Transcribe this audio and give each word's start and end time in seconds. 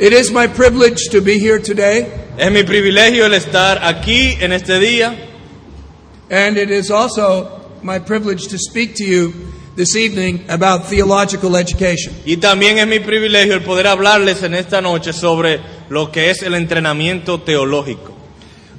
It 0.00 0.14
is 0.14 0.30
my 0.30 0.46
privilege 0.46 1.10
to 1.10 1.20
be 1.20 1.38
here 1.38 1.58
today, 1.58 2.10
Es 2.38 2.50
mi 2.50 2.62
privilegio 2.62 3.26
el 3.26 3.34
estar 3.34 3.80
aquí 3.82 4.34
en 4.40 4.50
este 4.50 4.80
día 4.80 5.14
and 6.30 6.56
it 6.56 6.70
is 6.70 6.90
also 6.90 7.60
my 7.82 7.98
privilege 7.98 8.48
to 8.48 8.56
speak 8.56 8.94
to 8.94 9.04
you 9.04 9.34
this 9.76 9.94
evening 9.96 10.42
about 10.48 10.86
theological 10.86 11.54
education. 11.54 12.14
y 12.24 12.36
también 12.36 12.78
es 12.78 12.86
mi 12.86 13.00
privilegio 13.00 13.52
el 13.52 13.60
poder 13.62 13.88
hablarles 13.88 14.42
en 14.42 14.54
esta 14.54 14.80
noche 14.80 15.12
sobre 15.12 15.60
lo 15.90 16.10
que 16.10 16.30
es 16.30 16.42
el 16.42 16.54
entrenamiento 16.54 17.42
teológico. 17.42 18.14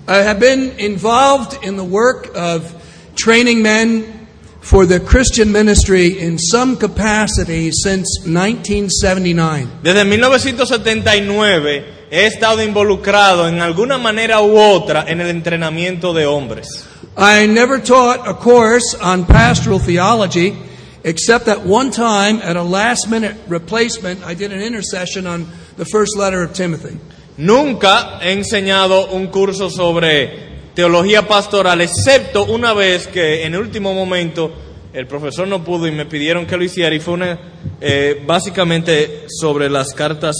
I 0.07 0.23
have 0.23 0.39
been 0.39 0.73
involved 0.79 1.63
in 1.63 1.75
the 1.75 1.83
work 1.83 2.31
of 2.33 2.73
training 3.15 3.61
men 3.61 4.20
for 4.61 4.85
the 4.85 4.99
Christian 4.99 5.51
ministry 5.51 6.19
in 6.19 6.37
some 6.37 6.77
capacity 6.77 7.71
since 7.71 8.21
1979. 8.25 9.67
Desde 9.83 10.05
1979 10.05 11.83
he 12.11 12.25
estado 12.25 12.61
involucrado 12.61 13.47
en 13.47 13.61
alguna 13.61 13.97
manera 13.97 14.41
u 14.41 14.57
otra 14.57 15.05
en 15.07 15.19
el 15.19 15.29
entrenamiento 15.29 16.13
de 16.13 16.25
hombres. 16.25 16.85
I 17.17 17.47
never 17.47 17.79
taught 17.79 18.27
a 18.27 18.35
course 18.35 18.95
on 19.01 19.25
pastoral 19.25 19.79
theology, 19.79 20.55
except 21.03 21.45
that 21.45 21.65
one 21.65 21.91
time 21.91 22.39
at 22.41 22.55
a 22.55 22.63
last 22.63 23.09
minute 23.09 23.35
replacement, 23.47 24.23
I 24.23 24.35
did 24.35 24.53
an 24.53 24.61
intercession 24.61 25.27
on 25.27 25.47
the 25.77 25.85
first 25.85 26.15
letter 26.15 26.43
of 26.43 26.53
Timothy. 26.53 26.97
Nunca 27.37 28.19
he 28.21 28.31
enseñado 28.31 29.11
un 29.11 29.27
curso 29.27 29.69
sobre 29.69 30.50
teología 30.73 31.27
pastoral, 31.27 31.81
excepto 31.81 32.45
una 32.45 32.73
vez 32.73 33.07
que 33.07 33.45
en 33.45 33.53
el 33.53 33.61
último 33.61 33.93
momento 33.93 34.53
el 34.93 35.07
profesor 35.07 35.47
no 35.47 35.63
pudo 35.63 35.87
y 35.87 35.91
me 35.91 36.05
pidieron 36.05 36.45
que 36.45 36.57
lo 36.57 36.63
hiciera 36.63 36.93
y 36.95 36.99
fue 36.99 37.13
una, 37.13 37.39
eh, 37.79 38.21
básicamente 38.25 39.25
sobre 39.29 39.69
las 39.69 39.93
cartas 39.93 40.35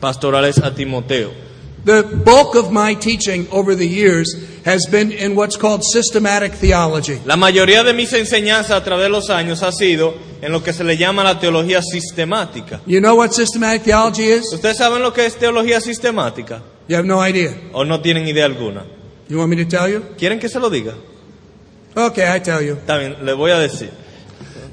pastorales 0.00 0.58
a 0.58 0.74
Timoteo. 0.74 1.46
The 1.84 2.02
bulk 2.02 2.56
of 2.56 2.72
my 2.72 2.96
teaching 2.96 3.46
over 3.52 3.76
the 3.76 3.86
years 3.86 4.26
has 4.64 4.88
been 4.90 5.12
in 5.12 5.36
what's 5.36 5.56
called 5.56 5.84
systematic 5.84 6.54
theology. 6.54 7.20
La 7.24 7.36
mayoría 7.36 7.84
de 7.84 7.92
mis 7.92 8.12
enseñanzas 8.12 8.72
a 8.72 8.82
través 8.82 9.04
de 9.04 9.10
los 9.10 9.30
años 9.30 9.62
ha 9.62 9.70
sido 9.70 10.14
en 10.42 10.50
lo 10.50 10.64
que 10.64 10.72
se 10.72 10.82
le 10.82 10.96
llama 10.96 11.22
la 11.22 11.38
teología 11.38 11.80
sistemática. 11.82 12.80
You 12.86 12.98
know 12.98 13.16
what 13.16 13.30
systematic 13.30 13.84
theology 13.84 14.24
is? 14.24 14.52
¿Ustedes 14.52 14.78
saben 14.78 15.00
lo 15.00 15.12
que 15.12 15.26
es 15.26 15.36
teología 15.36 15.80
sistemática? 15.80 16.60
You 16.88 16.96
have 16.96 17.06
no 17.06 17.24
idea. 17.24 17.54
¿O 17.72 17.84
no 17.84 18.00
tienen 18.00 18.26
idea 18.26 18.46
alguna? 18.46 18.84
You 19.28 19.38
want 19.38 19.50
me 19.50 19.56
to 19.56 19.64
tell 19.64 19.88
you? 19.88 20.00
¿Quieren 20.16 20.38
que 20.38 20.48
se 20.48 20.58
lo 20.60 20.70
diga? 20.70 20.94
Okay, 21.96 22.26
I 22.28 22.38
tell 22.40 22.62
you. 22.62 22.76
Bien, 22.86 23.16
le 23.24 23.32
voy 23.34 23.50
a 23.50 23.58
decir. 23.58 23.90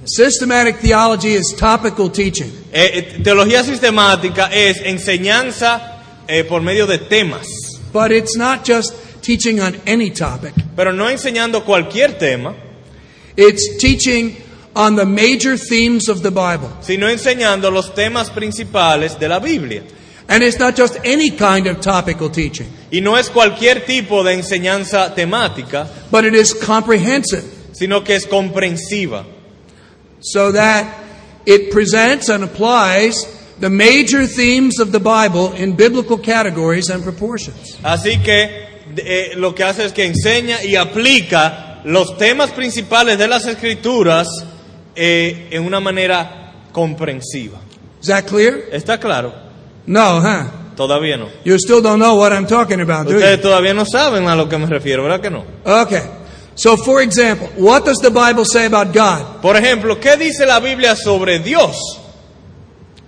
Systematic 0.06 0.80
theology 0.80 1.34
is 1.34 1.56
topical 1.58 2.10
teaching. 2.10 2.52
Eh, 2.74 2.90
eh, 3.18 3.20
teología 3.24 3.64
sistemática 3.64 4.48
es 4.52 4.82
enseñanza 4.84 6.02
eh, 6.28 6.44
por 6.44 6.62
medio 6.62 6.86
de 6.86 6.98
temas, 6.98 7.48
But 7.94 8.12
it's 8.12 8.36
not 8.36 8.66
just 8.66 8.94
teaching 9.22 9.60
on 9.62 9.76
any 9.88 10.10
topic. 10.12 10.54
pero 10.76 10.92
no 10.92 11.10
enseñando 11.10 11.64
cualquier 11.64 12.18
tema, 12.18 12.54
It's 13.38 13.78
teaching 13.80 14.36
on 14.76 14.96
the 14.96 15.06
major 15.06 15.58
themes 15.58 16.10
of 16.10 16.22
the 16.22 16.30
Bible. 16.32 16.70
sino 16.82 17.08
enseñando 17.10 17.72
los 17.72 17.94
temas 17.96 18.30
principales 18.30 19.18
de 19.20 19.30
la 19.30 19.40
Biblia. 19.40 19.84
And 20.28 20.42
it's 20.42 20.58
not 20.58 20.76
just 20.76 20.98
any 21.04 21.32
kind 21.32 21.68
of 21.68 21.82
topical 21.82 22.30
teaching, 22.30 22.68
Y 22.92 23.02
no 23.02 23.18
es 23.18 23.30
cualquier 23.30 23.86
tipo 23.86 24.24
de 24.24 24.34
enseñanza 24.34 25.14
temática, 25.14 25.88
but 26.10 26.24
it 26.24 26.34
is 26.34 26.54
comprehensive 26.54 27.44
sino 27.74 28.04
que 28.04 28.16
es 28.16 28.26
comprensiva, 28.26 29.26
so 30.22 30.52
that 30.52 30.86
it 31.46 31.72
presents 31.72 32.30
and 32.30 32.44
applies 32.44 33.26
the 33.60 33.70
major 33.70 34.26
themes 34.26 34.80
of 34.80 34.92
the 34.92 35.00
Bible 35.00 35.54
in 35.54 35.76
biblical 35.76 36.18
categories 36.18 36.90
and 36.90 37.04
proportions. 37.04 37.78
Así 37.84 38.22
que 38.24 38.68
eh, 38.96 39.34
lo 39.36 39.54
que 39.54 39.64
hace 39.64 39.86
es 39.86 39.92
que 39.92 40.06
enseña 40.06 40.64
y 40.64 40.76
aplica 40.76 41.82
los 41.84 42.18
temas 42.18 42.52
principales 42.52 43.18
de 43.18 43.28
las 43.28 43.46
escrituras 43.46 44.28
eh, 44.96 45.50
en 45.52 45.66
una 45.66 45.80
manera 45.80 46.54
comprensiva. 46.72 47.60
Is 48.02 48.08
that 48.08 48.26
clear? 48.26 48.70
¿Está 48.72 49.00
claro? 49.00 49.34
No, 49.86 50.22
huh? 50.22 50.48
Todavía 50.76 51.18
no. 51.18 51.28
You 51.44 51.58
still 51.60 51.82
don't 51.82 52.00
know 52.00 52.16
what 52.16 52.32
I'm 52.34 52.48
talking 52.48 52.82
about, 52.82 53.08
do 53.08 53.16
Ustedes 53.16 53.38
you? 53.38 53.44
todavía 53.44 53.74
no 53.76 53.86
saben 53.86 54.28
a 54.28 54.36
lo 54.36 54.48
que 54.50 54.58
me 54.58 54.66
refiero, 54.66 55.04
¿verdad 55.04 55.22
que 55.22 55.30
no? 55.30 55.44
Okay. 55.66 56.02
So, 56.56 56.78
for 56.78 57.02
example, 57.02 57.48
what 57.58 57.84
does 57.86 57.98
the 57.98 58.10
Bible 58.12 58.46
say 58.46 58.66
about 58.66 58.94
God? 58.94 59.42
Por 59.42 59.56
ejemplo, 59.56 60.00
¿qué 60.00 60.16
dice 60.18 60.46
la 60.46 60.60
Biblia 60.60 60.96
sobre 60.96 61.40
Dios? 61.40 61.76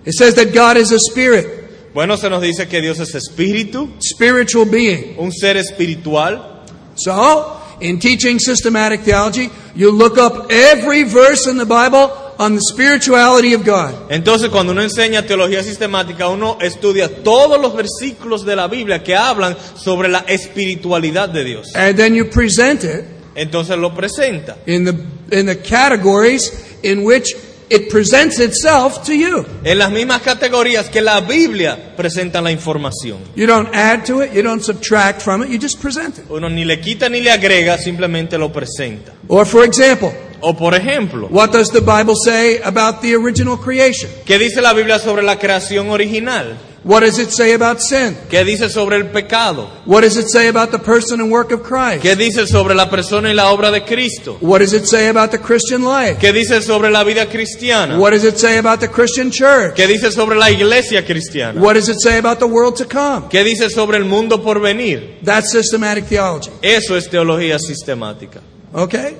It 0.04 0.12
says 0.14 0.34
that 0.36 0.52
God 0.54 0.76
is 0.76 0.92
a 0.92 0.98
spirit, 0.98 1.92
Bueno, 1.94 2.16
se 2.16 2.28
nos 2.28 2.42
dice 2.42 2.68
que 2.68 2.80
Dios 2.82 3.00
es 3.00 3.14
espíritu, 3.14 3.88
spiritual 4.00 4.66
being. 4.66 5.16
un 5.18 5.32
ser 5.32 5.56
espiritual. 5.56 6.62
So, 6.94 7.56
in 7.80 7.98
teaching 7.98 8.38
systematic 8.38 9.00
theology, 9.00 9.50
you 9.74 9.90
look 9.90 10.18
up 10.18 10.50
every 10.50 11.04
verse 11.04 11.46
in 11.46 11.56
the 11.56 11.64
Bible 11.66 12.10
on 12.38 12.54
the 12.54 12.60
spirituality 12.60 13.54
of 13.54 13.64
God. 13.64 14.10
Entonces, 14.10 14.50
cuando 14.50 14.72
uno 14.72 14.82
enseña 14.82 15.22
teología 15.26 15.62
sistemática, 15.62 16.28
uno 16.28 16.58
estudia 16.60 17.22
todos 17.22 17.60
los 17.60 17.74
versículos 17.74 18.44
de 18.44 18.56
la 18.56 18.68
Biblia 18.68 19.02
que 19.02 19.14
hablan 19.16 19.56
sobre 19.76 20.08
la 20.08 20.20
espiritualidad 20.28 21.28
de 21.28 21.44
Dios. 21.44 21.74
And 21.74 21.96
then 21.96 22.14
you 22.14 22.28
present 22.30 22.84
it 22.84 23.16
Entonces 23.36 23.76
lo 23.76 23.94
presenta 23.94 24.56
in 24.66 24.84
the, 24.86 25.38
in 25.38 25.46
the 25.46 25.60
categories 25.60 26.78
in 26.82 27.04
which 27.04 27.36
it 27.68 27.90
presents 27.90 28.38
itself 28.40 29.04
to 29.04 29.12
you. 29.12 29.44
en 29.62 29.78
las 29.78 29.90
mismas 29.90 30.22
categorías 30.22 30.88
que 30.88 31.02
la 31.02 31.20
Biblia 31.20 31.94
presenta 31.96 32.40
la 32.40 32.50
información. 32.50 33.18
You 33.34 33.46
don't 33.46 33.68
add 33.74 34.06
to 34.06 34.22
it, 34.22 34.32
you 34.32 34.42
don't 34.42 34.62
subtract 34.62 35.20
from 35.20 35.42
it, 35.42 35.50
you 35.50 35.58
just 35.58 35.80
present 35.82 36.18
it. 36.18 36.24
Uno 36.30 36.48
ni 36.48 36.64
le 36.64 36.80
quita 36.80 37.10
ni 37.10 37.20
le 37.20 37.30
agrega, 37.30 37.76
simplemente 37.76 38.38
lo 38.38 38.50
presenta. 38.50 39.12
Or, 39.28 39.44
for 39.44 39.64
example, 39.64 40.10
O 40.40 40.56
por 40.56 40.74
ejemplo, 40.74 41.28
what 41.30 41.50
does 41.50 41.68
the 41.70 41.80
Bible 41.80 42.14
say 42.14 42.60
about 42.62 43.00
the 43.00 43.14
original 43.14 43.56
creation? 43.56 44.10
¿qué 44.24 44.38
dice 44.38 44.60
la 44.60 44.72
Biblia 44.72 44.98
sobre 44.98 45.22
la 45.22 45.38
creación 45.38 45.90
original? 45.90 46.56
What 46.86 47.00
does 47.00 47.18
it 47.18 47.30
say 47.30 47.52
about 47.52 47.80
sin? 47.80 48.16
¿Qué 48.30 48.44
dice 48.44 48.68
sobre 48.68 48.96
el 48.96 49.06
pecado? 49.06 49.68
What 49.86 50.02
does 50.02 50.16
it 50.16 50.28
say 50.28 50.46
about 50.46 50.70
the 50.70 50.78
person 50.78 51.20
and 51.20 51.32
work 51.32 51.50
of 51.50 51.64
Christ? 51.64 52.00
¿Qué 52.00 52.14
dice 52.14 52.46
sobre 52.46 52.76
la 52.76 52.88
persona 52.88 53.28
y 53.28 53.34
la 53.34 53.50
obra 53.50 53.72
de 53.72 53.80
Cristo? 53.84 54.38
What 54.40 54.60
does 54.60 54.72
it 54.72 54.86
say 54.86 55.08
about 55.08 55.32
the 55.32 55.38
Christian 55.40 55.82
life? 55.82 56.18
¿Qué 56.20 56.32
dice 56.32 56.62
sobre 56.62 56.92
la 56.92 57.02
vida 57.02 57.26
cristiana? 57.26 57.98
What 57.98 58.12
does 58.12 58.22
it 58.22 58.38
say 58.38 58.58
about 58.58 58.78
the 58.78 58.88
Christian 58.88 59.32
church? 59.32 59.74
¿Qué 59.74 59.88
dice 59.88 60.12
sobre 60.12 60.36
la 60.36 60.48
iglesia 60.48 61.04
cristiana? 61.04 61.60
What 61.60 61.74
does 61.74 61.88
it 61.88 61.98
say 61.98 62.18
about 62.18 62.38
the 62.38 62.46
world 62.46 62.76
to 62.76 62.84
come? 62.84 63.28
¿Qué 63.30 63.42
dice 63.42 63.68
sobre 63.68 63.96
el 63.96 64.04
mundo 64.04 64.40
por 64.40 64.60
venir? 64.60 65.18
That's 65.24 65.50
systematic 65.50 66.04
theology. 66.04 66.52
Eso 66.62 66.96
es 66.96 67.10
teología 67.10 67.58
sistemática. 67.58 68.40
Okay? 68.72 69.16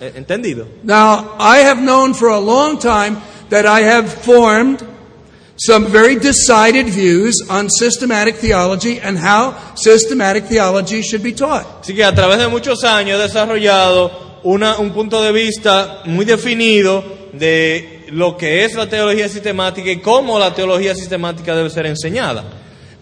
¿E- 0.00 0.12
¿Entendido? 0.16 0.66
Now, 0.82 1.36
I 1.38 1.58
have 1.64 1.80
known 1.80 2.14
for 2.14 2.28
a 2.28 2.40
long 2.40 2.78
time 2.78 3.16
that 3.50 3.64
I 3.66 3.82
have 3.82 4.08
formed 4.08 4.82
some 5.56 5.86
very 5.86 6.16
decided 6.16 6.86
views 6.88 7.36
on 7.48 7.68
systematic 7.70 8.36
theology 8.36 8.98
and 9.00 9.16
how 9.16 9.54
systematic 9.76 10.46
theology 10.46 11.00
should 11.02 11.22
be 11.22 11.32
taught. 11.32 11.64
Así 11.82 11.94
que 11.94 12.02
a 12.04 12.12
través 12.12 12.38
de 12.38 12.48
muchos 12.48 12.82
años 12.82 13.20
he 13.20 13.22
desarrollado 13.28 14.10
una- 14.42 14.78
un 14.78 14.90
punto 14.92 15.22
de 15.22 15.30
vista 15.32 16.02
muy 16.06 16.24
definido 16.24 17.04
de 17.32 18.04
lo 18.10 18.36
que 18.36 18.64
es 18.64 18.74
la 18.74 18.88
teología 18.88 19.28
sistemática 19.28 19.90
y 19.90 20.00
cómo 20.00 20.38
la 20.38 20.52
teología 20.54 20.94
sistemática 20.94 21.54
debe 21.54 21.70
ser 21.70 21.86
enseñada. 21.86 22.44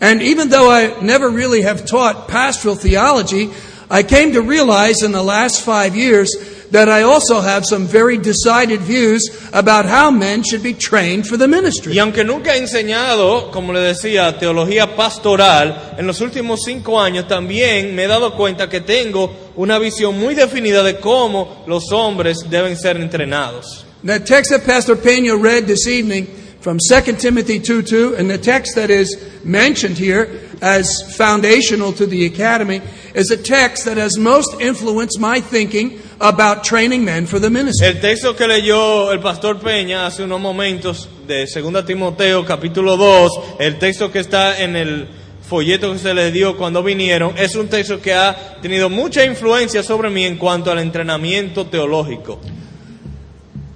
And 0.01 0.21
even 0.21 0.51
though 0.51 0.69
I 0.71 0.95
never 1.01 1.31
really 1.31 1.63
have 1.63 1.85
taught 1.87 2.29
pastoral 2.29 2.77
theology, 2.77 3.51
I 3.91 4.03
came 4.03 4.33
to 4.35 4.43
realize 4.43 5.03
in 5.05 5.13
the 5.13 5.23
last 5.23 5.63
five 5.65 5.95
years 5.97 6.31
that 6.73 6.89
I 6.89 7.03
also 7.03 7.41
have 7.43 7.65
some 7.67 7.87
very 7.87 8.17
decided 8.17 8.81
views 8.81 9.23
about 9.53 9.85
how 9.85 10.11
men 10.11 10.43
should 10.43 10.63
be 10.63 10.73
trained 10.73 11.27
for 11.27 11.37
the 11.37 11.47
ministry. 11.47 11.93
Y 11.93 11.99
aunque 11.99 12.25
nunca 12.25 12.55
he 12.55 12.59
enseñado, 12.59 13.53
como 13.53 13.75
le 13.75 13.81
decía, 13.81 14.39
teología 14.39 14.97
pastoral, 14.97 15.95
en 15.99 16.07
los 16.07 16.21
últimos 16.23 16.61
cinco 16.65 16.99
años 16.99 17.29
también 17.29 17.95
me 17.95 18.05
he 18.05 18.09
dado 18.09 18.35
cuenta 18.35 18.71
que 18.71 18.81
tengo 18.81 19.53
una 19.57 19.79
visión 19.79 20.19
muy 20.19 20.35
definida 20.35 20.83
de 20.83 20.99
cómo 20.99 21.63
los 21.67 21.93
hombres 21.93 22.39
deben 22.49 22.77
ser 22.77 22.97
entrenados. 22.97 23.85
The 24.03 24.21
text 24.21 24.51
that 24.51 24.65
Pastor 24.65 24.97
Peña 24.97 25.41
read 25.41 25.67
this 25.67 25.87
evening 25.87 26.27
from 26.61 26.79
2 26.79 27.17
Timothy 27.19 27.61
2 27.61 27.83
2, 27.83 28.17
and 28.17 28.31
the 28.31 28.39
text 28.39 28.77
that 28.77 28.91
is 28.91 29.17
mentioned 29.45 29.99
here 29.99 30.29
as 30.63 31.03
foundational 31.17 31.93
to 31.93 32.07
the 32.07 32.25
academy, 32.25 32.81
is 33.15 33.31
a 33.31 33.37
text 33.37 33.85
that 33.85 33.99
has 33.99 34.17
most 34.17 34.61
influenced 34.61 35.21
my 35.21 35.41
thinking 35.41 36.01
about 36.21 36.63
training 36.63 37.05
men 37.05 37.27
for 37.27 37.41
the 37.41 37.51
ministry. 37.51 37.89
El 37.89 38.01
texto 38.01 38.35
que 38.35 38.47
leyó 38.47 39.13
el 39.13 39.21
pastor 39.21 39.59
Peña 39.59 40.07
hace 40.07 40.23
unos 40.23 40.41
momentos 40.41 41.09
de 41.27 41.47
2 41.47 41.85
Timoteo 41.85 42.45
capítulo 42.45 42.97
2, 42.97 43.33
el 43.59 43.79
texto 43.79 44.11
que 44.11 44.21
está 44.21 44.63
en 44.63 44.77
el 44.77 45.09
folleto 45.43 45.93
que 45.93 45.99
se 45.99 46.15
les 46.15 46.33
dio 46.33 46.57
cuando 46.57 46.83
vinieron, 46.83 47.37
es 47.37 47.57
un 47.57 47.69
texto 47.69 48.01
que 48.01 48.15
ha 48.15 48.61
tenido 48.63 48.89
mucha 48.89 49.25
influencia 49.25 49.83
sobre 49.83 50.11
mí 50.11 50.25
en 50.25 50.39
cuanto 50.39 50.71
al 50.71 50.79
entrenamiento 50.79 51.67
teológico. 51.67 52.41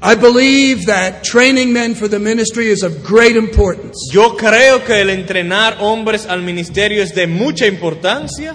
I 0.03 0.15
believe 0.15 0.87
that 0.87 1.25
training 1.25 1.73
men 1.73 1.95
for 1.95 2.07
the 2.07 2.19
ministry 2.19 2.69
is 2.69 2.83
of 2.83 3.03
great 3.03 3.35
importance. 3.35 4.11
Yo 4.13 4.37
creo 4.37 4.85
que 4.85 5.01
el 5.01 5.09
entrenar 5.09 5.79
hombres 5.79 6.27
al 6.27 6.43
ministerio 6.43 7.03
es 7.03 7.15
de 7.15 7.27
mucha 7.27 7.67
importancia. 7.67 8.55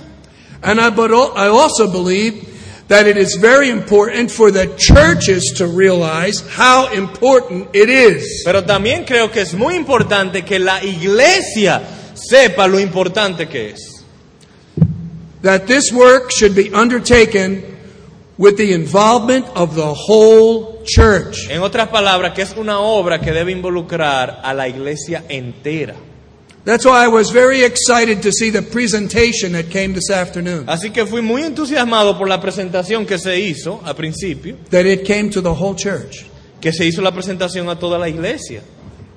And 0.61 0.79
I, 0.79 0.91
but 0.91 1.11
I 1.11 1.47
also 1.47 1.91
believe 1.91 2.47
that 2.88 3.07
it 3.07 3.17
is 3.17 3.35
very 3.35 3.69
important 3.69 4.29
for 4.29 4.51
the 4.51 4.67
churches 4.77 5.53
to 5.57 5.65
realize 5.65 6.41
how 6.41 6.91
important 6.93 7.69
it 7.73 7.89
is. 7.89 8.43
Pero 8.45 8.61
también 8.61 9.05
creo 9.05 9.31
que 9.31 9.41
es 9.41 9.55
muy 9.55 9.75
importante 9.75 10.43
que 10.45 10.59
la 10.59 10.83
iglesia 10.83 11.81
sepa 12.13 12.67
lo 12.67 12.79
importante 12.79 13.47
que 13.47 13.71
es. 13.71 14.03
That 15.41 15.65
this 15.65 15.91
work 15.91 16.29
should 16.31 16.53
be 16.53 16.71
undertaken 16.71 17.70
with 18.41 18.57
the 18.57 18.73
involvement 18.73 19.45
of 19.55 19.75
the 19.75 19.93
whole 19.93 20.81
church. 20.83 21.47
En 21.47 21.61
otras 21.61 21.89
palabras, 21.89 22.33
que 22.33 22.41
es 22.41 22.55
una 22.57 22.79
obra 22.79 23.21
que 23.21 23.31
debe 23.31 23.51
involucrar 23.51 24.41
a 24.43 24.51
la 24.55 24.67
iglesia 24.67 25.23
entera. 25.29 25.93
That's 26.65 26.83
why 26.83 27.05
I 27.05 27.07
was 27.07 27.29
very 27.29 27.63
excited 27.63 28.23
to 28.23 28.31
see 28.31 28.49
the 28.49 28.63
presentation 28.63 29.51
that 29.53 29.69
came 29.69 29.93
this 29.93 30.09
afternoon. 30.09 30.65
Así 30.67 30.91
que 30.91 31.05
fui 31.05 31.21
muy 31.21 31.43
entusiasmado 31.43 32.17
por 32.17 32.27
la 32.27 32.41
presentación 32.41 33.05
que 33.05 33.19
se 33.19 33.39
hizo 33.39 33.79
al 33.85 33.95
principio, 33.95 34.57
That 34.71 34.85
it 34.88 35.05
came 35.05 35.29
to 35.29 35.41
the 35.41 35.53
whole 35.53 35.75
church. 35.75 36.25
que 36.59 36.71
se 36.73 36.85
hizo 36.88 37.03
la 37.03 37.11
presentación 37.11 37.69
a 37.69 37.77
toda 37.77 37.99
la 37.99 38.09
iglesia. 38.09 38.63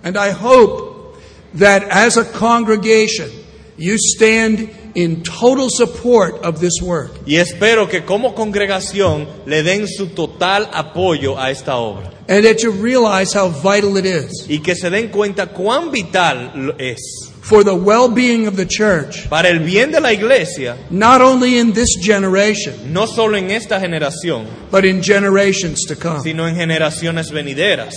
And 0.02 0.18
I 0.18 0.32
hope 0.32 1.16
that 1.58 1.84
as 1.90 2.18
a 2.18 2.24
congregation, 2.24 3.30
you 3.78 3.96
stand 3.98 4.68
in 4.94 5.23
total 5.23 5.69
support 5.70 6.43
of 6.44 6.61
this 6.61 6.81
work. 6.82 7.11
Y 7.26 7.37
espero 7.37 7.88
que 7.88 8.05
como 8.05 8.35
congregación 8.35 9.26
le 9.46 9.62
den 9.62 9.87
su 9.88 10.08
total 10.08 10.69
apoyo 10.73 11.38
a 11.38 11.50
esta 11.50 11.76
obra. 11.76 12.11
And 12.29 12.44
that 12.44 12.62
you 12.62 12.70
realize 12.70 13.35
how 13.35 13.50
vital 13.50 13.99
it 13.99 14.06
is 14.06 14.46
Y 14.49 14.61
que 14.61 14.75
se 14.75 14.88
den 14.88 15.08
cuenta 15.11 15.49
cuán 15.49 15.91
vital 15.91 16.75
es 16.79 17.32
for 17.44 17.62
the 17.62 17.75
well 17.75 18.08
being 18.08 18.46
of 18.46 18.56
the 18.56 18.64
church, 18.64 19.29
para 19.29 19.50
el 19.50 19.58
bien 19.58 19.91
de 19.91 20.00
la 20.00 20.12
iglesia, 20.12 20.79
not 20.88 21.20
only 21.20 21.58
in 21.58 21.75
this 21.75 21.99
generation, 22.00 22.91
no 22.91 23.05
solo 23.05 23.37
en 23.37 23.50
esta 23.50 23.79
generación, 23.79 24.46
but 24.70 24.87
in 24.87 25.02
generations 25.02 25.85
to 25.87 25.94
come. 25.94 26.20
sino 26.23 26.46
en 26.46 26.56
generaciones 26.56 27.31
venideras. 27.31 27.93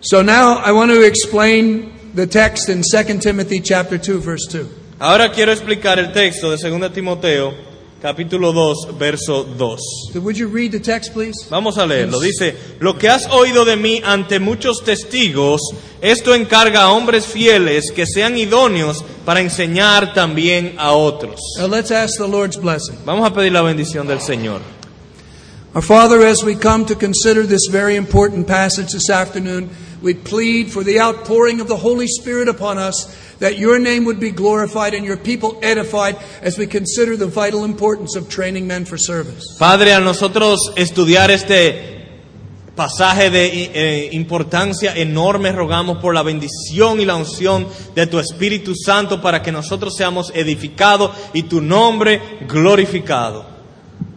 So 0.00 0.22
now 0.22 0.58
I 0.58 0.70
want 0.70 0.92
to 0.92 1.02
explain 1.02 1.92
the 2.14 2.28
text 2.28 2.68
in 2.68 2.82
2 2.82 3.18
Timothy 3.18 3.58
chapter 3.60 3.98
2 3.98 4.20
verse 4.20 4.46
2. 4.48 4.75
Ahora 4.98 5.30
quiero 5.30 5.52
explicar 5.52 5.98
el 5.98 6.10
texto 6.10 6.50
de 6.50 6.56
2 6.56 6.90
Timoteo, 6.90 7.52
capítulo 8.00 8.50
2, 8.54 8.96
verso 8.98 9.44
2. 9.44 9.80
So 10.14 10.20
would 10.20 10.38
you 10.38 10.48
read 10.48 10.72
the 10.72 10.80
text 10.80 11.12
please? 11.12 11.34
Vamos 11.50 11.76
a 11.76 11.84
leerlo. 11.84 12.18
Dice, 12.18 12.56
lo 12.80 12.96
que 12.96 13.10
has 13.10 13.26
oído 13.26 13.66
de 13.66 13.76
mí 13.76 14.00
ante 14.02 14.40
muchos 14.40 14.82
testigos, 14.82 15.60
esto 16.00 16.34
encarga 16.34 16.84
a 16.84 16.92
hombres 16.92 17.26
fieles 17.26 17.92
que 17.94 18.06
sean 18.06 18.38
idóneos 18.38 19.04
para 19.26 19.40
enseñar 19.40 20.14
también 20.14 20.76
a 20.78 20.92
otros. 20.92 21.40
Now 21.58 21.68
let's 21.68 21.90
ask 21.90 22.16
the 22.16 22.26
Lord's 22.26 22.56
blessing. 22.56 22.96
Vamos 23.04 23.26
a 23.28 23.34
pedir 23.34 23.52
la 23.52 23.60
bendición 23.60 24.06
del 24.06 24.20
Señor. 24.22 24.62
Our 25.74 25.82
Father, 25.82 26.24
as 26.24 26.42
we 26.42 26.54
come 26.54 26.86
to 26.86 26.94
consider 26.94 27.46
this 27.46 27.68
very 27.70 27.96
important 27.96 28.46
passage 28.46 28.92
this 28.92 29.10
afternoon, 29.10 29.68
we 30.00 30.14
plead 30.14 30.70
for 30.70 30.82
the 30.82 31.00
outpouring 31.00 31.60
of 31.60 31.68
the 31.68 31.76
Holy 31.76 32.06
Spirit 32.06 32.48
upon 32.48 32.78
us, 32.78 33.14
that 33.38 33.58
your 33.58 33.78
name 33.78 34.04
would 34.04 34.20
be 34.20 34.30
glorified 34.30 34.94
and 34.94 35.04
your 35.04 35.16
people 35.16 35.58
edified 35.62 36.16
as 36.42 36.58
we 36.58 36.66
consider 36.66 37.16
the 37.16 37.26
vital 37.26 37.64
importance 37.64 38.16
of 38.16 38.28
training 38.28 38.66
men 38.66 38.84
for 38.84 38.96
service. 38.96 39.44
Padre, 39.58 39.92
a 39.92 40.00
nosotros 40.00 40.72
estudiar 40.76 41.30
este 41.30 41.96
pasaje 42.76 43.30
de 43.30 43.46
eh, 43.46 44.08
importancia 44.12 44.94
enorme, 44.94 45.50
rogamos 45.50 45.98
por 45.98 46.14
la 46.14 46.22
bendición 46.22 47.00
y 47.00 47.06
la 47.06 47.16
unción 47.16 47.66
de 47.94 48.06
tu 48.06 48.18
Espíritu 48.18 48.74
Santo 48.74 49.20
para 49.20 49.42
que 49.42 49.50
nosotros 49.50 49.96
seamos 49.96 50.30
edificados 50.34 51.10
y 51.32 51.44
tu 51.44 51.60
nombre 51.60 52.20
glorificado. 52.46 53.56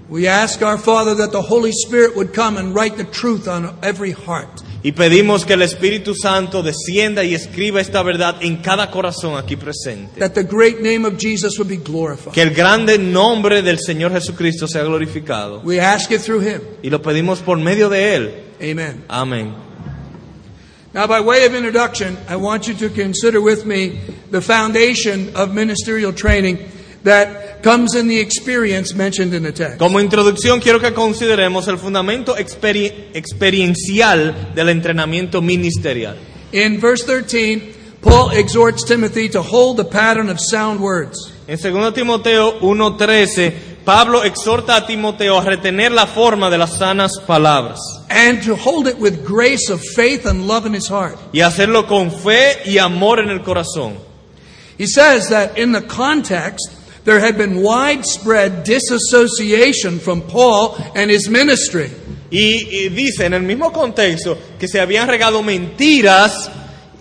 We 0.10 0.28
ask 0.28 0.62
our 0.64 0.80
Father 0.80 1.16
that 1.16 1.32
the 1.32 1.42
Holy 1.42 1.72
Spirit 1.72 2.16
would 2.16 2.34
come 2.34 2.58
and 2.58 2.74
write 2.74 2.98
the 2.98 3.06
truth 3.06 3.48
on 3.48 3.78
every 3.84 4.12
heart. 4.12 4.64
Y 4.82 4.94
pedimos 4.94 5.46
que 5.46 5.54
el 5.54 5.62
Espíritu 5.62 6.16
Santo 6.16 6.64
descienda 6.64 7.26
y 7.26 7.36
escriba 7.36 7.82
esta 7.82 8.02
verdad 8.02 8.38
en 8.40 8.58
cada 8.58 8.90
corazón 8.90 9.38
aquí 9.38 9.58
presente. 9.58 10.20
that 10.20 10.32
the 10.32 10.44
great 10.44 10.80
name 10.80 11.06
of 11.06 11.18
Jesus 11.18 11.58
would 11.60 11.70
be 11.70 11.78
glorified. 11.78 12.34
Que 12.34 12.42
el 12.42 12.52
grande 12.52 12.98
nombre 12.98 13.62
del 13.62 13.80
Señor 13.80 14.14
Jesucristo 14.14 14.68
sea 14.68 14.84
glorificado. 14.84 15.62
We 15.64 15.82
ask 15.82 16.12
it 16.12 16.22
through 16.22 16.42
him. 16.42 16.62
Y 16.82 16.90
lo 16.90 17.02
pedimos 17.02 17.40
por 17.40 17.58
medio 17.58 17.90
de 17.90 18.16
Él. 18.16 18.34
Amen. 18.62 19.04
Amén. 19.10 19.54
Now, 20.94 21.06
by 21.08 21.20
way 21.20 21.46
of 21.46 21.54
introduction, 21.54 22.18
I 22.28 22.36
want 22.38 22.68
you 22.68 22.74
to 22.76 22.90
consider 22.90 23.40
with 23.40 23.66
me 23.66 24.00
the 24.32 24.42
foundation 24.42 25.36
of 25.36 25.54
ministerial 25.54 26.12
training 26.14 26.58
that 27.04 27.62
comes 27.64 27.96
in 27.96 28.08
the 28.08 28.20
experience 28.20 28.94
mentioned 28.94 29.34
in 29.34 29.44
the 29.44 29.52
text. 29.52 29.78
Como 29.78 30.00
introducción 30.00 30.60
quiero 30.62 30.80
que 30.80 30.94
consideremos 30.94 31.68
el 31.68 31.78
fundamento 31.78 32.36
experi- 32.38 33.10
experiencial 33.14 34.54
del 34.56 34.70
entrenamiento 34.70 35.42
ministerial. 35.42 36.16
In 36.52 36.80
verse 36.80 37.04
13, 37.06 37.76
Paul 38.02 38.32
exhorts 38.32 38.84
Timothy 38.86 39.30
to 39.30 39.42
hold 39.42 39.78
the 39.78 39.86
pattern 39.86 40.30
of 40.30 40.40
sound 40.40 40.80
words. 40.80 41.32
En 41.48 41.58
2 41.58 41.94
Timoteo 41.94 42.60
1:13, 42.62 43.54
Pablo 43.86 44.24
exhorta 44.24 44.76
a 44.78 44.86
Timoteo 44.86 45.38
a 45.40 45.44
retener 45.44 45.92
la 45.92 46.06
forma 46.06 46.50
de 46.50 46.58
las 46.58 46.78
sanas 46.78 47.12
palabras 47.26 47.80
and 48.10 48.44
to 48.44 48.56
hold 48.56 48.88
it 48.88 48.98
with 49.00 49.26
grace 49.26 49.70
of 49.72 49.82
faith 49.96 50.26
and 50.26 50.48
love 50.48 50.66
in 50.68 50.74
his 50.76 50.88
heart. 50.90 51.18
y 51.34 51.42
hacerlo 51.42 51.88
con 51.88 52.12
fe 52.12 52.62
y 52.66 52.78
amor 52.78 53.20
en 53.20 53.30
el 53.30 53.42
corazón. 53.42 53.96
He 54.78 54.86
says 54.88 55.30
that 55.30 55.58
in 55.58 55.72
the 55.74 55.82
context, 55.82 56.70
there 57.06 57.20
had 57.20 57.38
been 57.38 57.62
widespread 57.62 58.64
disassociation 58.64 60.00
from 60.00 60.22
Paul 60.22 60.76
and 60.96 61.10
his 61.10 61.30
ministry. 61.30 61.90
Y, 62.32 62.68
y 62.72 62.90
dice 62.90 63.26
en 63.26 63.34
el 63.34 63.42
mismo 63.42 63.72
contexto 63.72 64.38
que 64.60 64.68
se 64.68 64.80
habían 64.80 65.08
regado 65.08 65.42
mentiras 65.42 66.50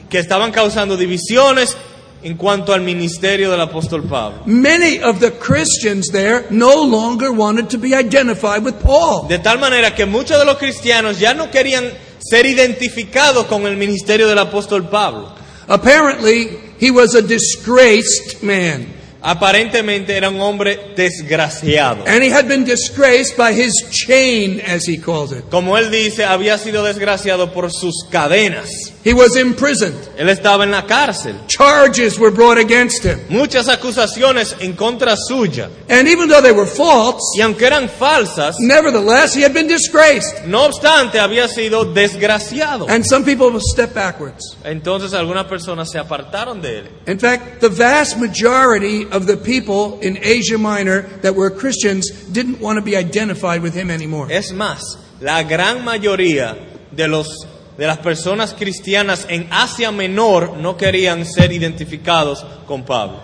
que 0.09 0.19
estaban 0.19 0.53
causando 0.53 0.97
divisiones 0.97 1.77
en 2.23 2.37
cuanto 2.37 2.73
al 2.73 2.81
ministerio 2.81 3.51
del 3.51 3.61
apóstol 3.61 4.03
Pablo. 4.05 4.43
Many 4.47 5.01
of 5.03 5.21
the 5.21 5.33
Christians 5.33 6.09
there 6.11 6.47
no 6.51 6.83
longer 6.85 7.31
wanted 7.31 7.69
to 7.71 7.79
be 7.79 7.95
identified 7.95 8.65
with 8.65 8.81
Paul. 8.83 9.29
De 9.29 9.39
tal 9.39 9.59
manera 9.59 9.95
que 9.95 10.07
muchos 10.07 10.39
de 10.39 10.45
los 10.45 10.59
cristianos 10.59 11.19
ya 11.19 11.35
no 11.35 11.51
querían 11.51 11.93
ser 12.19 12.47
identificados 12.47 13.47
con 13.47 13.67
el 13.67 13.77
ministerio 13.77 14.27
del 14.29 14.39
apóstol 14.39 14.89
Pablo. 14.89 15.33
Apparently, 15.69 16.59
he 16.81 16.91
was 16.91 17.15
a 17.15 17.23
disgraced 17.23 18.43
man. 18.43 18.87
Aparentemente 19.21 20.17
era 20.17 20.29
un 20.31 20.41
hombre 20.41 20.93
desgraciado. 20.95 22.05
And 22.07 22.23
he 22.23 22.31
had 22.31 22.47
been 22.47 22.65
disgraced 22.65 23.37
by 23.37 23.53
his 23.53 23.73
chain, 23.91 24.61
as 24.61 24.89
he 24.89 24.99
calls 24.99 25.33
it. 25.33 25.45
Como 25.51 25.77
él 25.77 25.91
dice, 25.91 26.25
había 26.25 26.57
sido 26.57 26.85
desgraciado 26.85 27.53
por 27.53 27.73
sus 27.73 28.07
cadenas. 28.11 28.93
He 29.09 29.15
was 29.15 29.37
imprisoned. 29.37 29.97
Él 30.19 30.29
estaba 30.29 30.65
en 30.65 30.71
la 30.71 30.85
cárcel. 30.85 31.35
Charges 31.47 32.19
were 32.19 32.31
brought 32.31 32.59
against 32.59 33.03
him. 33.03 33.19
Muchas 33.31 33.67
acusaciones 33.69 34.55
en 34.61 34.75
contra 34.75 35.17
suya. 35.17 35.71
And 35.89 36.07
even 36.07 36.29
though 36.29 36.43
they 36.43 36.53
were 36.53 36.67
false, 36.67 37.23
Y 37.39 37.41
aunque 37.41 37.67
eran 37.67 37.89
falsas, 37.89 38.57
nevertheless, 38.61 39.35
he 39.35 39.43
had 39.43 39.55
been 39.55 39.67
disgraced. 39.67 40.45
no 40.45 40.67
obstante 40.67 41.19
había 41.19 41.49
sido 41.49 41.87
desgraciado. 41.87 42.87
And 42.87 43.03
some 43.03 43.25
people 43.25 43.59
step 43.61 43.95
backwards. 43.95 44.59
Entonces 44.63 45.15
algunas 45.15 45.47
personas 45.47 45.91
se 45.91 45.99
apartaron 45.99 46.61
de 46.61 46.81
él. 46.81 46.89
In 47.07 47.19
fact, 47.19 47.61
the 47.61 47.71
vast 47.71 48.19
majority 48.19 49.07
of 49.11 49.27
the 49.27 49.39
people 49.39 49.99
in 50.07 50.19
Asia 50.23 50.59
Minor 50.59 51.09
that 51.23 51.35
were 51.35 51.49
Christians 51.49 52.11
didn't 52.31 52.61
want 52.61 52.79
to 52.79 52.85
be 52.85 52.95
identified 52.95 53.63
with 53.63 53.73
him 53.75 53.91
anymore. 53.91 54.31
Es 54.31 54.53
más, 54.53 54.99
la 55.23 55.45
gran 55.45 55.83
mayoría 55.83 56.59
de 56.91 57.09
los 57.09 57.47
de 57.79 57.87
las 57.87 57.99
personas 57.99 58.55
cristianas 58.59 59.25
en 59.31 59.47
Asia 59.51 59.91
Menor 59.93 60.57
no 60.59 60.77
querían 60.77 61.25
ser 61.25 61.53
identificados 61.53 62.45
con 62.67 62.85
Pablo. 62.85 63.21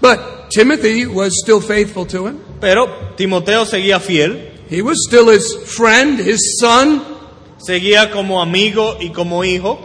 But 0.00 0.48
Timothy 0.50 1.04
was 1.06 1.34
still 1.42 1.60
faithful 1.60 2.06
to 2.06 2.26
him. 2.26 2.38
Pero 2.60 2.88
Timoteo 3.16 3.64
seguía 3.66 4.00
fiel, 4.00 4.48
He 4.70 4.82
was 4.82 4.98
still 5.06 5.28
his 5.30 5.54
friend, 5.66 6.18
his 6.20 6.56
son, 6.58 7.02
seguía 7.58 8.10
como 8.10 8.40
amigo 8.40 8.96
y 9.00 9.10
como 9.10 9.44
hijo, 9.44 9.78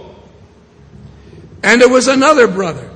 and 1.63 1.81
there 1.81 1.91
was 1.91 2.07
another 2.07 2.47
brother. 2.47 2.89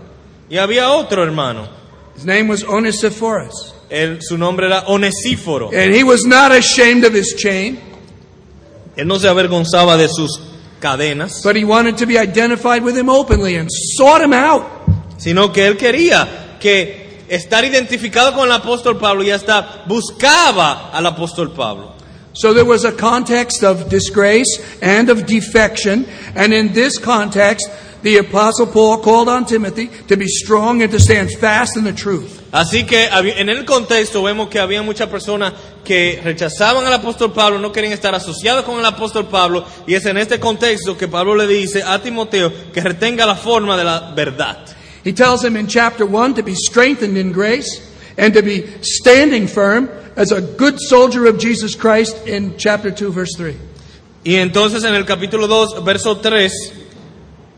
y 0.49 0.57
había 0.57 0.89
otro 0.91 1.23
hermano. 1.23 1.67
His 2.15 2.25
name 2.25 2.47
was 2.49 2.63
Onesiphorus. 2.63 3.73
Él- 3.89 4.19
su 4.21 4.37
nombre 4.37 4.67
era 4.67 4.83
Onesíforo. 4.87 5.71
And 5.73 5.93
he 5.95 6.03
was 6.03 6.21
not 6.25 6.51
ashamed 6.51 7.03
of 7.05 7.13
his 7.13 7.35
chain, 7.35 7.79
Él 8.95 9.07
no 9.07 9.17
se 9.19 9.27
avergonzaba 9.27 9.97
de 9.97 10.07
sus 10.07 10.39
cadenas, 10.79 11.41
but 11.43 11.55
he 11.55 11.63
wanted 11.63 11.97
to 11.97 12.05
be 12.05 12.17
identified 12.17 12.83
with 12.83 12.97
him 12.97 13.09
openly 13.09 13.55
and 13.55 13.69
sought 13.71 14.21
him 14.21 14.33
out. 14.33 14.79
sino 15.19 15.51
que 15.51 15.67
él 15.67 15.77
quería 15.77 16.57
que 16.59 17.25
estar 17.27 17.63
identificado 17.63 18.33
con 18.33 18.45
el 18.45 18.53
apóstol 18.53 18.97
Pablo 18.97 19.23
y 19.23 19.31
hasta 19.31 19.83
buscaba 19.85 20.89
al 20.91 21.05
apóstol 21.05 21.51
Pablo. 21.51 21.93
So 22.33 22.53
there 22.53 22.65
was 22.65 22.85
a 22.85 22.93
context 22.93 23.63
of 23.63 23.89
disgrace 23.89 24.59
and 24.81 25.09
of 25.09 25.25
defection, 25.25 26.05
and 26.35 26.53
in 26.53 26.73
this 26.73 26.97
context, 26.97 27.69
the 28.01 28.17
Apostle 28.17 28.67
Paul 28.67 28.99
called 28.99 29.27
on 29.27 29.45
Timothy 29.45 29.87
to 30.07 30.15
be 30.15 30.27
strong 30.27 30.81
and 30.81 30.91
to 30.91 30.99
stand 30.99 31.31
fast 31.31 31.77
in 31.77 31.83
the 31.83 31.93
truth. 31.93 32.41
Así 32.51 32.87
que 32.87 33.07
en 33.07 33.49
el 33.49 33.65
contexto 33.65 34.23
vemos 34.23 34.49
que 34.49 34.59
había 34.59 34.81
muchas 34.81 35.09
personas 35.09 35.53
que 35.83 36.19
rechazaban 36.23 36.85
al 36.85 36.93
apóstol 36.93 37.33
Pablo, 37.33 37.59
no 37.59 37.71
querían 37.71 37.93
estar 37.93 38.15
asociados 38.15 38.63
con 38.65 38.79
el 38.79 38.85
apóstol 38.85 39.27
Pablo, 39.27 39.65
y 39.85 39.93
es 39.93 40.05
en 40.05 40.17
este 40.17 40.39
contexto 40.39 40.97
que 40.97 41.07
Pablo 41.07 41.35
le 41.35 41.47
dice 41.47 41.83
a 41.83 42.01
Timoteo 42.01 42.51
que 42.73 42.81
retenga 42.81 43.25
la 43.25 43.35
forma 43.35 43.77
de 43.77 43.83
la 43.83 44.13
verdad. 44.15 44.65
He 45.03 45.13
tells 45.13 45.43
him 45.43 45.55
in 45.55 45.67
chapter 45.67 46.05
1 46.05 46.35
to 46.35 46.43
be 46.43 46.55
strengthened 46.55 47.17
in 47.17 47.31
grace 47.31 47.81
and 48.17 48.33
to 48.33 48.41
be 48.41 48.65
standing 48.81 49.47
firm 49.47 49.89
as 50.15 50.31
a 50.31 50.41
good 50.41 50.77
soldier 50.79 51.27
of 51.27 51.39
Jesus 51.39 51.75
Christ 51.75 52.27
in 52.27 52.57
chapter 52.57 52.91
2, 52.91 53.11
verse 53.11 53.35
3. 53.37 53.55
Y 54.25 54.35
entonces 54.35 54.83
en 54.83 54.95
el 54.95 55.05
capítulo 55.05 55.47
2, 55.47 55.83
verso 55.85 56.17
3, 56.17 56.51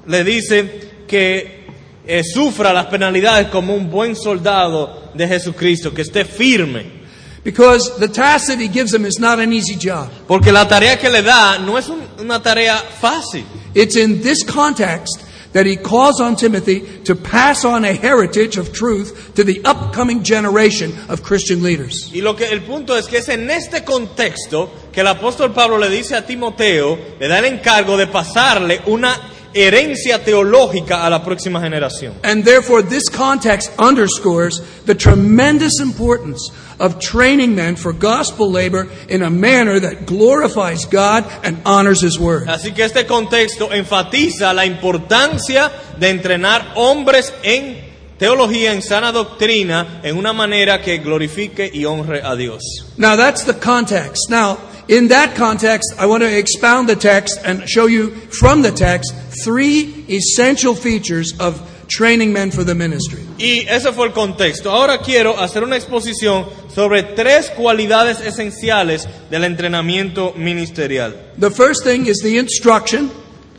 le 0.08 0.24
dice 0.24 0.90
que 1.08 1.62
eh, 2.08 2.24
sufra 2.24 2.74
las 2.74 2.88
penalidades 2.88 3.48
como 3.50 3.76
un 3.76 3.90
buen 3.90 4.16
soldado 4.16 5.12
de 5.14 5.28
Jesucristo, 5.28 5.94
que 5.94 6.02
esté 6.02 6.26
firme. 6.26 7.02
Because 7.44 7.98
the 8.00 8.08
task 8.08 8.48
that 8.48 8.60
he 8.60 8.68
gives 8.68 8.94
him 8.94 9.04
is 9.06 9.20
not 9.20 9.40
an 9.40 9.52
easy 9.52 9.76
job. 9.76 10.10
Porque 10.28 10.52
la 10.52 10.68
tarea 10.68 10.98
que 11.00 11.10
le 11.10 11.24
da 11.24 11.58
no 11.58 11.78
es 11.78 11.90
un- 11.90 12.04
una 12.20 12.40
tarea 12.42 12.78
fácil. 13.02 13.44
It's 13.74 13.96
in 13.96 14.22
this 14.22 14.44
context 14.44 15.22
that 15.54 15.66
he 15.66 15.76
calls 15.78 16.22
on 16.22 16.36
Timothy 16.36 16.82
to 17.04 17.16
pass 17.16 17.66
on 17.66 17.84
a 17.84 17.94
heritage 17.94 18.58
of 18.58 18.72
truth 18.72 19.34
to 19.36 19.44
the 19.44 19.60
upcoming 19.66 20.24
generation 20.24 20.94
of 21.10 21.24
Christian 21.24 21.64
leaders. 21.64 22.10
Y 22.14 22.22
lo 22.22 22.36
que 22.36 22.46
el 22.46 22.62
punto 22.62 22.96
es 22.96 23.08
que 23.08 23.18
es 23.18 23.28
en 23.30 23.50
este 23.50 23.84
contexto 23.84 24.72
que 24.94 25.02
el 25.02 25.08
apóstol 25.08 25.52
Pablo 25.52 25.78
le 25.80 25.90
dice 25.90 26.16
a 26.16 26.26
Timoteo, 26.26 26.98
le 27.20 27.28
da 27.28 27.40
el 27.40 27.46
encargo 27.46 27.98
de 27.98 28.06
pasarle 28.08 28.82
una 28.86 29.20
herencia 29.54 30.24
teológica 30.24 31.06
a 31.06 31.10
la 31.10 31.24
próxima 31.24 31.60
generación. 31.62 32.14
And 32.24 32.44
therefore, 32.44 32.84
this 32.84 33.10
context 33.10 33.72
underscores 33.78 34.62
the 34.86 34.96
tremendous 34.96 35.80
importance 35.80 36.52
of 36.80 37.00
training 37.00 37.56
men 37.56 37.76
for 37.76 37.94
gospel 37.94 38.50
labor 38.50 38.88
in 39.08 39.22
a 39.22 39.30
manner 39.30 39.80
that 39.80 40.06
glorifies 40.06 40.86
God 40.86 41.26
and 41.44 41.62
honors 41.66 42.02
His 42.02 42.20
Word. 42.20 42.48
Así 42.50 42.74
que 42.74 42.84
este 42.84 43.06
contexto 43.06 43.72
enfatiza 43.72 44.54
la 44.54 44.66
importancia 44.66 45.72
de 46.00 46.10
entrenar 46.10 46.74
hombres 46.76 47.34
en 47.44 47.92
teología, 48.18 48.74
en 48.74 48.82
sana 48.82 49.12
doctrina, 49.12 50.02
en 50.04 50.16
una 50.16 50.34
manera 50.34 50.82
que 50.82 51.00
glorifique 51.00 51.70
y 51.74 51.86
honre 51.86 52.22
a 52.24 52.36
Dios. 52.36 52.62
Now, 52.98 53.16
that's 53.16 53.44
the 53.46 53.54
context. 53.54 54.30
Now, 54.30 54.58
in 54.92 55.08
that 55.08 55.36
context, 55.36 55.94
I 55.98 56.06
want 56.06 56.22
to 56.22 56.30
expound 56.38 56.88
the 56.88 56.96
text 56.96 57.40
and 57.44 57.68
show 57.68 57.88
you 57.88 58.12
from 58.40 58.62
the 58.62 58.72
text 58.72 59.12
three 59.44 60.06
essential 60.10 60.76
features 60.76 61.34
of 61.40 61.60
training 61.88 62.32
men 62.32 62.52
for 62.52 62.64
the 62.64 62.76
ministry. 62.76 63.20
Y 63.40 63.66
ese 63.68 63.92
fue 63.94 64.06
el 64.08 64.14
contexto. 64.14 64.70
Ahora 64.70 65.00
quiero 65.00 65.38
hacer 65.40 65.64
una 65.64 65.76
exposición 65.78 66.46
sobre 66.74 67.04
tres 67.04 67.50
cualidades 67.50 68.22
esenciales 68.22 69.08
del 69.30 69.44
entrenamiento 69.46 70.34
ministerial. 70.38 71.16
The 71.38 71.50
first 71.52 71.84
thing 71.84 72.06
is 72.08 72.20
the 72.22 72.38
instruction, 72.38 73.10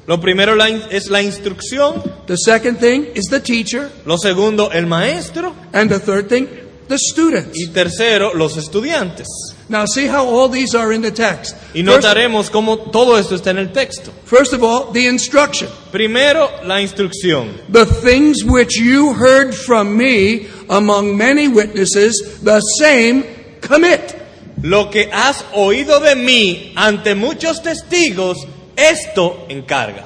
Lo 0.06 0.18
primero 0.20 0.56
la 0.56 0.68
in- 0.68 0.82
es 0.90 1.08
la 1.10 1.22
instrucción, 1.22 2.02
the 2.26 2.36
second 2.36 2.78
thing 2.80 3.06
is 3.14 3.26
the 3.30 3.38
teacher, 3.38 3.88
lo 4.04 4.16
segundo 4.18 4.68
el 4.72 4.86
maestro 4.86 5.54
and 5.72 5.88
the 5.90 6.00
third 6.00 6.28
thing, 6.28 6.48
the 6.92 6.98
students. 6.98 7.58
y 7.58 7.68
tercero 7.68 8.34
los 8.34 8.56
estudiantes. 8.56 9.26
Now, 9.68 9.86
see 9.86 10.06
how 10.06 10.26
all 10.26 10.48
these 10.50 10.74
are 10.74 10.92
in 10.92 11.00
the 11.00 11.10
text. 11.10 11.56
Y 11.74 11.82
First, 11.82 12.04
notaremos 12.04 12.50
cómo 12.50 12.90
todo 12.90 13.16
esto 13.16 13.34
está 13.34 13.50
en 13.50 13.58
el 13.58 13.72
texto. 13.72 14.12
first 14.26 14.52
of 14.52 14.62
all, 14.62 14.92
the 14.92 15.06
instruction. 15.06 15.68
Primero 15.90 16.50
la 16.64 16.80
instrucción. 16.80 17.48
The 17.70 17.86
things 17.86 18.44
which 18.44 18.78
you 18.78 19.14
heard 19.14 19.54
from 19.54 19.96
me 19.96 20.48
among 20.68 21.16
many 21.16 21.48
witnesses, 21.48 22.40
the 22.42 22.60
same 22.78 23.24
commit. 23.60 24.16
Lo 24.62 24.90
que 24.90 25.08
has 25.10 25.44
oído 25.54 26.00
de 26.00 26.14
mí 26.14 26.72
ante 26.76 27.14
muchos 27.14 27.62
testigos, 27.62 28.36
esto 28.76 29.46
encarga. 29.48 30.04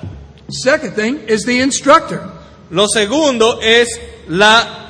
Second 0.48 0.94
thing 0.94 1.18
is 1.28 1.44
the 1.44 1.60
instructor. 1.60 2.22
Lo 2.70 2.86
segundo 2.86 3.60
es 3.60 3.88
la, 4.28 4.85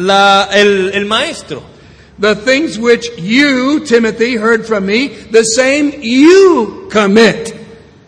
la- 0.00 0.48
el, 0.52 0.90
el 0.92 1.04
maestro. 1.06 1.62
The 2.18 2.34
things 2.34 2.78
which 2.78 3.06
you, 3.16 3.80
Timothy, 3.80 4.36
heard 4.36 4.66
from 4.66 4.84
me, 4.86 5.08
the 5.08 5.42
same 5.42 5.92
you 6.02 6.88
commit 6.90 7.54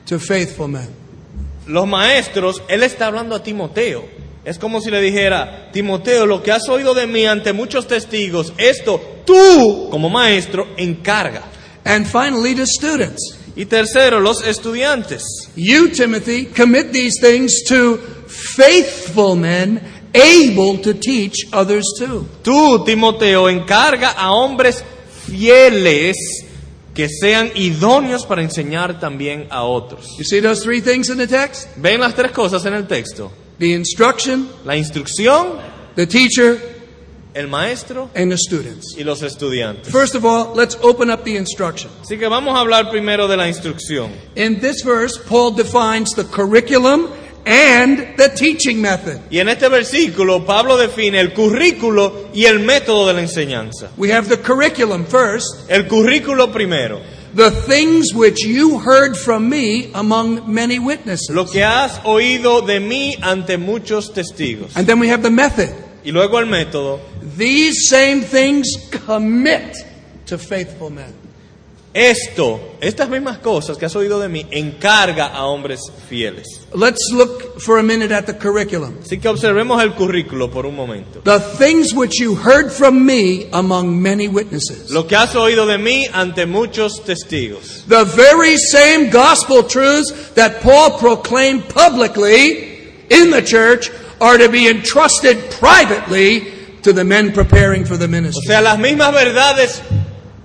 to 0.07 0.19
faithful 0.19 0.69
men. 0.69 0.89
Los 1.67 1.87
maestros, 1.89 2.63
él 2.69 2.83
está 2.83 3.07
hablando 3.07 3.35
a 3.35 3.43
Timoteo. 3.43 4.05
Es 4.45 4.59
como 4.59 4.81
si 4.81 4.91
le 4.91 5.01
dijera, 5.01 5.71
Timoteo, 5.73 6.27
lo 6.27 6.43
que 6.43 6.51
has 6.53 6.69
oído 6.69 6.93
de 6.95 7.07
mí 7.07 7.25
ante 7.25 7.53
muchos 7.53 7.87
testigos, 7.87 8.53
esto 8.59 9.01
tú, 9.25 9.89
como 9.91 10.11
maestro, 10.11 10.67
encarga. 10.77 11.45
And 11.85 12.07
finally, 12.07 12.55
to 12.57 12.67
students. 12.67 13.39
Y 13.57 13.67
tercero, 13.67 14.19
los 14.21 14.47
estudiantes. 14.47 15.23
You, 15.57 15.89
Timothy, 15.91 16.47
commit 16.47 16.91
these 16.93 17.21
things 17.21 17.63
to 17.69 17.99
faithful 18.27 19.37
men 19.37 19.81
able 20.15 20.79
to 20.79 20.95
teach 20.95 21.49
others 21.53 21.85
too. 21.99 22.27
Tú, 22.43 22.85
Timoteo, 22.85 23.49
encarga 23.49 24.11
a 24.11 24.33
hombres 24.33 24.85
fieles 25.27 26.17
que 26.95 27.09
sean 27.09 27.51
idóneos 27.55 28.27
para 28.27 28.43
enseñar 28.43 29.01
también 29.01 29.47
a 29.51 29.65
otros. 29.65 30.07
You 30.19 30.25
see 30.25 30.41
those 30.41 30.63
three 30.63 30.81
things 30.83 31.09
in 31.09 31.17
the 31.17 31.27
text? 31.27 31.69
Ven 31.77 32.01
las 32.01 32.15
tres 32.15 32.33
cosas 32.33 32.65
en 32.67 32.75
el 32.75 32.87
texto. 32.87 33.33
The 33.59 33.73
instruction, 33.73 34.49
La 34.65 34.77
instrucción, 34.77 35.59
the 35.95 36.07
teacher, 36.07 36.59
el 37.35 37.49
maestro 37.49 38.11
and 38.15 38.31
the 38.31 38.37
students. 38.37 38.95
y 38.99 39.05
los 39.05 39.23
estudiantes. 39.23 39.91
First 39.91 40.15
of 40.15 40.25
all, 40.27 40.53
let's 40.55 40.77
open 40.83 41.11
up 41.11 41.25
the 41.25 41.37
instruction. 41.37 41.91
Así 42.03 42.19
que 42.19 42.29
vamos 42.29 42.55
a 42.55 42.61
hablar 42.61 42.91
primero 42.91 43.27
de 43.27 43.39
la 43.39 43.49
instrucción. 43.49 44.11
In 44.35 44.61
this 44.61 44.83
verse, 44.85 45.19
Paul 45.19 45.53
defines 45.53 46.11
the 46.15 46.25
curriculum 46.25 47.09
and 47.47 48.17
the 48.17 48.29
teaching 48.29 48.81
method. 48.81 49.21
Y 49.31 49.39
en 49.39 49.49
este 49.49 49.69
versículo 49.69 50.45
Pablo 50.47 50.77
define 50.77 51.19
el 51.21 51.33
currículo 51.33 52.29
y 52.33 52.45
el 52.47 52.61
método 52.61 53.07
de 53.09 53.15
la 53.15 53.21
enseñanza. 53.21 53.91
We 53.97 54.13
have 54.13 54.29
the 54.29 54.39
curriculum 54.39 55.05
first, 55.05 55.69
El 55.69 55.89
currículo 55.89 56.53
primero, 56.53 57.01
the 57.35 57.51
things 57.51 58.13
which 58.15 58.45
you 58.45 58.79
heard 58.79 59.17
from 59.17 59.49
me 59.49 59.91
among 59.95 60.53
many 60.53 60.79
witnesses. 60.79 61.31
lo 61.31 61.47
que 61.47 61.65
has 61.65 62.01
oído 62.05 62.63
de 62.67 62.79
mí 62.81 63.17
ante 63.23 63.57
muchos 63.59 64.13
testigos. 64.13 64.77
And 64.77 64.87
then 64.87 64.99
we 65.01 65.09
have 65.09 65.23
the 65.23 65.31
method. 65.31 65.71
Y 66.05 66.11
luego 66.11 66.39
el 66.39 66.47
método, 66.47 67.01
These 67.39 67.89
same 67.89 68.21
things 68.23 68.67
commit 69.07 69.77
to 70.27 70.37
faithful 70.39 70.91
men. 70.91 71.13
Esto, 71.95 72.77
estas 72.81 73.09
mismas 73.09 73.39
cosas 73.39 73.77
que 73.77 73.87
has 73.87 73.95
oído 73.95 74.19
de 74.19 74.29
mí, 74.29 74.47
encarga 74.51 75.27
a 75.27 75.45
hombres 75.45 75.81
fieles. 76.09 76.47
Let's 76.75 77.11
look 77.13 77.61
for 77.61 77.79
a 77.79 77.83
minute 77.83 78.13
at 78.15 78.25
the 78.25 78.35
curriculum. 78.35 78.99
Así 79.03 79.19
que 79.21 79.29
observemos 79.29 79.83
el 79.83 79.95
currículo 79.95 80.51
por 80.51 80.65
un 80.65 80.75
momento. 80.75 81.21
The 81.25 81.39
things 81.41 81.93
which 81.93 82.19
you 82.19 82.35
heard 82.35 82.71
from 82.73 83.05
me 83.05 83.49
among 83.53 84.01
many 84.01 84.27
witnesses. 84.29 84.91
Lo 84.91 85.07
que 85.07 85.17
has 85.17 85.35
oído 85.35 85.67
de 85.67 85.77
mí 85.79 86.07
ante 86.13 86.47
muchos 86.47 87.03
testigos. 87.05 87.85
The 87.89 88.05
very 88.05 88.57
same 88.57 89.11
gospel 89.11 89.63
truths 89.65 90.33
that 90.35 90.63
Paul 90.63 90.99
proclaimed 90.99 91.69
publicly 91.69 92.95
in 93.11 93.31
the 93.31 93.43
church 93.43 93.91
are 94.21 94.39
to 94.39 94.49
be 94.49 94.67
entrusted 94.69 95.51
privately 95.51 96.53
to 96.83 96.93
the 96.93 97.05
men 97.05 97.33
preparing 97.33 97.85
for 97.85 97.97
the 97.97 98.07
O 98.07 98.09
ministry. 98.09 98.47
sea, 98.47 98.61
las 98.61 98.79
mismas 98.79 99.13
verdades 99.13 99.83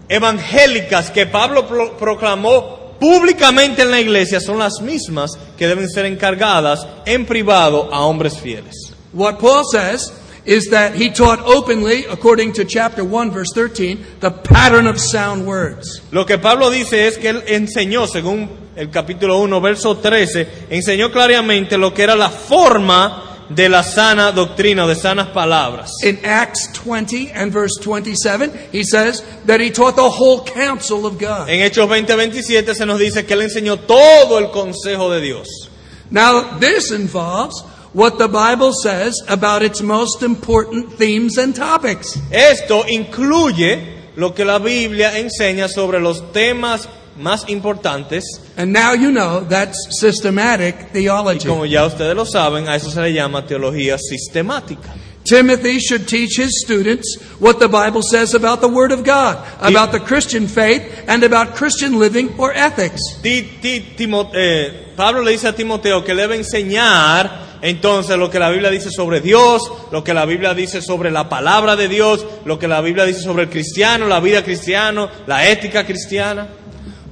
evangélicas 0.10 1.12
que 1.12 1.26
Pablo 1.26 1.68
pro- 1.68 1.98
proclamó 1.98 2.96
públicamente 3.00 3.84
en 3.84 3.92
la 3.92 4.00
iglesia 4.02 4.40
son 4.40 4.60
las 4.60 4.82
mismas 4.82 5.32
que 5.58 5.68
deben 5.68 5.88
ser 5.90 6.06
encargadas 6.06 6.88
en 7.06 7.26
privado 7.26 7.90
a 7.94 8.02
hombres 8.06 8.38
fieles. 8.40 8.94
What 9.14 9.38
Paul 9.40 9.64
says 9.72 10.12
is 10.46 10.70
that 10.70 10.96
he 10.96 11.10
taught 11.10 11.42
openly, 11.46 12.06
according 12.10 12.54
to 12.54 12.64
chapter 12.66 13.04
1, 13.04 13.32
verse 13.32 13.52
13, 13.54 13.98
the 14.22 14.32
pattern 14.32 14.88
of 14.88 14.98
sound 15.00 15.46
words. 15.46 16.02
Lo 16.12 16.26
que 16.26 16.38
Pablo 16.38 16.70
dice 16.72 17.08
es 17.08 17.18
que 17.18 17.30
él 17.30 17.44
enseñó, 17.48 18.08
según 18.08 18.50
el 18.76 18.90
capítulo 18.90 19.40
1, 19.40 19.60
verso 19.62 19.98
13, 19.98 20.48
enseñó 20.70 21.12
claramente 21.12 21.78
lo 21.78 21.94
que 21.94 22.04
era 22.04 22.16
la 22.16 22.30
forma 22.30 23.37
de 23.50 23.70
la 23.70 23.84
sana 23.84 24.32
doctrina, 24.32 24.86
de 24.88 24.96
sanas 24.96 25.30
palabras. 25.30 25.92
In 26.04 26.20
Acts 26.24 26.70
20 26.74 27.32
and 27.32 27.52
verse 27.52 27.78
27, 27.82 28.52
he 28.72 28.84
says 28.84 29.24
that 29.46 29.60
he 29.60 29.70
taught 29.70 29.96
the 29.96 30.10
whole 30.10 30.44
counsel 30.44 31.06
of 31.06 31.18
God. 31.18 31.50
En 31.50 31.60
Hechos 31.60 31.88
20, 31.88 32.16
27 32.16 32.76
se 32.76 32.86
nos 32.86 33.00
dice 33.00 33.26
que 33.26 33.36
él 33.36 33.44
enseñó 33.44 33.78
todo 33.78 34.38
el 34.38 34.52
consejo 34.52 35.10
de 35.12 35.22
Dios. 35.22 35.70
Now, 36.10 36.58
this 36.60 36.92
involves 36.92 37.62
what 37.94 38.18
the 38.18 38.28
Bible 38.28 38.74
says 38.74 39.22
about 39.28 39.62
its 39.62 39.82
most 39.82 40.24
important 40.24 40.94
themes 40.94 41.38
and 41.38 41.56
topics. 41.56 42.18
Esto 42.32 42.84
incluye 42.88 43.98
lo 44.16 44.34
que 44.34 44.46
la 44.46 44.60
Biblia 44.60 45.18
enseña 45.18 45.68
sobre 45.68 46.00
los 46.00 46.32
temas 46.32 46.88
más 47.18 47.48
importantes. 47.50 48.24
And 48.58 48.72
now 48.72 48.94
you 48.94 49.12
know 49.12 49.42
that's 49.42 49.78
systematic 50.00 50.92
theology. 50.92 51.48
Como 51.48 51.66
ya 51.66 51.86
ustedes 51.86 52.16
lo 52.16 52.26
saben, 52.26 52.68
a 52.68 52.76
eso 52.76 52.90
se 52.90 53.02
le 53.02 53.14
llama 53.14 53.46
teología 53.46 53.98
sistemática. 53.98 54.94
Timothy 55.28 55.80
should 55.80 56.08
teach 56.08 56.38
his 56.38 56.64
students 56.64 57.18
what 57.40 57.60
the 57.60 57.68
Bible 57.68 58.02
says 58.02 58.34
about 58.34 58.62
the 58.62 58.70
Word 58.70 58.94
of 58.94 59.04
God, 59.04 59.38
about 59.60 59.92
the 59.92 60.00
Christian 60.00 60.48
faith, 60.48 61.04
and 61.06 61.22
about 61.24 61.54
Christian 61.54 62.00
living 62.00 62.34
or 62.38 62.54
ethics. 62.54 63.02
Eh, 63.24 64.94
Pablo 64.96 65.22
le 65.22 65.32
dice 65.32 65.50
a 65.50 65.54
Timoteo 65.54 66.02
que 66.06 66.16
le 66.16 66.22
debe 66.22 66.38
enseñar 66.38 67.48
entonces 67.62 68.18
lo 68.18 68.30
que 68.30 68.40
la 68.40 68.50
Biblia 68.50 68.70
dice 68.70 68.90
sobre 68.90 69.20
Dios, 69.20 69.62
lo 69.92 70.04
que 70.04 70.14
la 70.14 70.26
Biblia 70.26 70.54
dice 70.54 70.82
sobre 70.82 71.12
la 71.12 71.28
palabra 71.28 71.76
de 71.76 71.88
Dios, 71.88 72.26
lo 72.46 72.58
que 72.58 72.68
la 72.68 72.82
Biblia 72.82 73.06
dice 73.06 73.22
sobre 73.22 73.44
el 73.44 73.50
cristiano, 73.50 74.08
la 74.08 74.20
vida 74.20 74.44
cristiana, 74.44 75.10
la 75.26 75.50
ética 75.50 75.86
cristiana. 75.86 76.48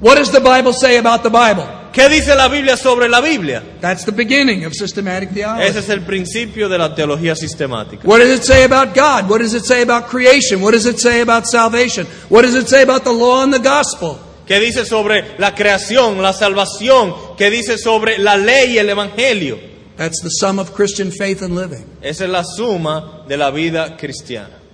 What 0.06 0.18
does 0.20 0.30
the 0.30 0.40
Bible 0.40 0.72
say 0.72 1.00
about 1.00 1.24
the 1.24 1.32
Bible? 1.32 1.66
¿Qué 1.92 2.08
dice 2.10 2.36
la 2.36 2.48
Biblia 2.48 2.78
sobre 2.78 3.10
la 3.10 3.22
Biblia? 3.22 3.64
That's 3.82 4.06
the 4.06 4.12
beginning 4.12 4.64
of 4.64 4.76
systematic 4.76 5.30
Ese 5.30 5.36
theology. 5.38 5.80
es 5.80 5.90
el 5.90 6.02
principio 6.02 6.70
de 6.70 6.78
la 6.78 6.94
teología 6.94 7.36
sistemática. 7.36 8.08
What 8.08 8.20
does 8.20 8.30
it 8.30 8.44
say 8.44 8.66
about 8.66 8.94
God? 8.94 9.28
What 9.28 9.40
does 9.40 9.56
it 9.56 9.66
say 9.66 9.82
about 9.82 10.06
creation? 10.06 10.62
What 10.62 10.74
does 10.74 10.86
it 10.86 11.00
say 11.00 11.22
about 11.22 11.48
salvation? 11.48 12.06
What 12.30 12.44
does 12.44 12.54
it 12.54 12.68
say 12.68 12.84
about 12.84 13.04
the 13.04 13.14
law 13.14 13.42
and 13.42 13.52
the 13.52 13.58
gospel? 13.58 14.20
¿Qué 14.46 14.60
dice 14.60 14.86
sobre 14.86 15.40
la 15.40 15.56
creación, 15.56 16.22
la 16.22 16.34
salvación? 16.34 17.36
¿Qué 17.36 17.50
dice 17.50 17.80
sobre 17.80 18.20
la 18.20 18.38
ley 18.38 18.76
y 18.76 18.78
el 18.78 18.90
evangelio? 18.90 19.58
That's 19.98 20.22
the 20.22 20.30
sum 20.30 20.60
of 20.60 20.76
Christian 20.76 21.12
faith 21.12 21.42
and 21.42 21.56
living. 21.56 21.84
Esa 22.04 22.26
es 22.26 22.30
la 22.30 22.44
suma 22.44 23.24
de 23.28 23.38
la 23.38 23.50
vida 23.50 23.98
cristiana. 23.98 24.65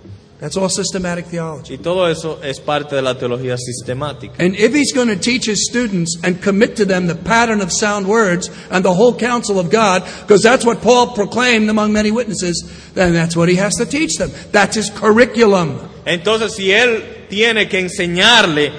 That's 0.42 0.56
all 0.56 0.68
systematic 0.68 1.26
theology. 1.26 1.74
Y 1.74 1.78
todo 1.78 2.08
eso 2.08 2.40
es 2.42 2.58
parte 2.58 2.96
de 2.96 3.02
la 3.02 3.16
teología 3.16 3.56
sistemática. 3.56 4.34
And 4.40 4.56
if 4.56 4.74
he's 4.74 4.92
going 4.92 5.06
to 5.06 5.14
teach 5.14 5.46
his 5.46 5.68
students 5.70 6.18
and 6.24 6.42
commit 6.42 6.74
to 6.78 6.84
them 6.84 7.06
the 7.06 7.14
pattern 7.14 7.60
of 7.60 7.70
sound 7.70 8.08
words 8.08 8.50
and 8.68 8.84
the 8.84 8.92
whole 8.92 9.14
counsel 9.14 9.60
of 9.60 9.70
God, 9.70 10.02
because 10.22 10.42
that's 10.42 10.66
what 10.66 10.82
Paul 10.82 11.14
proclaimed 11.14 11.70
among 11.70 11.92
many 11.92 12.10
witnesses, 12.10 12.68
then 12.94 13.12
that's 13.12 13.36
what 13.36 13.48
he 13.48 13.54
has 13.54 13.74
to 13.76 13.86
teach 13.86 14.16
them. 14.18 14.32
That's 14.50 14.74
his 14.74 14.90
curriculum. 14.90 15.78
Entonces, 16.04 16.56
si 16.56 16.72
él 16.72 17.28
tiene 17.30 17.68
que 17.68 17.78
enseñarle 17.78 18.72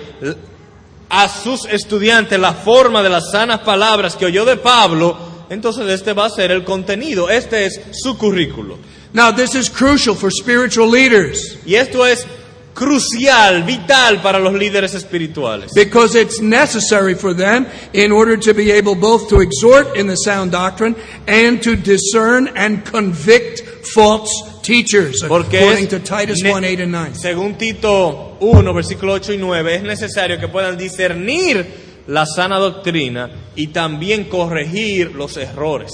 a 1.08 1.30
sus 1.30 1.64
estudiantes 1.64 2.38
la 2.42 2.52
forma 2.52 3.02
de 3.02 3.10
las 3.10 3.32
sanas 3.32 3.62
palabras 3.62 4.18
que 4.18 4.26
oyó 4.26 4.44
de 4.44 4.58
Pablo, 4.58 5.18
entonces 5.50 5.88
este 5.88 6.12
va 6.12 6.26
a 6.26 6.30
ser 6.30 6.52
el 6.52 6.66
contenido, 6.66 7.30
este 7.30 7.68
es 7.68 7.80
su 7.94 8.18
currículo. 8.18 8.78
Now, 9.14 9.32
this 9.32 9.54
is 9.56 9.70
crucial 9.70 10.16
for 10.16 10.32
spiritual 10.32 10.88
leaders 10.90 11.58
Y 11.66 11.76
esto 11.76 12.04
es 12.06 12.26
crucial, 12.74 13.64
vital 13.64 14.22
para 14.24 14.40
los 14.40 14.54
líderes 14.54 14.96
espirituales. 14.96 15.72
because 15.76 16.16
it's 16.16 16.42
necessary 16.42 17.14
for 17.14 17.34
them 17.34 17.68
in 17.94 18.12
order 18.12 18.36
to 18.38 18.54
be 18.54 18.72
able 18.72 18.96
both 18.96 19.30
to 19.30 19.40
exhort 19.42 19.96
in 19.96 20.08
the 20.08 20.16
sound 20.16 20.52
doctrine 20.52 20.96
and 21.28 21.62
to 21.62 21.76
discern 21.76 22.50
and 22.56 22.84
convict 22.84 23.62
false 23.94 24.30
teachers, 24.64 25.22
Porque 25.28 25.60
according 25.60 25.84
es 25.86 25.90
to 25.90 26.00
Titus 26.00 26.42
ne- 26.42 26.50
1 26.52 26.64
8 26.64 26.80
and 26.80 26.92
9. 26.92 27.14
Según 27.16 27.58
Tito 27.58 28.38
1, 28.40 28.74
versículo 28.74 29.14
8 29.14 29.34
y 29.34 29.38
9, 29.38 29.76
es 29.76 29.84
necesario 29.84 30.40
que 30.40 30.48
puedan 30.48 30.76
discernir 30.78 31.66
la 32.08 32.26
sana 32.26 32.58
doctrina 32.58 33.30
y 33.56 33.68
también 33.68 34.24
corregir 34.30 35.14
los 35.16 35.38
errores. 35.38 35.92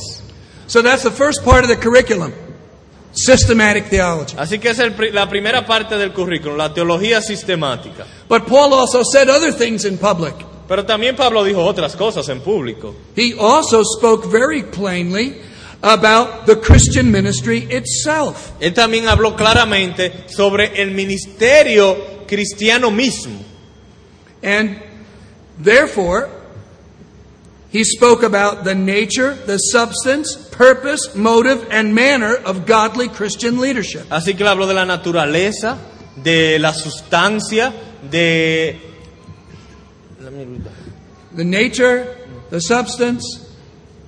So 0.67 0.81
that's 0.81 1.03
the 1.03 1.11
first 1.11 1.43
part 1.43 1.63
of 1.63 1.69
the 1.69 1.75
curriculum 1.77 2.31
systematic 3.13 3.89
theology. 3.89 4.35
Así 4.37 4.59
que 4.59 4.69
es 4.69 4.79
el 4.79 4.95
la 5.13 5.27
primera 5.27 5.65
parte 5.65 5.97
del 5.97 6.13
currículum, 6.13 6.57
la 6.57 6.73
teología 6.73 7.21
sistemática. 7.21 8.05
But 8.27 8.45
Paul 8.45 8.73
also 8.73 9.03
said 9.03 9.29
other 9.29 9.51
things 9.51 9.85
in 9.85 9.97
public. 9.97 10.35
Pero 10.67 10.85
también 10.85 11.15
Pablo 11.15 11.43
dijo 11.43 11.65
otras 11.65 11.95
cosas 11.95 12.29
en 12.29 12.41
público. 12.41 12.95
He 13.15 13.33
also 13.39 13.83
spoke 13.83 14.27
very 14.27 14.61
plainly 14.61 15.41
about 15.81 16.45
the 16.45 16.55
Christian 16.57 17.11
ministry 17.11 17.67
itself. 17.71 18.51
Él 18.59 18.73
también 18.73 19.07
habló 19.07 19.35
claramente 19.35 20.25
sobre 20.27 20.79
el 20.79 20.91
ministerio 20.91 22.25
cristiano 22.27 22.91
mismo. 22.91 23.39
And 24.43 24.81
therefore, 25.57 26.29
he 27.71 27.83
spoke 27.83 28.23
about 28.23 28.63
the 28.63 28.75
nature, 28.75 29.35
the 29.45 29.57
substance, 29.57 30.48
purpose, 30.59 31.15
motive, 31.15 31.65
and 31.71 31.95
manner 31.95 32.35
of 32.35 32.65
godly 32.65 33.07
Christian 33.07 33.59
leadership. 33.59 34.05
Así 34.11 34.35
que 34.35 34.43
habló 34.43 34.67
de 34.67 34.73
la 34.73 34.85
naturaleza, 34.85 35.77
de 36.21 36.59
la 36.59 36.73
sustancia, 36.73 37.71
de... 38.11 38.77
The 41.33 41.45
nature, 41.45 42.17
the 42.49 42.59
substance, 42.59 43.23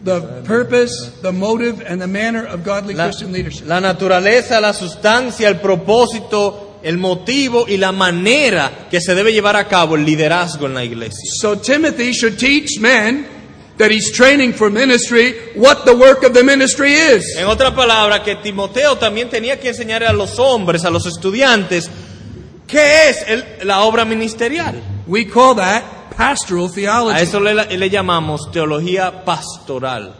the 0.03 0.43
purpose, 0.43 0.91
the 1.21 1.31
motive, 1.31 1.81
and 1.87 2.01
the 2.01 2.07
manner 2.07 2.45
of 2.45 2.65
godly 2.65 2.95
La, 2.95 3.05
Christian 3.05 3.31
leadership. 3.31 3.67
la 3.67 3.79
naturaleza, 3.79 4.59
la 4.59 4.73
sustancia, 4.73 5.47
el 5.47 5.61
propósito, 5.61 6.79
el 6.83 6.97
motivo 6.97 7.65
y 7.65 7.77
la 7.77 7.93
manera 7.93 8.87
que 8.89 8.99
se 8.99 9.15
debe 9.15 9.31
llevar 9.31 9.55
a 9.55 9.69
cabo 9.69 9.95
el 9.95 10.03
liderazgo 10.03 10.65
en 10.65 10.73
la 10.73 10.83
iglesia. 10.83 11.31
So 11.39 11.55
Timothy 11.55 12.11
should 12.11 12.37
teach 12.37 12.79
men 12.81 13.40
that 13.77 13.91
he's 13.91 14.11
training 14.11 14.53
for 14.53 14.69
ministry 14.69 15.33
what 15.55 15.85
the 15.85 15.95
work 15.95 16.23
of 16.23 16.33
the 16.33 16.43
ministry 16.43 16.93
is. 16.93 17.23
En 17.37 17.45
otra 17.47 17.73
palabra, 17.73 18.23
que 18.23 18.35
Timoteo 18.35 18.97
también 18.97 19.29
tenía 19.29 19.59
que 19.59 19.69
enseñar 19.69 20.03
a 20.03 20.13
los 20.13 20.37
hombres, 20.39 20.85
a 20.85 20.89
los 20.89 21.05
estudiantes, 21.05 21.89
qué 22.67 23.09
es 23.09 23.23
el- 23.27 23.45
la 23.67 23.81
obra 23.83 24.05
ministerial. 24.05 24.75
We 25.07 25.25
call 25.25 25.55
that 25.55 25.83
pastoral 26.15 26.69
theology. 26.69 27.17
A 27.17 27.21
eso 27.21 27.39
le, 27.39 27.53
le 27.55 27.89
llamamos 27.89 28.51
teología 28.51 29.23
pastoral. 29.25 30.15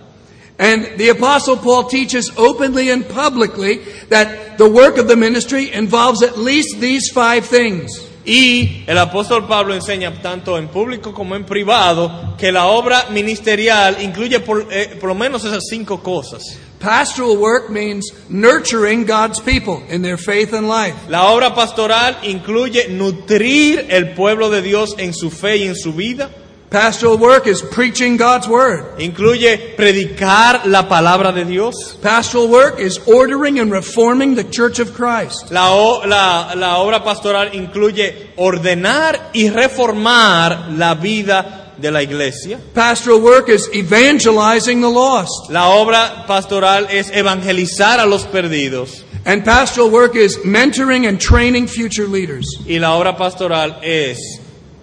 And 0.58 0.98
the 0.98 1.10
apostle 1.10 1.58
Paul 1.58 1.88
teaches 1.88 2.30
openly 2.38 2.92
and 2.92 3.04
publicly 3.08 3.82
that 4.10 4.58
the 4.60 4.68
work 4.70 4.98
of 5.00 5.08
the 5.08 5.16
ministry 5.16 5.72
involves 5.74 6.22
at 6.22 6.38
least 6.38 6.80
these 6.80 7.10
five 7.12 7.46
things. 7.46 7.92
Y 8.26 8.84
el 8.86 8.98
apóstol 8.98 9.48
Pablo 9.48 9.74
enseña 9.74 10.22
tanto 10.22 10.58
en 10.58 10.68
público 10.68 11.14
como 11.14 11.36
en 11.36 11.44
privado 11.44 12.36
que 12.38 12.52
la 12.52 12.68
obra 12.68 13.08
ministerial 13.10 13.98
incluye 14.02 14.40
por, 14.40 14.68
eh, 14.72 14.98
por 15.00 15.10
lo 15.10 15.16
menos 15.16 15.44
esas 15.44 15.64
cinco 15.70 16.02
cosas. 16.04 16.58
Pastoral 16.80 17.38
work 17.38 17.70
means 17.70 18.12
nurturing 18.28 19.06
God's 19.06 19.40
people 19.40 19.84
in 19.90 20.02
their 20.02 20.18
faith 20.18 20.52
and 20.54 20.68
life. 20.68 20.96
La 21.10 21.32
obra 21.32 21.54
pastoral 21.54 22.18
incluye 22.24 22.88
nutrir 22.90 23.86
el 23.90 24.14
pueblo 24.14 24.50
de 24.50 24.64
Dios 24.64 24.96
en 24.98 25.14
su 25.14 25.30
fe 25.30 25.58
y 25.58 25.68
en 25.68 25.76
su 25.76 25.94
vida. 25.94 26.32
Pastoral 26.72 27.18
work 27.18 27.48
is 27.48 27.62
preaching 27.62 28.16
God's 28.16 28.48
word. 28.48 28.98
Incluye 28.98 29.76
predicar 29.76 30.66
la 30.68 30.84
palabra 30.88 31.34
de 31.34 31.44
Dios. 31.44 31.96
Pastoral 32.02 32.48
work 32.48 32.80
is 32.80 32.98
ordering 33.08 33.60
and 33.60 33.70
reforming 33.70 34.36
the 34.36 34.46
church 34.46 34.80
of 34.80 34.94
Christ. 34.94 35.52
La, 35.52 35.74
o- 35.76 36.00
la- 36.08 36.54
la 36.56 36.78
obra 36.80 37.04
pastoral 37.04 37.54
incluye 37.54 38.30
ordenar 38.38 39.32
y 39.34 39.50
reformar 39.50 40.70
la 40.72 40.94
vida 40.96 41.74
de 41.78 41.92
la 41.92 42.04
iglesia. 42.04 42.58
Pastoral 42.74 43.20
work 43.22 43.50
is 43.50 43.68
evangelizing 43.76 44.80
the 44.80 44.90
lost. 44.90 45.50
La 45.52 45.72
obra 45.76 46.26
pastoral 46.26 46.88
es 46.90 47.12
evangelizar 47.12 48.00
a 48.00 48.06
los 48.06 48.24
perdidos. 48.26 49.04
And 49.26 49.44
pastoral 49.44 49.90
work 49.92 50.16
is 50.16 50.38
mentoring 50.46 51.06
and 51.06 51.20
training 51.20 51.68
future 51.68 52.08
leaders. 52.08 52.46
Y 52.66 52.80
la 52.80 52.96
obra 52.98 53.18
pastoral 53.18 53.78
es 53.84 54.40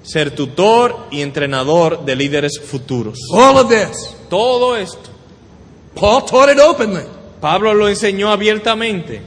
ser 0.09 0.31
tutor 0.31 1.09
y 1.11 1.21
entrenador 1.21 2.05
de 2.05 2.17
líderes 2.17 2.59
futuros. 2.59 3.19
All 3.31 3.59
of 3.59 3.69
this. 3.69 4.15
Todo 4.31 4.77
esto, 4.77 5.11
Paul 5.95 6.25
taught 6.25 6.51
it 6.51 6.59
openly. 6.59 7.05
Pablo 7.41 7.75
lo 7.75 7.89
enseñó 7.89 8.31
abiertamente. 8.31 9.21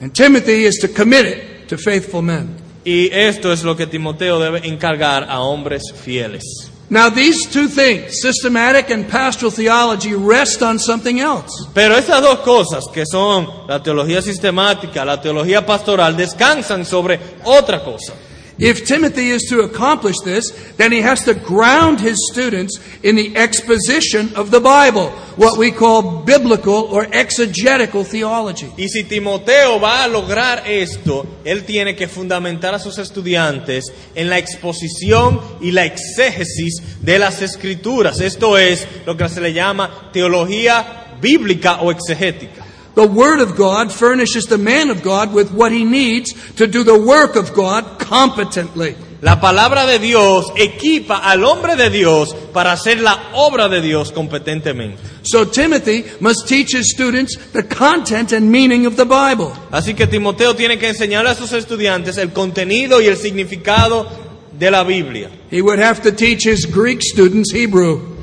And 0.00 0.12
Timothy 0.12 0.66
is 0.66 0.78
to 0.80 0.88
commit 0.88 1.26
it 1.26 1.68
to 1.68 1.78
faithful 1.78 2.22
men. 2.22 2.56
Y 2.84 3.08
esto 3.12 3.52
es 3.52 3.62
lo 3.62 3.76
que 3.76 3.86
Timoteo 3.86 4.38
debe 4.38 4.66
encargar 4.66 5.26
a 5.28 5.40
hombres 5.40 5.92
fieles. 5.92 6.70
Now, 6.88 7.10
these 7.10 7.48
two 7.48 7.66
things, 7.66 8.20
systematic 8.22 8.90
and 8.90 9.08
pastoral 9.08 9.50
theology, 9.50 10.14
rest 10.14 10.62
on 10.62 10.78
something 10.78 11.18
else. 11.18 11.50
Pero 11.74 11.96
estas 11.96 12.22
dos 12.22 12.40
cosas, 12.40 12.84
que 12.92 13.04
son 13.04 13.48
la 13.66 13.82
teología 13.82 14.22
sistemática, 14.22 15.04
la 15.04 15.20
teología 15.20 15.66
pastoral, 15.66 16.16
descansan 16.16 16.84
sobre 16.84 17.18
otra 17.44 17.82
cosa. 17.82 18.14
If 18.58 18.86
Timothy 18.86 19.30
is 19.30 19.42
to 19.50 19.60
accomplish 19.60 20.16
this, 20.24 20.50
then 20.78 20.90
he 20.90 21.02
has 21.02 21.24
to 21.24 21.34
ground 21.34 22.00
his 22.00 22.16
students 22.32 22.80
in 23.02 23.14
the 23.14 23.36
exposition 23.36 24.34
of 24.34 24.50
the 24.50 24.60
Bible, 24.60 25.10
what 25.36 25.58
we 25.58 25.70
call 25.70 26.22
biblical 26.22 26.74
or 26.74 27.06
exegetical 27.12 28.02
theology. 28.02 28.72
Y 28.78 28.88
si 28.88 29.04
Timoteo 29.04 29.78
va 29.78 30.04
a 30.04 30.08
lograr 30.08 30.62
esto, 30.66 31.26
él 31.44 31.66
tiene 31.66 31.94
que 31.94 32.08
fundamentar 32.08 32.74
a 32.74 32.78
sus 32.78 32.96
estudiantes 32.96 33.92
en 34.14 34.30
la 34.30 34.38
exposición 34.38 35.38
y 35.60 35.72
la 35.72 35.84
exégesis 35.84 36.80
de 37.02 37.18
las 37.18 37.42
escrituras. 37.42 38.20
Esto 38.20 38.56
es 38.56 38.88
lo 39.04 39.18
que 39.18 39.28
se 39.28 39.42
le 39.42 39.52
llama 39.52 40.10
teología 40.14 41.18
bíblica 41.20 41.82
o 41.82 41.90
exegética. 41.90 42.64
The 42.96 43.06
Word 43.06 43.40
of 43.40 43.56
God 43.56 43.92
furnishes 43.92 44.46
the 44.46 44.56
man 44.56 44.88
of 44.88 45.02
God 45.02 45.34
with 45.34 45.52
what 45.52 45.70
he 45.70 45.84
needs 45.84 46.32
to 46.54 46.66
do 46.66 46.82
the 46.82 46.98
work 46.98 47.36
of 47.36 47.52
God 47.52 47.95
competently. 48.08 48.94
La 49.22 49.40
palabra 49.40 49.86
de 49.86 49.98
Dios 49.98 50.52
equipa 50.56 51.18
al 51.18 51.42
hombre 51.44 51.74
de 51.74 51.88
Dios 51.90 52.34
para 52.52 52.72
hacer 52.72 53.00
la 53.00 53.30
obra 53.32 53.68
de 53.68 53.80
Dios 53.80 54.12
competentemente. 54.12 54.98
So 55.22 55.46
Timothy 55.46 56.04
must 56.20 56.46
teach 56.46 56.74
his 56.74 56.92
students 56.92 57.36
the 57.52 57.66
content 57.66 58.32
and 58.32 58.50
meaning 58.50 58.86
of 58.86 58.96
the 58.96 59.04
Bible. 59.04 59.52
Así 59.70 59.94
que 59.94 60.06
Timoteo 60.06 60.54
tiene 60.54 60.78
que 60.78 60.88
enseñarle 60.88 61.30
a 61.30 61.34
sus 61.34 61.52
estudiantes 61.52 62.18
el 62.18 62.32
contenido 62.32 63.00
y 63.00 63.06
el 63.06 63.16
significado 63.16 64.06
de 64.52 64.70
la 64.70 64.84
Biblia. 64.84 65.30
He 65.50 65.62
would 65.62 65.80
have 65.80 66.02
to 66.02 66.12
teach 66.12 66.46
his 66.46 66.66
Greek 66.66 67.00
students 67.02 67.52
Hebrew. 67.52 68.15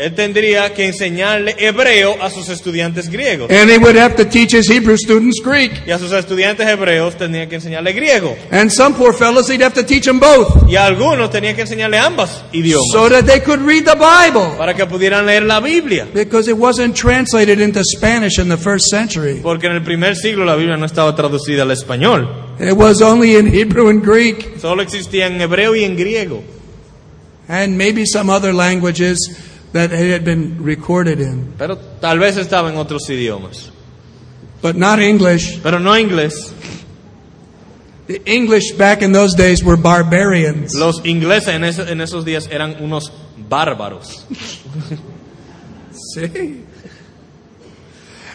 Él 0.00 0.14
tendría 0.14 0.72
que 0.72 0.86
enseñarle 0.86 1.54
hebreo 1.58 2.16
a 2.22 2.30
sus 2.30 2.48
estudiantes 2.48 3.10
griegos. 3.10 3.50
And 3.50 3.70
he 3.70 3.76
would 3.76 3.96
have 3.96 4.16
to 4.16 4.24
teach 4.24 4.54
his 4.54 4.66
Hebrew 4.70 4.96
students 4.96 5.40
Greek. 5.44 5.86
Y 5.86 5.90
a 5.90 5.98
sus 5.98 6.10
estudiantes 6.12 6.66
hebreos 6.66 7.16
tendría 7.18 7.48
que 7.48 7.56
enseñarle 7.56 7.92
griego. 7.92 8.34
And 8.50 8.70
some 8.70 8.96
poor 8.96 9.12
fellows, 9.12 9.50
he'd 9.50 9.62
have 9.62 9.74
to 9.74 9.84
teach 9.84 10.06
them 10.06 10.18
both 10.18 10.66
Y 10.68 10.76
a 10.76 10.86
algunos 10.86 11.30
tenía 11.30 11.54
que 11.54 11.62
enseñarle 11.62 11.98
ambas 11.98 12.42
idiomas. 12.52 12.86
so 12.92 13.10
that 13.10 13.24
they 13.26 13.40
could 13.40 13.60
read 13.60 13.84
the 13.84 13.94
Bible. 13.94 14.56
para 14.56 14.72
que 14.74 14.86
pudieran 14.86 15.26
leer 15.26 15.42
la 15.42 15.60
Biblia. 15.60 16.06
Because 16.14 16.50
it 16.50 16.56
wasn't 16.56 16.96
translated 16.96 17.60
into 17.60 17.82
Spanish 17.84 18.38
in 18.38 18.48
the 18.48 18.56
first 18.56 18.86
century. 18.90 19.40
Porque 19.42 19.66
en 19.66 19.74
el 19.74 19.82
primer 19.82 20.16
siglo 20.16 20.46
la 20.46 20.56
Biblia 20.56 20.78
no 20.78 20.86
estaba 20.86 21.14
traducida 21.14 21.62
al 21.64 21.70
español. 21.72 22.26
It 22.58 22.72
was 22.72 23.02
only 23.02 23.36
in 23.36 23.46
Hebrew 23.46 23.88
and 23.88 24.02
Greek 24.02 24.58
Solo 24.60 24.82
existía 24.82 25.26
en 25.26 25.40
hebreo 25.40 25.74
y 25.76 25.84
en 25.84 25.96
griego. 25.96 26.42
and 27.48 27.76
maybe 27.76 28.04
some 28.06 28.30
other 28.30 28.52
languages 28.54 29.18
that 29.72 29.92
it 29.92 30.10
had 30.10 30.24
been 30.24 30.62
recorded 30.62 31.20
in, 31.20 31.52
Pero 31.58 31.76
tal 32.00 32.18
vez 32.18 32.36
estaba 32.36 32.70
en 32.70 32.76
otros 32.76 33.08
idiomas. 33.08 33.70
but 34.62 34.76
not 34.76 34.98
English. 34.98 35.60
Pero 35.62 35.78
no 35.78 35.92
inglés. 35.96 36.52
The 38.06 38.20
English 38.26 38.72
back 38.76 39.02
in 39.02 39.12
those 39.12 39.34
days 39.34 39.62
were 39.62 39.76
barbarians. 39.76 40.74
Los 40.74 41.00
ingleses 41.04 41.48
en, 41.48 41.62
en 41.64 42.00
esos 42.00 42.24
días 42.24 42.48
eran 42.50 42.76
unos 42.82 43.12
bárbaros. 43.48 44.24
See? 46.14 46.64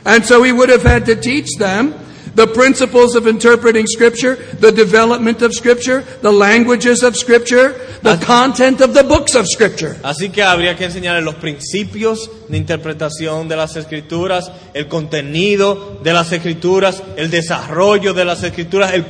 And 0.05 0.23
so 0.23 0.43
he 0.43 0.51
would 0.51 0.69
have 0.69 0.83
had 0.83 1.05
to 1.07 1.15
teach 1.15 1.57
them 1.57 1.93
the 2.35 2.47
principles 2.47 3.15
of 3.15 3.27
interpreting 3.27 3.87
Scripture, 3.87 4.35
the 4.59 4.71
development 4.71 5.41
of 5.41 5.53
Scripture, 5.53 6.01
the 6.21 6.31
languages 6.31 7.01
of 7.01 7.15
Scripture, 7.15 7.73
the 8.01 8.17
content 8.17 8.81
of 8.81 8.93
the 8.93 9.03
books 9.03 9.35
of 9.35 9.47
Scripture. 9.47 9.95
Así 10.03 10.29
que 10.29 10.43
habría 10.43 10.75
que 10.75 10.85
enseñarles 10.85 11.23
los 11.23 11.35
principios 11.35 12.29
de 12.49 12.57
interpretación 12.57 13.47
de 13.47 13.55
las 13.55 13.75
escrituras, 13.75 14.51
el 14.73 14.87
contenido 14.87 15.99
de 16.03 16.13
las 16.13 16.31
escrituras, 16.31 17.01
el 17.15 17.31
desarrollo 17.31 18.13
de 18.13 18.25
las 18.25 18.43
escrituras, 18.43 18.93
el, 18.93 19.05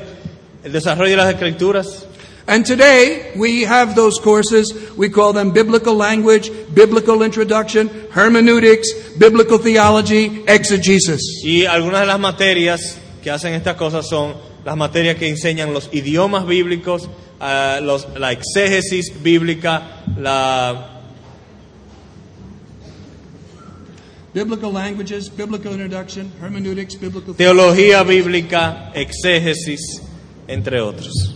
el 0.63 0.71
desarrollo 0.71 1.11
de 1.11 1.17
las 1.17 1.33
escrituras. 1.33 2.05
And 2.47 2.63
today 2.63 3.31
we 3.35 3.63
have 3.63 3.95
those 3.95 4.19
courses. 4.19 4.71
We 4.95 5.09
call 5.09 5.33
them 5.33 5.51
biblical 5.51 5.95
language, 5.95 6.51
biblical 6.75 7.23
introduction, 7.23 7.89
hermeneutics, 8.11 9.17
biblical 9.17 9.57
theology, 9.57 10.43
exegesis. 10.47 11.41
Y 11.43 11.65
algunas 11.65 12.01
de 12.01 12.05
las 12.05 12.19
materias 12.19 12.99
que 13.25 13.31
hacen 13.31 13.55
estas 13.55 13.73
cosas 13.75 14.07
son 14.07 14.35
las 14.63 14.77
materias 14.77 15.15
que 15.15 15.27
enseñan 15.27 15.73
los 15.73 15.89
idiomas 15.91 16.45
bíblicos, 16.45 17.09
ah, 17.39 17.79
los- 17.81 18.07
la 18.19 18.31
exégesis 18.31 19.11
bíblica, 19.23 20.03
la, 20.19 20.91
Biblical 24.31 24.71
languages, 24.71 25.29
biblical 25.35 25.71
introduction, 25.71 26.31
hermeneutics, 26.39 26.99
biblical 26.99 27.33
teología 27.35 28.03
bíblica, 28.03 28.91
exégesis, 28.93 29.79
entre 30.47 30.79
otros. 30.81 31.33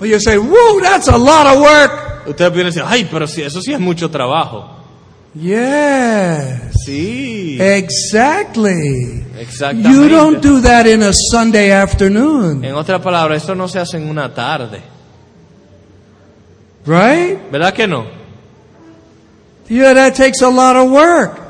Well, 0.00 0.10
you 0.10 0.18
say, 0.18 0.38
whoa, 0.38 0.80
that's 0.82 1.06
a 1.08 1.16
lot 1.16 1.46
of 1.46 1.60
work. 1.60 2.26
Ustedes 2.26 2.50
pueden 2.50 2.66
decir, 2.66 2.82
ay, 2.84 3.06
pero 3.08 3.28
sí, 3.28 3.42
eso 3.42 3.60
sí 3.62 3.72
es 3.72 3.78
mucho 3.78 4.10
trabajo. 4.10 4.72
Yes, 5.34 6.72
Sí, 6.84 7.58
exactly. 7.60 9.25
Exactamente. 9.38 9.90
You 9.90 10.08
don't 10.08 10.40
do 10.42 10.60
that 10.62 10.86
in 10.86 11.02
a 11.02 11.12
Sunday 11.12 11.70
afternoon, 11.72 12.64
En 12.64 12.74
otras 12.74 13.00
palabras, 13.00 13.42
esto 13.42 13.54
no 13.54 13.68
se 13.68 13.78
hace 13.78 13.96
en 13.96 14.08
una 14.08 14.32
tarde. 14.32 14.80
right? 16.86 17.38
¿Verdad 17.50 17.72
que 17.74 17.86
no? 17.86 18.04
Yeah, 19.68 19.94
that 19.94 20.14
takes 20.14 20.42
a 20.42 20.48
lot 20.50 20.76
of 20.76 20.90
work. 20.90 21.40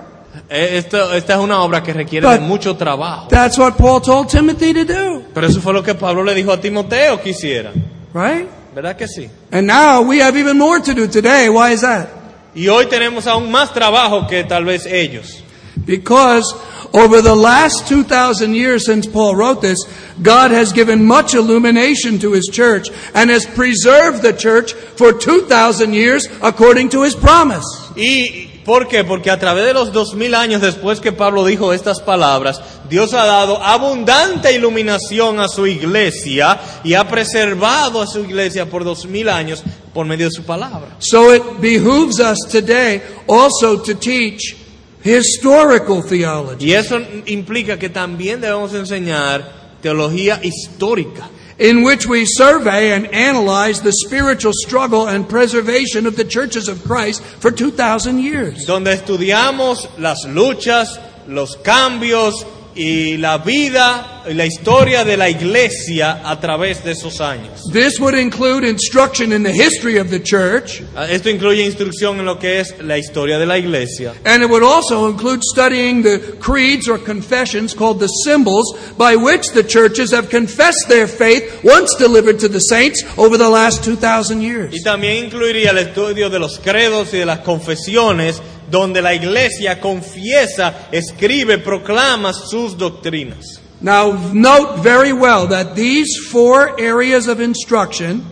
Eh, 0.49 0.79
Esto, 0.79 1.13
esta 1.15 1.35
es 1.35 1.39
una 1.41 1.63
obra 1.63 1.83
que 1.83 1.93
requiere 1.93 2.27
But- 2.27 2.41
de 2.41 2.47
mucho 2.47 2.77
trabajo. 2.77 3.29
That's 3.29 3.59
what 3.59 3.77
Paul 3.77 4.01
told 4.01 4.29
Timothy 4.29 4.73
to 4.75 4.85
do, 4.85 5.23
Pero 5.35 5.47
eso 5.47 5.61
fue 5.61 5.73
lo 5.73 5.83
que 5.83 5.95
Pablo 5.95 6.23
le 6.23 6.35
dijo 6.35 6.53
a 6.53 6.61
Timoteo 6.61 7.21
que 7.21 7.31
hiciera. 7.31 7.73
right? 8.15 8.47
¿Verdad 8.75 8.97
que 8.97 9.09
sí? 9.09 9.29
And 9.51 9.67
now 9.67 10.03
we 10.03 10.21
have 10.23 10.39
even 10.39 10.59
more 10.59 10.81
to 10.81 10.93
do 10.95 11.09
today. 11.09 11.49
Why 11.49 11.73
is 11.73 11.81
that? 11.81 12.09
Y 12.55 12.69
hoy 12.69 12.87
tenemos 12.87 13.27
aún 13.27 13.51
más 13.51 13.73
trabajo 13.73 14.27
que 14.27 14.45
tal 14.45 14.65
vez 14.65 14.87
ellos. 14.87 15.43
Because 15.87 16.55
over 16.93 17.21
the 17.23 17.35
last 17.35 17.87
2,000 17.89 18.55
years 18.55 18.87
since 18.87 19.07
Paul 19.07 19.37
wrote 19.37 19.61
this, 19.63 19.79
God 20.23 20.51
has 20.51 20.73
given 20.73 21.05
much 21.05 21.35
illumination 21.35 22.19
to 22.21 22.33
His 22.33 22.49
church 22.53 22.89
and 23.15 23.31
has 23.31 23.45
preserved 23.47 24.23
the 24.23 24.33
church 24.33 24.73
for 24.73 25.13
2,000 25.13 25.93
years 25.93 26.27
according 26.43 26.91
to 26.91 27.03
His 27.03 27.15
promise. 27.15 27.65
¿Y 27.97 28.63
por 28.65 28.89
qué? 28.89 29.05
Porque 29.05 29.31
a 29.31 29.39
través 29.39 29.65
de 29.65 29.75
los 29.75 29.93
dos 29.93 30.15
mil 30.15 30.35
años 30.35 30.61
después 30.61 31.01
que 31.01 31.13
Pablo 31.13 31.45
dijo 31.45 31.73
estas 31.73 32.01
palabras, 32.01 32.61
Dios 32.89 33.15
ha 33.15 33.25
dado 33.25 33.63
abundante 33.63 34.53
iluminación 34.53 35.39
a 35.39 35.49
su 35.49 35.67
iglesia 35.69 36.59
y 36.83 36.95
ha 36.95 37.07
preservado 37.07 38.03
a 38.03 38.07
su 38.09 38.25
iglesia 38.25 38.67
por 38.67 38.83
dos 38.83 39.07
mil 39.07 39.29
años 39.29 39.63
por 39.95 40.05
medio 40.05 40.27
de 40.27 40.33
su 40.33 40.43
palabra. 40.43 40.97
So 40.99 41.33
it 41.33 41.61
behooves 41.61 42.19
us 42.19 42.39
today 42.51 43.03
also 43.29 43.81
to 43.83 43.95
teach 43.95 44.66
historical 45.07 46.03
theology, 46.03 46.67
Y 46.67 46.73
eso 46.73 47.01
implica 47.27 47.79
que 47.79 47.89
también 47.89 48.41
debemos 48.41 48.75
enseñar 48.75 49.79
teología 49.81 50.41
histórica, 50.43 51.29
in 51.59 51.83
which 51.85 52.07
we 52.07 52.27
survey 52.27 52.93
and 52.93 53.07
analyze 53.15 53.81
the 53.81 53.93
spiritual 53.93 54.53
struggle 54.53 55.09
and 55.09 55.29
preservation 55.29 56.07
of 56.07 56.17
the 56.17 56.25
churches 56.25 56.69
of 56.69 56.83
Christ 56.85 57.23
for 57.41 57.51
2,000 57.51 58.19
years. 58.21 58.67
donde 58.67 58.93
estudiamos 58.93 59.89
las 59.99 60.25
luchas, 60.27 60.99
los 61.29 61.57
cambios 61.57 62.45
y 62.77 63.17
la 63.17 63.39
vida 63.39 64.23
y 64.29 64.35
la 64.35 64.45
historia 64.45 65.05
de 65.05 65.17
la 65.17 65.31
iglesia 65.31 66.21
a 66.25 66.39
través 66.41 66.85
de 66.85 66.93
esos 66.93 67.21
años. 67.21 67.63
This 67.73 67.99
would 68.01 68.15
include 68.15 68.65
instruction 68.69 69.33
in 69.33 69.43
the 69.43 69.53
history 69.53 69.99
of 69.99 70.11
the 70.11 70.21
church, 70.21 70.83
Ah, 70.95 71.07
Esto 71.09 71.31
incluye 71.31 71.65
instrucción 71.65 72.19
en 72.19 72.27
lo 72.27 72.39
que 72.39 72.61
es 72.61 72.75
la 72.81 72.99
historia 72.99 73.39
de 73.39 73.47
la 73.47 73.57
iglesia. 73.59 74.13
and 74.25 74.43
it 74.43 74.51
would 74.51 74.63
also 74.65 75.09
include 75.09 75.41
studying 75.43 76.03
the 76.03 76.19
creeds 76.41 76.89
or 76.89 76.99
confessions 76.99 77.73
called 77.75 77.99
the 78.01 78.09
symbols 78.25 78.75
by 78.99 79.17
which 79.17 79.53
the 79.55 79.63
churches 79.65 80.11
have 80.13 80.29
confessed 80.29 80.89
their 80.89 81.07
faith 81.09 81.45
once 81.65 81.95
delivered 81.99 82.39
to 82.39 82.49
the 82.49 82.61
saints 82.61 83.03
over 83.17 83.39
the 83.39 83.49
last 83.49 83.83
2,000 83.85 84.43
years. 84.43 84.75
Y 84.75 84.83
también 84.83 85.25
incluiría 85.25 85.71
el 85.71 85.79
estudio 85.79 86.29
de 86.29 86.39
los 86.39 86.59
credos 86.59 87.15
y 87.15 87.19
de 87.19 87.27
las 87.27 87.39
confesiones, 87.41 88.43
donde 88.71 89.01
la 89.03 89.15
iglesia 89.15 89.81
confiesa, 89.81 90.89
escribe, 90.93 91.59
proclama 91.59 92.33
sus 92.33 92.75
doctrinas. 92.77 93.61
Now, 93.81 94.13
note 94.33 94.79
very 94.83 95.13
well 95.13 95.47
that 95.49 95.75
these 95.77 96.17
four 96.31 96.81
areas 96.81 97.29
of 97.29 97.41
instruction 97.41 98.23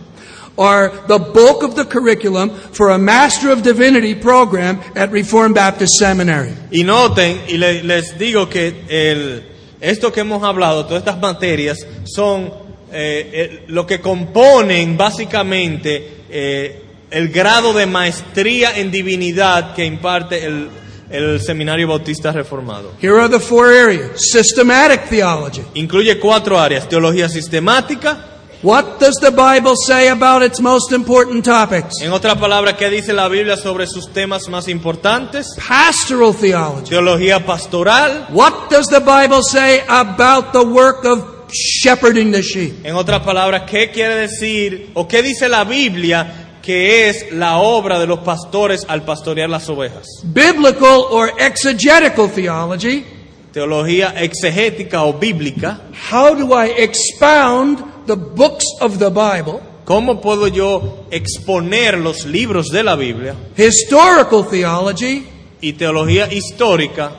are 0.57 0.89
the 1.07 1.19
bulk 1.19 1.63
of 1.63 1.75
the 1.75 1.85
curriculum 1.85 2.49
for 2.71 2.89
a 2.91 2.97
Master 2.97 3.51
of 3.51 3.61
Divinity 3.61 4.15
program 4.15 4.79
at 4.95 5.11
Reformed 5.11 5.53
Baptist 5.55 5.99
Seminary. 5.99 6.53
Y 6.71 6.83
noten, 6.83 7.41
y 7.47 7.57
le- 7.57 7.83
les 7.83 8.17
digo 8.17 8.49
que 8.49 8.73
el- 8.89 9.43
esto 9.81 10.11
que 10.11 10.21
hemos 10.21 10.41
hablado, 10.43 10.85
todas 10.85 11.03
estas 11.03 11.19
materias, 11.19 11.77
son 12.05 12.51
eh, 12.91 13.29
eh, 13.33 13.63
lo 13.67 13.85
que 13.85 13.99
componen 13.99 14.95
básicamente 14.97 16.23
eh, 16.29 16.84
el 17.15 17.29
grado 17.29 17.71
de 17.71 17.85
maestría 17.85 18.77
en 18.77 18.91
divinidad 18.91 19.73
que 19.73 19.85
imparte 19.85 20.45
el, 20.45 20.67
el 21.09 21.39
Seminario 21.39 21.87
Bautista 21.87 22.33
Reformado. 22.33 22.91
Here 23.01 23.17
are 23.17 23.29
the 23.29 23.39
four 23.39 23.71
areas 23.71 24.19
systematic 24.31 25.07
theology. 25.07 25.61
Incluye 25.75 26.19
cuatro 26.19 26.59
áreas, 26.59 26.89
teología 26.89 27.29
sistemática, 27.29 28.17
What 28.61 28.99
does 28.99 29.15
the 29.21 29.29
Bible 29.29 29.75
say 29.77 30.07
about 30.09 30.41
its 30.41 30.59
most 30.59 30.91
important 30.91 31.45
topics? 31.45 32.01
en 32.01 32.11
otras 32.11 32.35
palabras, 32.35 32.73
¿qué 32.73 32.89
dice 32.89 33.13
la 33.13 33.29
Biblia 33.29 33.55
sobre 33.55 33.85
sus 33.87 34.11
temas 34.11 34.49
más 34.49 34.67
importantes? 34.67 35.55
Pastoral 35.55 36.35
theology. 36.35 36.89
Teología 36.89 37.45
pastoral, 37.45 38.27
What 38.31 38.69
does 38.69 38.87
the 38.87 38.99
Bible 38.99 39.41
say 39.41 39.83
about 39.87 40.51
the 40.51 40.63
work 40.63 41.05
of 41.05 41.47
shepherding 41.51 42.31
the 42.31 42.41
sheep? 42.41 42.83
En 42.85 42.95
otras 42.95 43.21
palabras, 43.21 43.63
¿qué 43.69 43.91
quiere 43.91 44.15
decir 44.15 44.89
o 44.95 45.07
qué 45.07 45.21
dice 45.21 45.47
la 45.47 45.63
Biblia 45.63 46.44
que 46.65 47.07
es 47.09 47.31
la 47.31 47.59
obra 47.59 47.99
de 47.99 48.07
los 48.07 48.19
pastores 48.19 48.85
al 48.87 49.03
pastorear 49.05 49.49
las 49.49 49.69
ovejas? 49.69 50.07
Biblical 50.23 51.05
or 51.11 51.31
exegetical 51.39 52.27
theology. 52.27 53.05
Teología 53.53 54.15
exegética 54.17 55.03
o 55.03 55.13
bíblica. 55.13 55.81
How 56.11 56.35
do 56.35 56.53
I 56.53 56.73
expound 56.77 57.95
the 58.07 58.15
books 58.15 58.65
of 58.81 58.97
the 58.97 59.09
Bible, 59.09 59.61
¿Cómo 59.85 60.19
puedo 60.19 60.47
yo 60.47 61.05
exponer 61.11 61.99
los 61.99 62.25
libros 62.25 62.69
de 62.69 62.83
la 62.83 62.95
Biblia 62.95 63.35
historical 63.55 64.43
theology, 64.49 65.23
y 65.61 65.73
teología 65.73 66.27
histórica, 66.31 67.11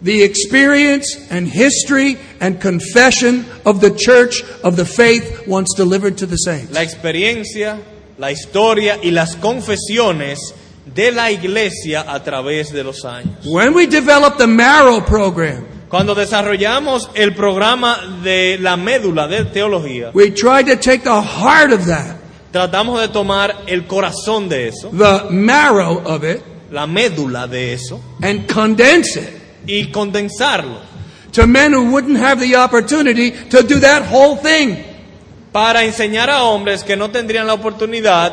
the 0.00 0.22
experience 0.22 1.18
and 1.30 1.48
history 1.48 2.16
and 2.40 2.60
confession 2.60 3.44
of 3.64 3.80
the 3.80 3.90
church 3.90 4.44
of 4.62 4.76
the 4.76 4.84
faith 4.84 5.42
once 5.48 5.74
delivered 5.76 6.16
to 6.16 6.26
the 6.26 6.36
saints? 6.36 6.72
la 6.72 6.82
experiencia, 6.82 7.80
la 8.18 8.30
historia 8.30 8.98
y 9.02 9.10
las 9.10 9.36
confesiones 9.36 10.54
de 10.94 11.12
la 11.12 11.30
iglesia 11.30 12.04
a 12.06 12.22
través 12.22 12.72
de 12.72 12.84
los 12.84 13.04
años? 13.04 13.44
When 13.44 13.74
we 13.74 13.86
developed 13.86 14.38
the 14.38 14.46
Marrow 14.46 15.04
program, 15.04 15.66
Cuando 15.88 16.14
desarrollamos 16.14 17.10
el 17.14 17.34
programa 17.34 18.20
de 18.22 18.58
la 18.58 18.76
médula 18.76 19.28
de 19.28 19.44
teología, 19.44 20.10
we 20.12 20.30
tried 20.30 20.66
to 20.66 20.76
take 20.76 21.04
the 21.04 21.22
heart 21.22 21.72
of 21.72 21.86
that, 21.86 22.16
tratamos 22.52 23.00
de 23.00 23.08
tomar 23.08 23.54
el 23.66 23.86
corazón 23.86 24.48
de 24.48 24.68
eso, 24.68 24.90
the 24.90 25.30
marrow 25.30 26.02
of 26.04 26.24
it, 26.24 26.42
la 26.72 26.86
médula 26.86 27.46
de 27.46 27.74
eso, 27.74 28.00
and 28.22 28.52
condense 28.52 29.16
it 29.20 29.44
y 29.66 29.90
condensarlo 29.92 30.94
to 31.34 31.46
men 31.46 31.72
who 31.72 31.90
wouldn't 31.90 32.16
have 32.16 32.40
the 32.40 32.56
opportunity 32.56 33.32
to 33.32 33.62
do 33.62 33.80
that 33.80 34.02
whole 34.02 34.36
thing. 34.36 34.82
Para 35.54 35.84
enseñar 35.84 36.30
a 36.30 36.42
hombres 36.42 36.82
que 36.82 36.96
no 36.96 37.12
tendrían 37.12 37.46
la 37.46 37.54
oportunidad 37.54 38.32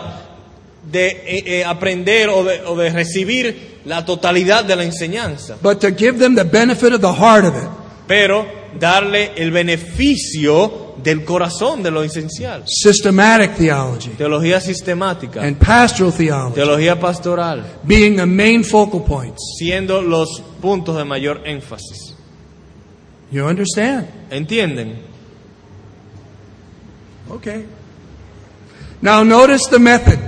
de 0.91 1.07
eh, 1.07 1.43
eh, 1.59 1.63
aprender 1.63 2.29
o 2.29 2.43
de, 2.43 2.61
o 2.65 2.75
de 2.75 2.89
recibir 2.89 3.77
la 3.85 4.03
totalidad 4.03 4.65
de 4.65 4.75
la 4.75 4.83
enseñanza, 4.83 5.55
but 5.61 5.79
to 5.79 5.89
give 5.95 6.17
them 6.17 6.33
the 6.35 6.43
benefit 6.43 6.93
of 6.93 6.99
the 6.99 7.13
heart 7.13 7.45
of 7.45 7.55
it. 7.55 7.69
pero 8.07 8.43
darle 8.79 9.33
el 9.35 9.51
beneficio 9.51 10.95
del 10.97 11.23
corazón 11.23 11.83
de 11.83 11.91
lo 11.91 12.01
esencial. 12.01 12.63
Systematic 12.65 13.55
theology 13.55 14.09
Teología 14.17 14.59
sistemática, 14.59 15.43
and 15.43 15.57
pastoral 15.57 16.11
theology 16.11 16.55
teología 16.55 16.99
pastoral, 16.99 17.63
being 17.83 18.15
the 18.15 18.25
main 18.25 18.63
focal 18.63 19.03
points. 19.03 19.57
siendo 19.59 20.01
los 20.01 20.41
puntos 20.59 20.97
de 20.97 21.05
mayor 21.05 21.43
énfasis. 21.45 22.15
You 23.31 23.45
understand? 23.45 24.07
¿Entienden? 24.31 25.10
Okay. 27.31 27.65
Now 29.01 29.23
notice 29.23 29.67
the 29.69 29.79
method. 29.79 30.19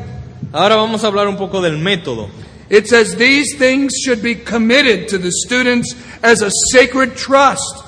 Ahora 0.53 0.75
vamos 0.75 1.03
a 1.03 1.07
hablar 1.07 1.27
un 1.27 1.35
poco 1.35 1.61
del 1.61 1.77
método. 1.77 2.29
It 2.69 2.87
says 2.87 3.15
these 3.17 3.57
things 3.57 3.93
should 4.03 4.23
be 4.23 4.35
committed 4.35 5.09
to 5.09 5.17
the 5.17 5.31
students 5.31 5.93
as 6.23 6.41
a 6.41 6.49
sacred 6.71 7.15
trust. 7.15 7.83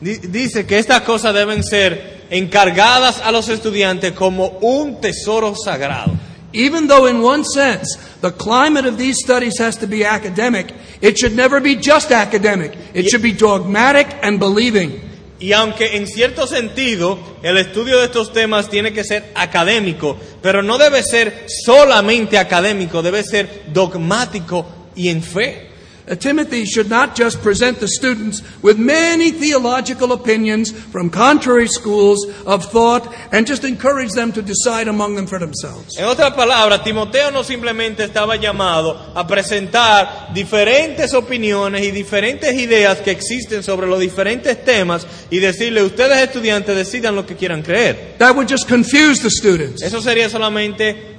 Dice 0.00 0.66
que 0.66 0.78
estas 0.78 1.02
cosas 1.02 1.34
deben 1.34 1.62
ser 1.62 2.26
encargadas 2.30 3.20
a 3.20 3.32
los 3.32 3.48
estudiantes 3.48 4.12
como 4.12 4.58
un 4.62 5.00
tesoro 5.00 5.54
sagrado. 5.54 6.16
Even 6.52 6.86
though, 6.86 7.06
in 7.06 7.20
one 7.20 7.44
sense, 7.44 7.96
the 8.20 8.30
climate 8.30 8.86
of 8.86 8.96
these 8.96 9.18
studies 9.18 9.58
has 9.58 9.76
to 9.76 9.86
be 9.86 10.04
academic, 10.04 10.72
it 11.02 11.18
should 11.18 11.34
never 11.34 11.60
be 11.60 11.74
just 11.74 12.12
academic. 12.12 12.72
It 12.94 13.08
should 13.08 13.22
be 13.22 13.32
dogmatic 13.32 14.06
and 14.22 14.38
believing. 14.38 15.05
Y 15.38 15.52
aunque 15.52 15.96
en 15.96 16.06
cierto 16.06 16.46
sentido 16.46 17.18
el 17.42 17.58
estudio 17.58 17.98
de 17.98 18.06
estos 18.06 18.32
temas 18.32 18.70
tiene 18.70 18.92
que 18.92 19.04
ser 19.04 19.32
académico, 19.34 20.16
pero 20.40 20.62
no 20.62 20.78
debe 20.78 21.02
ser 21.02 21.44
solamente 21.64 22.38
académico, 22.38 23.02
debe 23.02 23.22
ser 23.22 23.64
dogmático 23.68 24.66
y 24.94 25.08
en 25.10 25.22
fe. 25.22 25.70
Uh, 26.08 26.14
Timothy 26.14 26.64
should 26.64 26.88
not 26.88 27.16
just 27.16 27.42
present 27.42 27.80
the 27.80 27.88
students 27.88 28.40
with 28.62 28.78
many 28.78 29.32
theological 29.32 30.12
opinions 30.12 30.70
from 30.70 31.10
contrary 31.10 31.66
schools 31.66 32.24
of 32.46 32.64
thought 32.66 33.12
and 33.32 33.44
just 33.44 33.64
encourage 33.64 34.12
them 34.12 34.30
to 34.30 34.40
decide 34.40 34.86
among 34.86 35.16
them 35.16 35.26
for 35.26 35.40
themselves. 35.40 35.98
En 35.98 36.04
otras 36.04 36.32
palabras, 36.34 36.84
Timoteo 36.84 37.32
no 37.32 37.42
simplemente 37.42 38.04
estaba 38.04 38.36
llamado 38.36 38.96
a 39.16 39.26
presentar 39.26 40.32
diferentes 40.32 41.12
opiniones 41.12 41.82
y 41.82 41.90
diferentes 41.90 42.54
ideas 42.54 43.00
que 43.00 43.10
existen 43.10 43.64
sobre 43.64 43.88
los 43.88 43.98
diferentes 43.98 44.64
temas 44.64 45.04
y 45.28 45.40
decirle, 45.40 45.82
ustedes 45.82 46.18
estudiantes 46.18 46.76
decidan 46.76 47.16
lo 47.16 47.26
que 47.26 47.34
quieran 47.34 47.62
creer. 47.62 48.14
That 48.18 48.36
would 48.36 48.48
just 48.48 48.68
confuse 48.68 49.20
the 49.22 49.30
students. 49.30 49.82
Eso 49.82 50.00
sería 50.00 50.28
solamente 50.28 51.16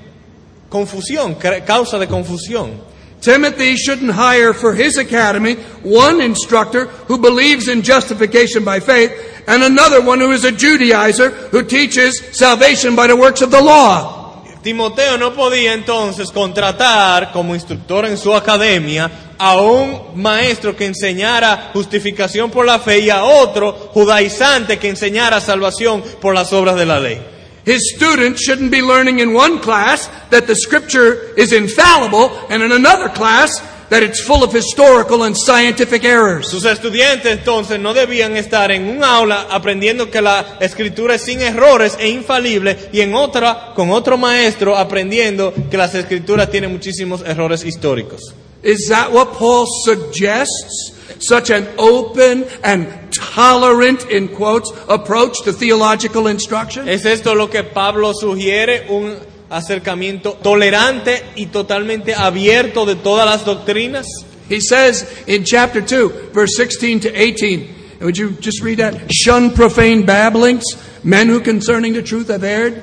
confusión, 0.70 1.36
causa 1.66 2.00
de 2.00 2.08
confusión. 2.08 2.87
Timothy 3.22 3.76
shouldn't 3.76 4.12
hire 4.12 4.54
for 4.54 4.74
his 4.74 4.98
academy 4.98 5.56
one 5.84 6.22
instructor 6.22 6.86
who 7.08 7.18
believes 7.18 7.68
in 7.68 7.82
justification 7.82 8.64
by 8.64 8.80
faith 8.80 9.12
and 9.48 9.64
another 9.64 10.02
one 10.02 10.20
who 10.20 10.32
is 10.32 10.46
a 10.46 10.52
Judaizer 10.52 11.32
who 11.50 11.64
teaches 11.64 12.38
salvation 12.38 12.96
by 12.96 13.08
the 13.08 13.16
works 13.16 13.42
of 13.42 13.52
the 13.52 13.62
law. 13.62 14.44
Timoteo 14.62 15.18
no 15.18 15.34
podía 15.34 15.74
entonces 15.74 16.30
contratar 16.32 17.32
como 17.32 17.56
instructor 17.56 18.06
en 18.06 18.18
su 18.18 18.34
academia 18.34 19.10
a 19.38 19.62
un 19.62 20.22
maestro 20.22 20.76
que 20.76 20.86
enseñara 20.86 21.70
justificación 21.74 22.52
por 22.52 22.66
la 22.66 22.80
fe 22.80 23.00
y 23.00 23.10
a 23.10 23.24
otro 23.24 23.72
judaizante 23.72 24.78
que 24.78 24.90
enseñara 24.90 25.40
salvación 25.40 26.04
por 26.20 26.34
las 26.34 26.52
obras 26.52 26.76
de 26.76 26.86
la 26.86 27.00
ley. 27.00 27.37
His 27.68 27.94
students 27.98 28.42
shouldn't 28.42 28.72
be 28.72 28.82
learning 28.82 29.20
in 29.20 29.34
one 29.34 29.60
class 29.60 30.08
that 30.30 30.48
the 30.48 30.56
scripture 30.56 31.34
is 31.36 31.52
infallible 31.52 32.32
and 32.50 32.64
in 32.64 32.72
another 32.72 33.10
class 33.10 33.52
that 33.90 34.04
it's 34.04 34.22
full 34.22 34.42
of 34.42 34.54
historical 34.54 35.24
and 35.24 35.36
scientific 35.36 36.06
errors. 36.06 36.50
Sus 36.50 36.64
estudiantes 36.64 37.26
entonces 37.26 37.78
no 37.78 37.94
debían 37.94 38.38
estar 38.38 38.72
en 38.72 38.88
un 38.88 39.04
aula 39.04 39.48
aprendiendo 39.52 40.10
que 40.10 40.22
la 40.22 40.58
escritura 40.62 41.16
es 41.16 41.24
sin 41.24 41.42
errores 41.42 41.98
e 42.00 42.08
infalible 42.08 42.90
y 42.94 43.02
en 43.02 43.14
otra 43.14 43.74
con 43.76 43.92
otro 43.92 44.18
maestro 44.18 44.78
aprendiendo 44.78 45.54
que 45.70 45.76
las 45.76 45.94
escrituras 45.94 46.50
tienen 46.50 46.72
muchísimos 46.72 47.22
errores 47.22 47.66
históricos. 47.66 48.34
Is 48.64 48.88
that 48.88 49.12
what 49.12 49.38
Paul 49.38 49.68
suggests? 49.84 50.97
Such 51.20 51.50
an 51.50 51.68
open 51.78 52.46
and 52.64 52.88
tolerant, 53.14 54.10
in 54.10 54.28
quotes, 54.30 54.72
approach 54.88 55.44
to 55.44 55.54
theological 55.54 56.28
instruction? 56.28 56.88
¿Es 56.88 57.06
esto 57.06 57.34
lo 57.34 57.50
que 57.50 57.64
Pablo 57.64 58.14
sugiere? 58.14 58.88
Un 58.90 59.16
acercamiento 59.50 60.34
tolerante 60.34 61.24
y 61.36 61.48
totalmente 61.48 62.14
abierto 62.14 62.86
de 62.86 62.96
todas 62.96 63.26
las 63.26 63.46
doctrinas. 63.46 64.06
He 64.50 64.62
says 64.62 65.06
in 65.28 65.44
chapter 65.44 65.82
2, 65.82 66.32
verse 66.34 66.56
16 66.56 67.02
to 67.02 67.14
18, 67.14 67.76
would 68.02 68.18
you 68.18 68.32
just 68.40 68.62
read 68.62 68.78
that? 68.78 69.12
Shun 69.12 69.52
profane 69.52 70.06
babblings, 70.06 70.64
men 71.04 71.28
who 71.28 71.42
concerning 71.42 71.94
the 71.94 72.04
truth 72.04 72.30
have 72.30 72.44
erred. 72.44 72.82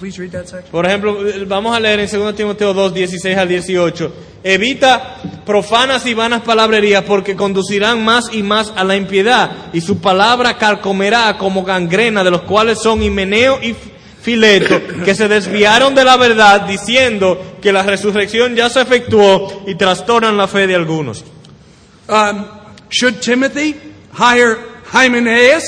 Just 0.00 0.16
please 0.16 0.18
read 0.18 0.32
that 0.32 0.48
section. 0.48 0.70
Por 0.70 0.86
ejemplo, 0.86 1.18
vamos 1.46 1.76
a 1.76 1.80
leer 1.80 2.00
en 2.00 2.10
2 2.10 2.34
Timoteo 2.34 2.72
2, 2.72 2.94
16 2.94 3.36
al 3.36 3.48
18. 3.48 4.12
Evita 4.42 5.16
profanas 5.44 6.06
y 6.06 6.14
vanas 6.14 6.42
palabrerías 6.42 7.04
porque 7.04 7.36
conducirán 7.36 8.02
más 8.02 8.32
y 8.32 8.42
más 8.42 8.72
a 8.76 8.84
la 8.84 8.96
impiedad 8.96 9.50
y 9.72 9.80
su 9.82 10.00
palabra 10.00 10.56
carcomerá 10.56 11.36
como 11.36 11.64
gangrena 11.64 12.24
de 12.24 12.30
los 12.30 12.42
cuales 12.42 12.78
son 12.78 13.02
Himeneo 13.02 13.62
y 13.62 13.74
Fileto 14.22 14.80
que 15.04 15.14
se 15.14 15.28
desviaron 15.28 15.94
de 15.94 16.04
la 16.04 16.16
verdad 16.16 16.62
diciendo 16.62 17.56
que 17.60 17.72
la 17.72 17.82
resurrección 17.82 18.54
ya 18.54 18.68
se 18.68 18.82
efectuó 18.82 19.64
y 19.66 19.74
trastornan 19.74 20.36
la 20.36 20.46
fe 20.46 20.66
de 20.66 20.74
algunos. 20.74 21.24
Um, 22.08 22.44
should 22.90 23.20
Timothy 23.20 23.76
hire 24.12 24.58
Hymenaeus 24.92 25.64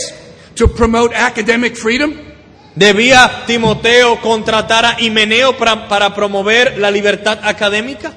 to 0.54 0.68
promote 0.68 1.14
academic 1.14 1.76
freedom? 1.76 2.31
¿Debía 2.74 3.44
Timoteo 3.46 4.20
contratar 4.20 4.85
a 4.85 4.96
Himeneo 5.00 5.56
para, 5.58 5.88
para 5.88 6.14
promover 6.14 6.78
la 6.78 6.90
libertad 6.90 7.38
académica? 7.42 8.12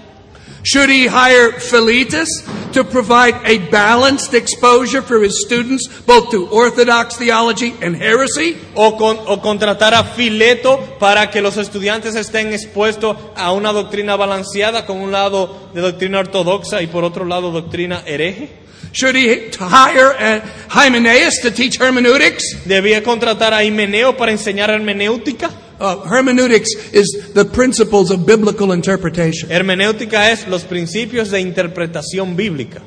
Should 0.64 0.90
he 0.90 1.08
hire 1.08 1.60
Philetus 1.60 2.28
to 2.74 2.84
provide 2.84 3.36
a 3.46 3.60
balanced 3.70 4.34
exposure 4.34 5.04
for 5.04 5.24
his 5.24 5.46
students, 5.46 5.88
both 6.08 6.32
to 6.32 6.48
orthodox 6.50 7.18
theology 7.18 7.76
and 7.82 7.96
heresy? 7.96 8.58
o, 8.74 8.98
con- 8.98 9.20
o 9.28 9.42
contratar 9.42 9.94
a 9.94 10.04
Fileto 10.04 10.80
para 11.00 11.30
que 11.30 11.42
los 11.42 11.58
estudiantes 11.58 12.16
estén 12.16 12.52
expuestos 12.52 13.16
a 13.36 13.52
una 13.52 13.72
doctrina 13.74 14.16
balanceada 14.16 14.86
con 14.88 14.98
un 15.02 15.12
lado 15.12 15.70
de 15.74 15.82
doctrina 15.82 16.20
ortodoxa 16.20 16.82
y 16.82 16.88
por 16.88 17.04
otro 17.04 17.26
lado 17.26 17.52
doctrina 17.52 18.02
hereje. 18.08 18.65
Should 18.94 19.16
he 19.16 19.50
hire 19.60 20.14
uh, 20.18 20.40
Hymenaeus 20.70 21.42
to 21.42 21.52
teach 21.52 21.78
hermeneutics? 21.80 22.44
Debía 22.66 23.04
contratar 23.04 23.54
a 23.54 23.64
Himeneo 23.64 24.16
para 24.16 24.32
enseñar 24.32 24.70
hermenéutica. 24.70 25.50
Uh, 25.78 25.98
hermeneutics 26.10 26.70
is 26.94 27.34
the 27.34 27.44
principles 27.44 28.10
of 28.10 28.26
biblical 28.26 28.72
interpretation. 28.72 29.50
Hermenéutica 29.52 30.32
es 30.32 30.48
los 30.48 30.64
principios 30.64 31.30
de 31.32 31.42
interpretación 31.42 32.38
bíblica. 32.38 32.82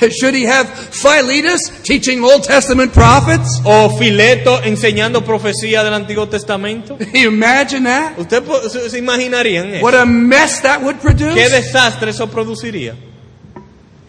Should 0.10 0.34
he 0.34 0.44
have 0.44 0.66
Philetus 0.68 1.70
teaching 1.82 2.22
Old 2.22 2.42
Testament 2.44 2.92
prophets? 2.92 3.60
O 3.64 3.96
Fileto 3.98 4.60
enseñando 4.62 5.24
profecía 5.24 5.82
del 5.82 5.94
Antiguo 5.94 6.28
Testamento. 6.28 6.98
You 7.14 7.30
imagine 7.30 7.84
that? 7.84 8.18
¿Ustedes 8.18 8.42
po- 8.42 8.68
se 8.68 8.98
imaginarían 8.98 9.76
eso? 9.76 9.82
What 9.82 9.94
a 9.94 10.04
mess 10.04 10.60
that 10.60 10.82
would 10.82 10.96
¿Qué 10.96 11.00
produce. 11.14 11.48
desastre 11.48 12.10
eso 12.10 12.28
produciría? 12.28 12.94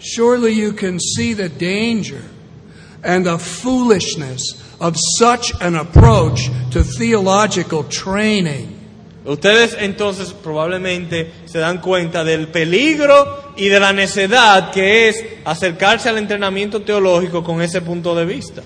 Surely 0.06 0.54
you 0.54 0.74
can 0.74 1.00
see 1.00 1.34
the 1.34 1.50
danger 1.50 2.22
and 3.04 3.26
the 3.26 3.40
foolishness 3.40 4.42
of 4.80 4.96
such 5.18 5.52
an 5.62 5.76
approach 5.76 6.50
to 6.72 6.84
theological 6.84 7.84
training. 7.84 8.72
Ustedes 9.26 9.76
entonces 9.80 10.32
probablemente 10.32 11.32
se 11.46 11.58
dan 11.58 11.82
cuenta 11.82 12.24
del 12.24 12.50
peligro 12.50 13.54
y 13.58 13.70
de 13.70 13.80
la 13.80 13.94
necedad 13.94 14.72
que 14.72 15.10
es 15.10 15.24
acercarse 15.44 16.10
al 16.10 16.20
entrenamiento 16.20 16.84
teológico 16.84 17.44
con 17.44 17.64
ese 17.64 17.82
punto 17.82 18.14
de 18.14 18.26
vista. 18.26 18.62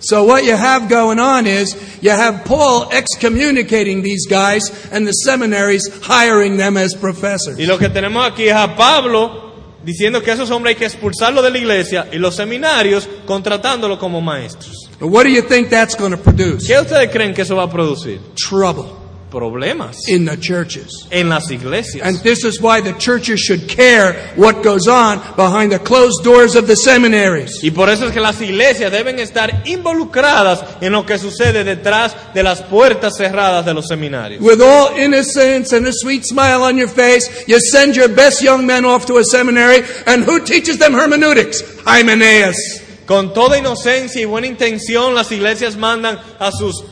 So 0.00 0.24
what 0.24 0.44
you 0.44 0.56
have 0.56 0.88
going 0.88 1.20
on 1.20 1.46
is 1.46 1.76
you 2.00 2.10
have 2.10 2.44
Paul 2.46 2.88
excommunicating 2.90 4.02
these 4.02 4.26
guys 4.26 4.62
and 4.90 5.06
the 5.06 5.12
seminaries 5.12 5.82
hiring 6.02 6.56
them 6.56 6.78
as 6.78 6.94
professors. 6.94 7.58
Y 7.58 7.66
lo 7.66 7.78
que 7.78 7.90
tenemos 7.90 8.26
aquí 8.26 8.48
es 8.48 8.54
a 8.54 8.74
Pablo 8.74 9.51
diciendo 9.84 10.22
que 10.22 10.30
a 10.30 10.34
esos 10.34 10.50
hombres 10.50 10.74
hay 10.74 10.78
que 10.78 10.86
expulsarlos 10.86 11.44
de 11.44 11.50
la 11.50 11.58
iglesia 11.58 12.08
y 12.12 12.16
los 12.18 12.36
seminarios 12.36 13.08
contratándolos 13.26 13.98
como 13.98 14.20
maestros. 14.20 14.88
What 15.00 15.24
do 15.24 15.30
you 15.30 15.42
think 15.42 15.68
that's 15.68 15.96
going 15.96 16.12
to 16.12 16.18
produce? 16.18 16.66
¿Qué 16.66 16.78
ustedes 16.78 17.10
creen 17.10 17.34
que 17.34 17.42
eso 17.42 17.56
va 17.56 17.64
a 17.64 17.70
producir? 17.70 18.20
Trouble 18.34 19.01
Problemas 19.32 19.96
in 20.08 20.26
the 20.26 20.36
churches. 20.36 21.06
en 21.10 21.28
las 21.30 21.50
iglesias. 21.50 22.06
And 22.06 22.18
this 22.22 22.44
is 22.44 22.60
why 22.60 22.82
the 22.82 22.92
churches 22.98 23.40
should 23.40 23.66
care 23.66 24.12
what 24.36 24.62
goes 24.62 24.86
on 24.86 25.20
behind 25.36 25.72
the 25.72 25.78
closed 25.78 26.22
doors 26.22 26.54
of 26.54 26.66
the 26.66 26.76
seminaries. 26.76 27.64
Y 27.64 27.70
por 27.70 27.88
eso 27.88 28.06
es 28.06 28.12
que 28.12 28.20
las 28.20 28.40
iglesias 28.42 28.92
deben 28.92 29.18
estar 29.18 29.62
involucradas 29.66 30.62
en 30.82 30.92
lo 30.92 31.06
que 31.06 31.18
sucede 31.18 31.64
detrás 31.64 32.14
de 32.34 32.42
las 32.42 32.60
puertas 32.62 33.16
cerradas 33.16 33.64
de 33.64 33.72
los 33.72 33.88
seminarios. 33.88 34.42
With 34.42 34.60
all 34.60 34.96
innocence 34.98 35.72
and 35.74 35.86
a 35.86 35.92
sweet 35.92 36.24
smile 36.26 36.62
on 36.62 36.76
your 36.76 36.88
face, 36.88 37.28
you 37.48 37.58
send 37.58 37.96
your 37.96 38.08
best 38.08 38.42
young 38.42 38.66
men 38.66 38.84
off 38.84 39.06
to 39.06 39.16
a 39.16 39.24
seminary, 39.24 39.82
and 40.06 40.24
who 40.24 40.44
teaches 40.44 40.78
them 40.78 40.92
hermeneutics? 40.92 41.62
Hymenaeus. 41.86 42.82
Con 43.06 43.32
toda 43.34 43.58
inocencia 43.58 44.20
y 44.20 44.26
buena 44.26 44.46
intención, 44.46 45.14
las 45.14 45.32
iglesias 45.32 45.76
mandan 45.76 46.18
a 46.38 46.52
sus 46.52 46.84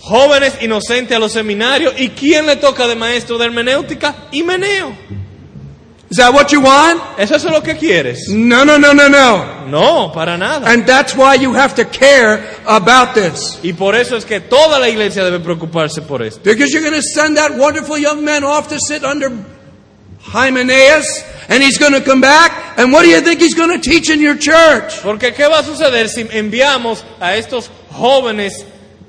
jóvenes 0.00 0.54
inocentes 0.60 1.16
a 1.16 1.20
los 1.20 1.32
seminarios. 1.32 1.94
¿Y 1.98 2.10
quién 2.10 2.46
le 2.46 2.56
toca 2.56 2.86
de 2.86 2.96
maestro 2.96 3.38
de 3.38 3.46
hermenéutica? 3.46 4.14
Himeneo. 4.32 4.96
Is 6.10 6.16
that 6.16 6.34
what 6.34 6.50
you 6.50 6.60
want? 6.60 7.00
¿Es 7.18 7.30
eso 7.30 7.50
lo 7.50 7.62
que 7.62 7.76
quieres? 7.76 8.28
No, 8.28 8.64
no, 8.64 8.76
no, 8.78 8.92
no, 8.92 9.08
no. 9.08 9.66
No, 9.68 10.10
para 10.12 10.36
nada. 10.36 10.66
And 10.66 10.84
that's 10.84 11.14
why 11.14 11.36
you 11.36 11.52
have 11.54 11.76
to 11.76 11.84
care 11.84 12.44
about 12.66 13.14
this. 13.14 13.60
Y 13.62 13.74
por 13.74 13.94
eso 13.94 14.16
es 14.16 14.24
que 14.24 14.40
toda 14.40 14.80
la 14.80 14.88
iglesia 14.88 15.22
debe 15.22 15.38
preocuparse 15.38 16.02
por 16.02 16.22
esto. 16.22 16.40
Because 16.42 16.72
you're 16.72 16.82
going 16.82 17.00
to 17.00 17.08
send 17.14 17.36
that 17.36 17.56
wonderful 17.56 17.96
young 17.96 18.24
man 18.24 18.42
off 18.42 18.68
to 18.70 18.78
sit 18.80 19.04
under 19.04 19.30
Hymenaeus, 20.20 21.22
and 21.48 21.62
he's 21.62 21.78
going 21.78 21.92
to 21.92 22.00
come 22.00 22.20
back, 22.20 22.76
and 22.76 22.92
what 22.92 23.02
do 23.02 23.08
you 23.08 23.20
think 23.20 23.40
he's 23.40 23.54
going 23.54 23.70
to 23.70 23.90
teach 23.90 24.10
in 24.10 24.20
your 24.20 24.36
church? 24.36 25.00
Porque 25.02 25.32
¿qué 25.32 25.48
va 25.48 25.60
a 25.60 25.62
suceder 25.62 26.08
si 26.08 26.24
enviamos 26.24 27.04
a 27.20 27.36
estos 27.36 27.70
jóvenes 27.92 28.64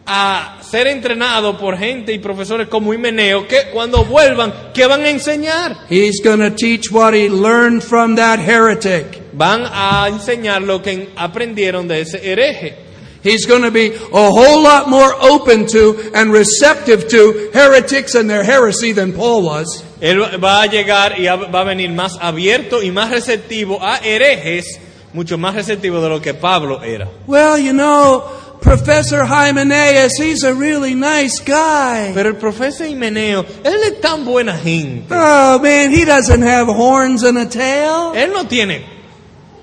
a 0.05 0.60
ser 0.71 0.87
entrenados 0.87 1.57
por 1.57 1.77
gente 1.77 2.13
y 2.13 2.19
profesores 2.19 2.69
como 2.69 2.93
Himeneo 2.93 3.45
que 3.45 3.69
cuando 3.73 4.05
vuelvan, 4.05 4.71
¿qué 4.73 4.87
van 4.87 5.01
a 5.01 5.09
enseñar? 5.09 5.75
He's 5.89 6.21
going 6.23 6.39
to 6.39 6.49
teach 6.49 6.89
what 6.89 7.13
he 7.13 7.27
learned 7.27 7.83
from 7.83 8.15
that 8.15 8.39
heretic. 8.39 9.21
Van 9.33 9.65
a 9.65 10.07
enseñar 10.07 10.61
lo 10.61 10.81
que 10.81 11.09
aprendieron 11.17 11.89
de 11.89 12.01
ese 12.01 12.21
hereje. 12.23 12.91
He's 13.21 13.45
going 13.45 13.61
to 13.63 13.69
be 13.69 13.93
a 13.93 14.31
whole 14.31 14.63
lot 14.63 14.89
more 14.89 15.13
open 15.21 15.67
to 15.67 16.09
and 16.15 16.31
receptive 16.31 17.07
to 17.09 17.51
heretics 17.53 18.15
and 18.15 18.29
their 18.29 18.43
heresy 18.43 18.93
than 18.93 19.13
Paul 19.13 19.43
was. 19.43 19.83
Él 19.99 20.21
va 20.43 20.63
a 20.63 20.67
llegar 20.67 21.19
y 21.19 21.25
va 21.25 21.61
a 21.61 21.63
venir 21.63 21.91
más 21.91 22.17
abierto 22.19 22.81
y 22.81 22.91
más 22.91 23.11
receptivo 23.11 23.77
a 23.79 23.97
herejes, 23.97 24.79
mucho 25.13 25.37
más 25.37 25.53
receptivo 25.53 26.01
de 26.01 26.09
lo 26.09 26.19
que 26.19 26.33
Pablo 26.33 26.81
era. 26.81 27.09
Well, 27.27 27.59
you 27.59 27.73
know, 27.73 28.23
Professor 28.61 29.25
Hymenaeus, 29.25 30.11
he's 30.17 30.43
a 30.43 30.53
really 30.53 30.93
nice 30.93 31.39
guy. 31.39 32.11
Pero 32.13 32.29
el 32.29 32.35
profesor 32.35 32.85
Himeneo, 32.85 33.43
él 33.63 33.83
es 33.91 33.99
tan 34.01 34.23
buena 34.23 34.55
gente. 34.55 35.07
Oh 35.09 35.59
man, 35.59 35.91
he 35.91 36.05
doesn't 36.05 36.43
have 36.43 36.67
horns 36.67 37.23
and 37.23 37.37
a 37.39 37.47
tail. 37.47 38.13
Él 38.15 38.31
no 38.31 38.45
tiene 38.45 38.85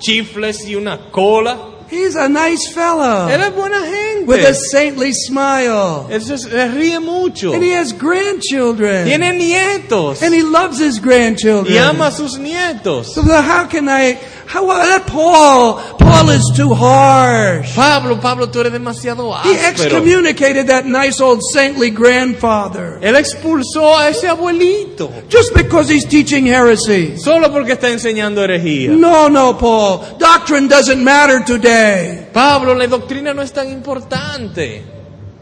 chifles 0.01 0.69
y 0.69 0.75
una 0.75 1.11
cola. 1.13 1.77
He's 1.91 2.17
a 2.17 2.29
nice 2.29 2.71
fellow 2.75 3.29
Él 3.31 3.41
es 3.41 3.55
buena 3.55 3.81
gente. 3.81 4.27
with 4.27 4.45
a 4.45 4.53
saintly 4.53 5.13
smile. 5.13 6.07
Él 6.11 6.21
se, 6.21 6.37
ríe 6.69 7.01
mucho. 7.01 7.55
And 7.55 7.63
he 7.63 7.71
has 7.71 7.93
grandchildren. 7.93 9.07
Tiene 9.07 9.33
nietos. 9.39 10.23
And 10.23 10.35
he 10.35 10.43
loves 10.43 10.79
his 10.79 10.99
grandchildren. 10.99 11.73
Y 11.73 11.79
ama 11.79 12.09
a 12.09 12.11
sus 12.11 12.37
nietos. 12.37 13.15
So 13.15 13.23
how 13.23 13.67
can 13.69 13.89
I, 13.89 14.19
how, 14.49 14.67
that 14.67 15.07
Paul, 15.07 15.75
Paul 15.99 16.31
is 16.31 16.43
too 16.57 16.73
harsh. 16.73 17.75
Pablo, 17.75 18.17
Pablo, 18.19 18.47
tú 18.49 18.61
eres 18.61 18.73
demasiado 18.73 19.35
áspero. 19.35 19.53
He 19.53 19.59
excommunicated 19.59 20.69
that 20.69 20.87
nice 20.87 21.21
old 21.21 21.41
saintly 21.53 21.91
grandfather 21.91 22.99
Él 23.03 23.17
expulsó 23.17 23.99
a 23.99 24.09
ese 24.09 24.27
abuelito. 24.27 25.11
just 25.29 25.53
because 25.55 25.91
he's 25.91 26.07
teaching 26.07 26.47
heresy. 26.47 27.19
Solo 27.19 27.53
porque 27.53 27.73
está 27.73 27.91
enseñando 27.91 28.43
herejía. 28.43 28.91
No, 28.91 29.29
no, 29.29 29.59
Paul. 29.59 30.17
Doctrine 30.19 30.67
doesn't 30.67 31.03
matter 31.05 31.45
today. 31.45 32.29
Pablo, 32.33 32.75
la 32.75 32.87
doctrina 32.87 33.35
no 33.35 33.43
es 33.43 33.53
tan 33.53 33.69
importante. 33.69 34.83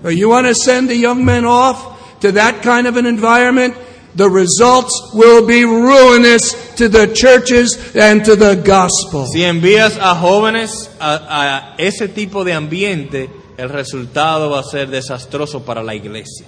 You 0.03 0.29
want 0.29 0.47
to 0.49 0.55
send 0.55 0.89
the 0.89 0.97
young 0.97 1.25
men 1.25 1.45
off 1.45 2.21
to 2.21 2.33
that 2.33 2.63
kind 2.63 2.87
of 2.87 2.97
an 2.97 3.07
environment? 3.07 3.75
The 4.17 4.29
results 4.31 5.13
will 5.13 5.47
be 5.47 5.65
ruinous 5.65 6.75
to 6.77 6.89
the 6.89 7.13
churches 7.13 7.95
and 7.95 8.25
to 8.25 8.35
the 8.35 8.57
gospel. 8.57 9.27
Si 9.27 9.43
envías 9.43 9.99
a 9.99 10.15
jóvenes 10.15 10.91
a, 10.99 11.21
a 11.29 11.75
ese 11.77 12.09
tipo 12.09 12.43
de 12.43 12.55
ambiente, 12.55 13.31
el 13.59 13.69
resultado 13.69 14.51
va 14.51 14.61
a 14.61 14.65
ser 14.65 14.89
desastroso 14.89 15.65
para 15.65 15.83
la 15.83 15.95
iglesia. 15.95 16.47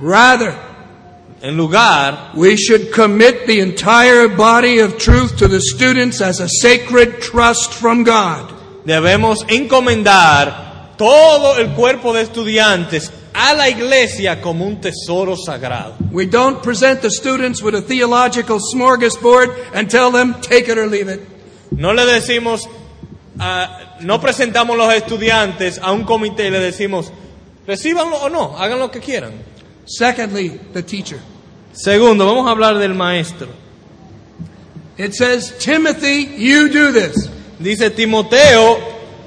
Rather, 0.00 0.54
En 1.40 1.56
lugar, 1.56 2.32
we 2.34 2.56
should 2.56 2.90
commit 2.92 3.46
the 3.46 3.60
entire 3.60 4.26
body 4.26 4.80
of 4.80 4.98
truth 4.98 5.36
to 5.36 5.46
the 5.46 5.60
students 5.60 6.20
as 6.20 6.40
a 6.40 6.48
sacred 6.48 7.20
trust 7.22 7.72
from 7.74 8.02
God. 8.02 8.58
debemos 8.84 9.44
encomendar 9.48 10.96
todo 10.96 11.58
el 11.58 11.74
cuerpo 11.74 12.12
de 12.12 12.22
estudiantes 12.22 13.12
a 13.38 13.54
la 13.54 13.68
iglesia 13.68 14.40
como 14.40 14.66
un 14.66 14.80
tesoro 14.80 15.36
sagrado. 15.36 15.94
We 16.10 16.26
don't 16.26 16.60
present 16.60 17.02
the 17.02 17.10
students 17.10 17.62
with 17.62 17.76
a 17.76 17.80
theological 17.80 18.58
smorgasbord 18.58 19.74
and 19.74 19.88
tell 19.88 20.10
them, 20.10 20.34
take 20.40 20.68
it 20.68 20.76
or 20.76 20.88
leave 20.88 21.08
it. 21.08 21.20
No 21.70 21.92
le 21.92 22.04
decimos, 22.04 22.68
ah, 23.38 23.96
no 24.00 24.18
presentamos 24.20 24.76
los 24.76 24.92
estudiantes 24.92 25.78
a 25.80 25.92
un 25.92 26.04
comité 26.04 26.48
y 26.48 26.50
le 26.50 26.58
decimos, 26.58 27.12
recíbanlo 27.64 28.16
o 28.16 28.28
no, 28.28 28.56
hagan 28.56 28.80
lo 28.80 28.90
que 28.90 28.98
quieran. 28.98 29.34
Secondly, 29.86 30.58
the 30.72 30.82
teacher. 30.82 31.20
Segundo, 31.72 32.26
vamos 32.26 32.48
a 32.48 32.50
hablar 32.50 32.76
del 32.78 32.94
maestro. 32.94 33.48
It 34.96 35.14
says, 35.14 35.56
Timothy, 35.60 36.24
you 36.38 36.70
do 36.70 36.90
this. 36.90 37.30
Dice 37.60 37.90
Timoteo, 37.90 38.78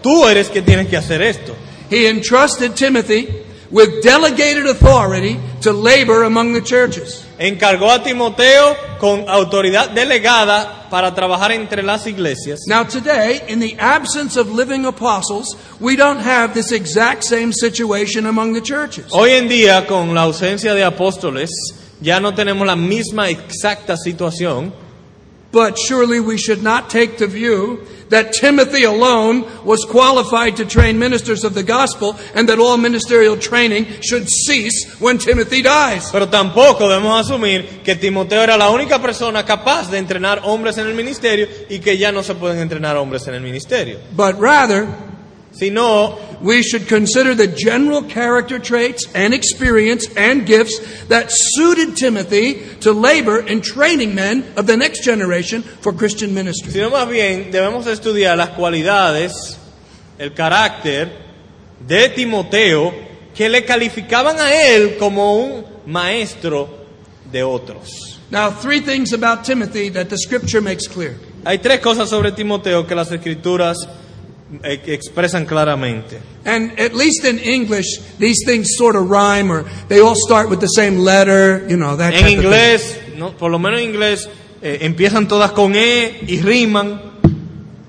tú 0.04 0.28
eres 0.28 0.50
que 0.50 0.62
tienes 0.62 0.90
que 0.90 0.98
hacer 0.98 1.22
esto. 1.22 1.56
He 1.90 2.08
entrusted 2.08 2.76
Timothy 2.76 3.30
with 3.72 4.04
delegated 4.04 4.68
authority 4.68 5.40
to 5.62 5.72
labor 5.72 6.24
among 6.24 6.54
the 6.54 6.62
churches. 6.62 7.26
Encargó 7.40 7.90
a 7.92 8.04
Timoteo 8.04 8.76
con 9.00 9.28
autoridad 9.28 9.90
delegada 9.90 10.90
para 10.90 11.16
trabajar 11.16 11.52
entre 11.54 11.82
las 11.82 12.06
iglesias. 12.06 12.68
Now, 12.68 12.84
today, 12.84 13.42
in 13.48 13.60
the 13.60 13.78
absence 13.80 14.36
of 14.38 14.52
living 14.52 14.86
apostles, 14.86 15.56
we 15.80 15.96
don't 15.96 16.20
have 16.20 16.54
this 16.54 16.72
exact 16.72 17.24
same 17.24 17.54
situation 17.54 18.26
among 18.26 18.54
the 18.54 18.62
churches. 18.62 19.06
Hoy 19.12 19.32
en 19.32 19.48
día, 19.48 19.88
con 19.88 20.14
la 20.14 20.24
ausencia 20.24 20.74
de 20.74 20.84
apóstoles, 20.84 21.50
ya 22.02 22.20
no 22.20 22.34
tenemos 22.34 22.68
la 22.68 22.76
misma 22.76 23.30
exacta 23.30 23.96
situación, 23.96 24.74
But 25.52 25.78
surely 25.78 26.20
we 26.20 26.38
should 26.38 26.64
not 26.64 26.90
take 26.90 27.18
the 27.18 27.28
view 27.28 27.86
that 28.10 28.34
Timothy 28.34 28.84
alone 28.84 29.46
was 29.66 29.86
qualified 29.86 30.58
to 30.58 30.66
train 30.66 31.00
ministers 31.00 31.44
of 31.44 31.54
the 31.54 31.64
gospel 31.64 32.16
and 32.36 32.48
that 32.50 32.60
all 32.60 32.78
ministerial 32.78 33.38
training 33.38 33.86
should 34.02 34.30
cease 34.30 35.00
when 35.00 35.18
Timothy 35.18 35.62
dies. 35.62 36.10
pero 36.12 36.28
tampoco 36.28 36.88
debemos 36.88 37.26
asumir 37.26 37.82
que 37.84 37.96
Timoteo 37.96 38.44
era 38.44 38.58
la 38.58 38.70
única 38.70 39.02
persona 39.02 39.44
capaz 39.46 39.90
de 39.90 39.98
entrenar 39.98 40.42
hombres 40.44 40.78
en 40.78 40.88
el 40.88 40.94
ministerio 40.94 41.48
y 41.70 41.80
que 41.80 41.98
ya 41.98 42.12
no 42.12 42.22
se 42.22 42.36
pueden 42.36 42.60
entrenar 42.60 42.98
hombres 42.98 43.28
en 43.28 43.36
el 43.36 43.42
ministerio. 43.42 44.00
But 44.16 44.36
rather, 44.40 44.88
Sino, 45.54 46.18
we 46.42 46.64
should 46.64 46.88
consider 46.88 47.36
the 47.36 47.48
general 47.48 48.04
character 48.04 48.58
traits 48.58 49.06
and 49.14 49.34
experience 49.34 50.08
and 50.16 50.46
gifts 50.46 50.80
that 51.08 51.28
suited 51.30 51.98
Timothy 51.98 52.64
to 52.80 52.94
labor 52.94 53.40
in 53.40 53.62
training 53.62 54.16
men 54.16 54.46
of 54.56 54.66
the 54.66 54.78
next 54.78 55.04
generation 55.04 55.62
for 55.62 55.92
Christian 55.92 56.34
ministry. 56.34 56.72
sino 56.72 56.90
más 56.90 57.10
bien 57.10 57.52
debemos 57.52 57.86
estudiar 57.86 58.38
las 58.38 58.50
cualidades, 58.52 59.58
el 60.18 60.34
carácter 60.34 61.12
de 61.86 62.10
Timoteo 62.10 62.94
que 63.36 63.50
le 63.50 63.66
calificaban 63.66 64.40
a 64.40 64.54
él 64.54 64.98
como 64.98 65.36
un 65.36 65.66
maestro 65.86 66.70
de 67.32 67.44
otros. 67.44 68.20
Now, 68.30 68.52
three 68.52 68.80
things 68.80 69.12
about 69.12 69.44
Timothy 69.44 69.90
that 69.90 70.10
the 70.10 70.18
scripture 70.18 70.62
makes 70.62 70.88
clear. 70.88 71.18
Hay 71.46 71.58
tres 71.58 71.82
cosas 71.82 72.10
sobre 72.10 72.32
Timoteo 72.32 72.88
que 72.88 72.96
las 72.96 73.12
escrituras 73.12 73.78
expresan 74.64 75.46
claramente. 75.46 76.20
And 76.46 76.78
at 76.80 76.94
least 76.94 77.24
in 77.26 77.40
English, 77.40 78.00
these 78.20 78.44
things 78.46 78.68
sort 78.78 78.96
of 78.96 79.10
rhyme 79.10 79.52
or 79.52 79.64
they 79.88 80.00
all 80.02 80.16
start 80.16 80.50
with 80.50 80.60
the 80.60 80.68
same 80.68 81.00
letter, 81.00 81.66
you 81.70 81.78
know, 81.78 81.96
that 81.96 82.14
En 82.14 82.22
type 82.22 82.24
of 82.24 82.28
thing. 82.30 82.42
inglés, 82.52 82.98
no, 83.18 83.32
por 83.38 83.52
lo 83.52 83.60
menos 83.60 83.80
en 83.82 83.90
inglés, 83.94 84.28
eh, 84.62 84.80
empiezan 84.82 85.28
todas 85.28 85.52
con 85.52 85.76
E 85.76 86.22
y 86.28 86.42
riman. 86.42 87.00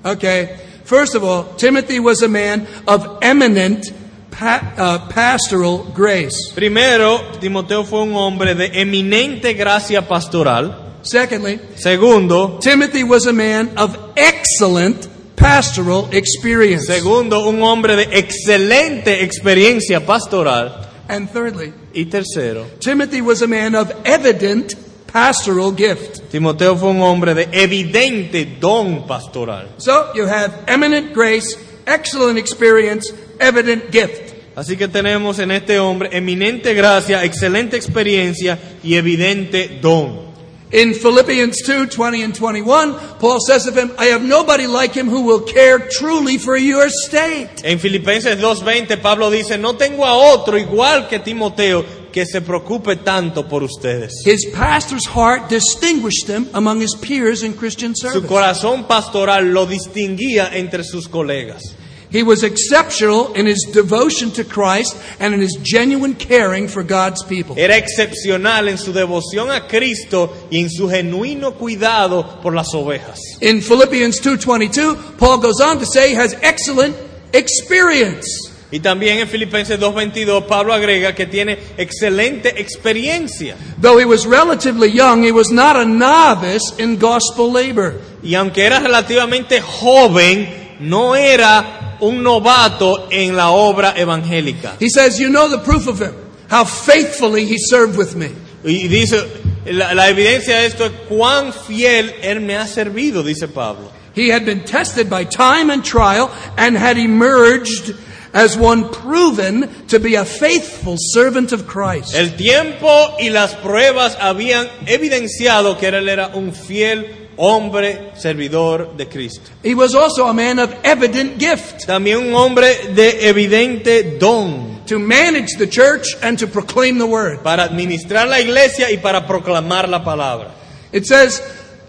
Okay. 0.05 0.49
First 0.85 1.15
of 1.15 1.23
all, 1.23 1.55
Timothy 1.57 1.99
was 1.99 2.21
a 2.23 2.27
man 2.27 2.67
of 2.87 3.19
eminent 3.21 3.85
pa- 4.31 4.73
uh, 4.77 5.09
pastoral 5.09 5.91
grace. 5.95 6.51
Primero, 6.53 7.19
Timoteo 7.39 7.83
fue 7.85 8.01
un 8.03 8.13
hombre 8.15 8.53
de 8.53 8.81
eminente 8.81 9.53
gracia 9.53 10.01
pastoral. 10.07 10.79
Secondly, 11.03 11.59
Segundo, 11.75 12.59
Timothy 12.61 13.03
was 13.03 13.27
a 13.27 13.33
man 13.33 13.71
of 13.77 13.97
excellent 14.15 15.07
pastoral 15.43 16.07
experience. 16.13 16.85
segundo, 16.85 17.45
un 17.45 17.61
hombre 17.61 17.97
de 17.97 18.03
excelente 18.17 19.23
experiencia 19.23 20.05
pastoral. 20.05 20.89
And 21.09 21.29
thirdly, 21.29 21.73
Y 21.93 22.05
tercero, 22.05 22.65
Timothy 22.79 23.19
was 23.21 23.41
a 23.41 23.47
man 23.47 23.75
of 23.75 23.91
evident 24.05 24.73
pastoral 25.11 25.75
gift. 25.75 26.31
Timoteo 26.31 26.77
fue 26.77 26.91
un 26.91 27.01
hombre 27.01 27.33
de 27.33 27.49
evidente 27.51 28.57
don 28.59 29.05
pastoral. 29.05 29.69
So 29.77 30.13
you 30.15 30.25
have 30.25 30.63
eminent 30.67 31.13
grace, 31.13 31.57
excellent 31.85 32.39
experience, 32.39 33.13
evident 33.39 33.91
gift. 33.91 34.33
Así 34.55 34.77
que 34.77 34.87
tenemos 34.87 35.39
en 35.39 35.51
este 35.51 35.77
hombre 35.77 36.09
eminente 36.13 36.73
gracia, 36.73 37.23
excelente 37.25 37.75
experiencia 37.75 38.57
y 38.81 38.95
evidente 38.95 39.79
don. 39.81 40.32
In 40.73 40.95
Philippians 40.95 41.61
2 41.67 41.85
20 41.85 42.23
and 42.23 42.35
21, 42.35 42.97
Paul 43.19 43.39
says 43.39 43.67
of 43.67 43.77
him, 43.77 43.91
I 43.99 44.05
have 44.05 44.23
nobody 44.23 44.65
like 44.65 44.91
him 44.91 45.07
who 45.07 45.21
will 45.21 45.41
care 45.41 45.87
truly 45.87 46.39
for 46.39 46.57
your 46.57 46.89
state. 46.89 47.61
En 47.63 47.77
Filipenses 47.77 48.41
2.20 48.41 48.99
Pablo 48.99 49.29
dice, 49.29 49.59
no 49.59 49.73
tengo 49.73 50.03
a 50.03 50.15
otro 50.33 50.57
igual 50.57 51.07
que 51.07 51.19
Timoteo 51.19 51.85
que 52.11 52.25
se 52.25 52.41
preocupe 52.41 52.95
tanto 53.03 53.47
por 53.47 53.61
ustedes. 53.61 54.23
His 54.25 54.47
pastor's 54.51 55.05
heart 55.05 55.47
distinguished 55.47 56.27
him 56.27 56.49
among 56.55 56.81
his 56.81 56.95
peers 56.95 57.43
in 57.43 57.53
Christian 57.53 57.93
service. 57.95 58.21
Su 58.21 58.27
corazón 58.27 58.87
pastoral 58.87 59.53
lo 59.53 59.67
distinguía 59.67 60.49
entre 60.55 60.83
sus 60.83 61.07
colegas. 61.07 61.75
He 62.13 62.21
was 62.21 62.43
exceptional 62.43 63.33
in 63.33 63.47
his 63.47 63.67
devotion 63.73 64.29
to 64.33 64.43
Christ 64.43 64.95
and 65.19 65.33
in 65.33 65.41
his 65.41 65.57
genuine 65.63 66.13
caring 66.13 66.67
for 66.67 66.83
God's 66.83 67.23
people. 67.23 67.55
Era 67.57 67.75
excepcional 67.75 68.69
en 68.69 68.77
su 68.77 68.93
devoción 68.93 69.49
a 69.49 69.67
Cristo 69.67 70.31
y 70.51 70.59
en 70.59 70.69
su 70.69 70.87
genuino 70.87 71.55
cuidado 71.55 72.39
por 72.43 72.53
las 72.53 72.71
ovejas. 72.75 73.19
In 73.41 73.63
Philippians 73.63 74.21
2:22, 74.21 75.17
Paul 75.17 75.39
goes 75.39 75.59
on 75.59 75.79
to 75.79 75.87
say 75.87 76.11
he 76.11 76.15
has 76.15 76.35
excellent 76.43 76.95
experience. 77.33 78.27
Y 78.69 78.79
también 78.79 79.19
en 79.19 79.27
Filipenses 79.27 79.79
2.22 79.79 80.45
Pablo 80.45 80.73
agrega 80.73 81.15
que 81.15 81.25
tiene 81.25 81.57
excelente 81.77 82.59
experiencia. 82.61 83.55
Though 83.81 83.99
he 83.99 84.05
was 84.05 84.27
relatively 84.27 84.91
young, 84.91 85.23
he 85.23 85.31
was 85.31 85.51
not 85.51 85.75
a 85.75 85.85
novice 85.85 86.73
in 86.77 86.99
gospel 86.99 87.51
labor. 87.51 87.99
Y 88.21 88.35
aunque 88.35 88.65
era 88.65 88.79
relativamente 88.79 89.61
joven, 89.61 90.77
no 90.79 91.15
era 91.15 91.92
un 92.03 92.21
novato 92.21 93.07
en 93.11 93.35
la 93.35 93.51
obra 93.51 93.93
evangélica. 93.95 94.77
He 94.79 94.89
says, 94.89 95.19
You 95.19 95.29
know 95.29 95.49
the 95.49 95.59
proof 95.59 95.87
of 95.87 95.99
him, 95.99 96.13
how 96.49 96.65
faithfully 96.65 97.45
he 97.45 97.57
served 97.57 97.97
with 97.97 98.15
me. 98.15 98.31
Y 98.63 98.87
dice, 98.87 99.25
la, 99.65 99.93
la 99.93 100.09
evidencia 100.09 100.59
de 100.59 100.65
esto 100.67 100.85
es 100.85 100.91
cuán 101.09 101.53
fiel 101.53 102.13
él 102.21 102.41
me 102.41 102.55
ha 102.55 102.65
servido, 102.65 103.23
dice 103.23 103.47
Pablo. 103.47 103.91
He 104.13 104.29
had 104.29 104.45
been 104.45 104.63
tested 104.63 105.09
by 105.09 105.23
time 105.23 105.69
and 105.69 105.83
trial 105.83 106.31
and 106.57 106.77
had 106.77 106.97
emerged 106.97 107.95
as 108.33 108.57
one 108.57 108.89
proven 108.89 109.69
to 109.87 109.99
be 109.99 110.15
a 110.15 110.25
faithful 110.25 110.95
servant 110.97 111.51
of 111.51 111.67
Christ. 111.67 112.15
El 112.15 112.35
tiempo 112.35 113.15
y 113.19 113.29
las 113.29 113.55
pruebas 113.55 114.15
habían 114.19 114.67
evidenciado 114.87 115.79
que 115.79 115.87
él 115.87 116.09
era 116.09 116.31
un 116.35 116.51
fiel 116.51 117.22
hombre 117.37 118.11
servidor 118.15 118.95
de 118.97 119.07
Cristo. 119.07 119.49
He 119.63 119.73
was 119.75 119.95
also 119.95 120.27
a 120.27 120.33
man 120.33 120.59
of 120.59 120.73
evident 120.83 121.37
gift 121.39 121.85
También 121.87 122.27
un 122.27 122.33
hombre 122.33 122.93
de 122.95 123.27
evidente 123.29 124.17
don 124.19 124.81
to 124.85 124.99
manage 124.99 125.57
the 125.57 125.67
church 125.67 126.15
and 126.21 126.37
to 126.39 126.47
proclaim 126.47 126.97
the 126.97 127.05
word. 127.05 127.41
para 127.43 127.63
administrar 127.63 128.27
la 128.27 128.39
iglesia 128.39 128.91
y 128.91 128.97
para 128.97 129.25
proclamar 129.27 129.87
la 129.89 130.03
palabra. 130.03 130.51
It 130.91 131.05
says, 131.05 131.41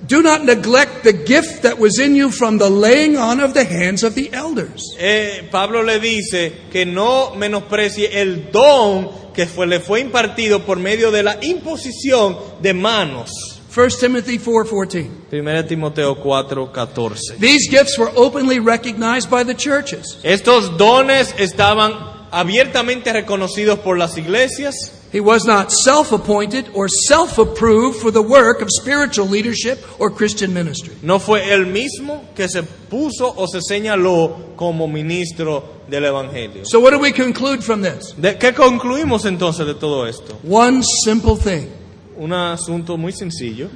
Do 0.06 0.20
not 0.22 0.44
neglect 0.44 1.02
the 1.02 1.12
gift 1.14 1.62
that 1.62 1.78
was 1.78 1.98
in 1.98 2.14
you 2.14 2.30
from 2.30 2.58
the 2.58 2.68
laying 2.68 3.16
on 3.16 3.40
of 3.40 3.54
the 3.54 3.64
hands 3.64 4.02
of 4.04 4.14
the 4.14 4.30
elders. 4.34 4.94
Eh, 4.98 5.48
Pablo 5.50 5.82
le 5.82 5.98
dice 5.98 6.52
que 6.70 6.84
no 6.84 7.34
menosprecie 7.36 8.20
el 8.20 8.50
don 8.52 9.32
que 9.32 9.46
fue- 9.46 9.66
le 9.66 9.80
fue 9.80 10.00
impartido 10.00 10.64
por 10.66 10.78
medio 10.78 11.10
de 11.10 11.22
la 11.22 11.38
imposición 11.42 12.36
de 12.60 12.74
manos. 12.74 13.53
1 13.74 13.98
Timothy 13.98 14.38
4:14. 14.38 15.10
1 15.30 15.66
Timoteo 15.66 16.14
4:14. 16.14 17.38
These 17.40 17.68
gifts 17.68 17.98
were 17.98 18.12
openly 18.14 18.60
recognized 18.60 19.28
by 19.28 19.42
the 19.42 19.54
churches. 19.54 20.16
Estos 20.22 20.78
dones 20.78 21.34
estaban 21.38 21.92
abiertamente 22.30 23.12
reconocidos 23.12 23.80
por 23.80 23.98
las 23.98 24.16
iglesias. 24.16 24.92
He 25.12 25.20
was 25.20 25.44
not 25.44 25.72
self-appointed 25.72 26.70
or 26.74 26.88
self-approved 26.88 28.00
for 28.00 28.12
the 28.12 28.22
work 28.22 28.62
of 28.62 28.68
spiritual 28.70 29.28
leadership 29.28 29.78
or 29.98 30.10
Christian 30.10 30.52
ministry. 30.52 30.94
No 31.02 31.18
fue 31.18 31.52
él 31.52 31.66
mismo 31.66 32.24
que 32.34 32.48
se 32.48 32.62
puso 32.62 33.32
o 33.36 33.46
se 33.46 33.60
señaló 33.60 34.56
como 34.56 34.86
ministro 34.86 35.82
del 35.88 36.04
Evangelio. 36.04 36.64
So 36.64 36.80
what 36.80 36.92
do 36.92 36.98
we 36.98 37.12
conclude 37.12 37.62
from 37.62 37.82
this? 37.82 38.14
¿De 38.16 38.36
qué 38.38 38.52
concluimos 38.54 39.24
entonces 39.24 39.66
de 39.66 39.74
todo 39.74 40.06
esto? 40.06 40.38
One 40.48 40.82
simple 41.04 41.36
thing. 41.36 41.83
Un 42.16 42.32
asunto 42.32 42.96
muy 42.96 43.12
sencillo. 43.12 43.70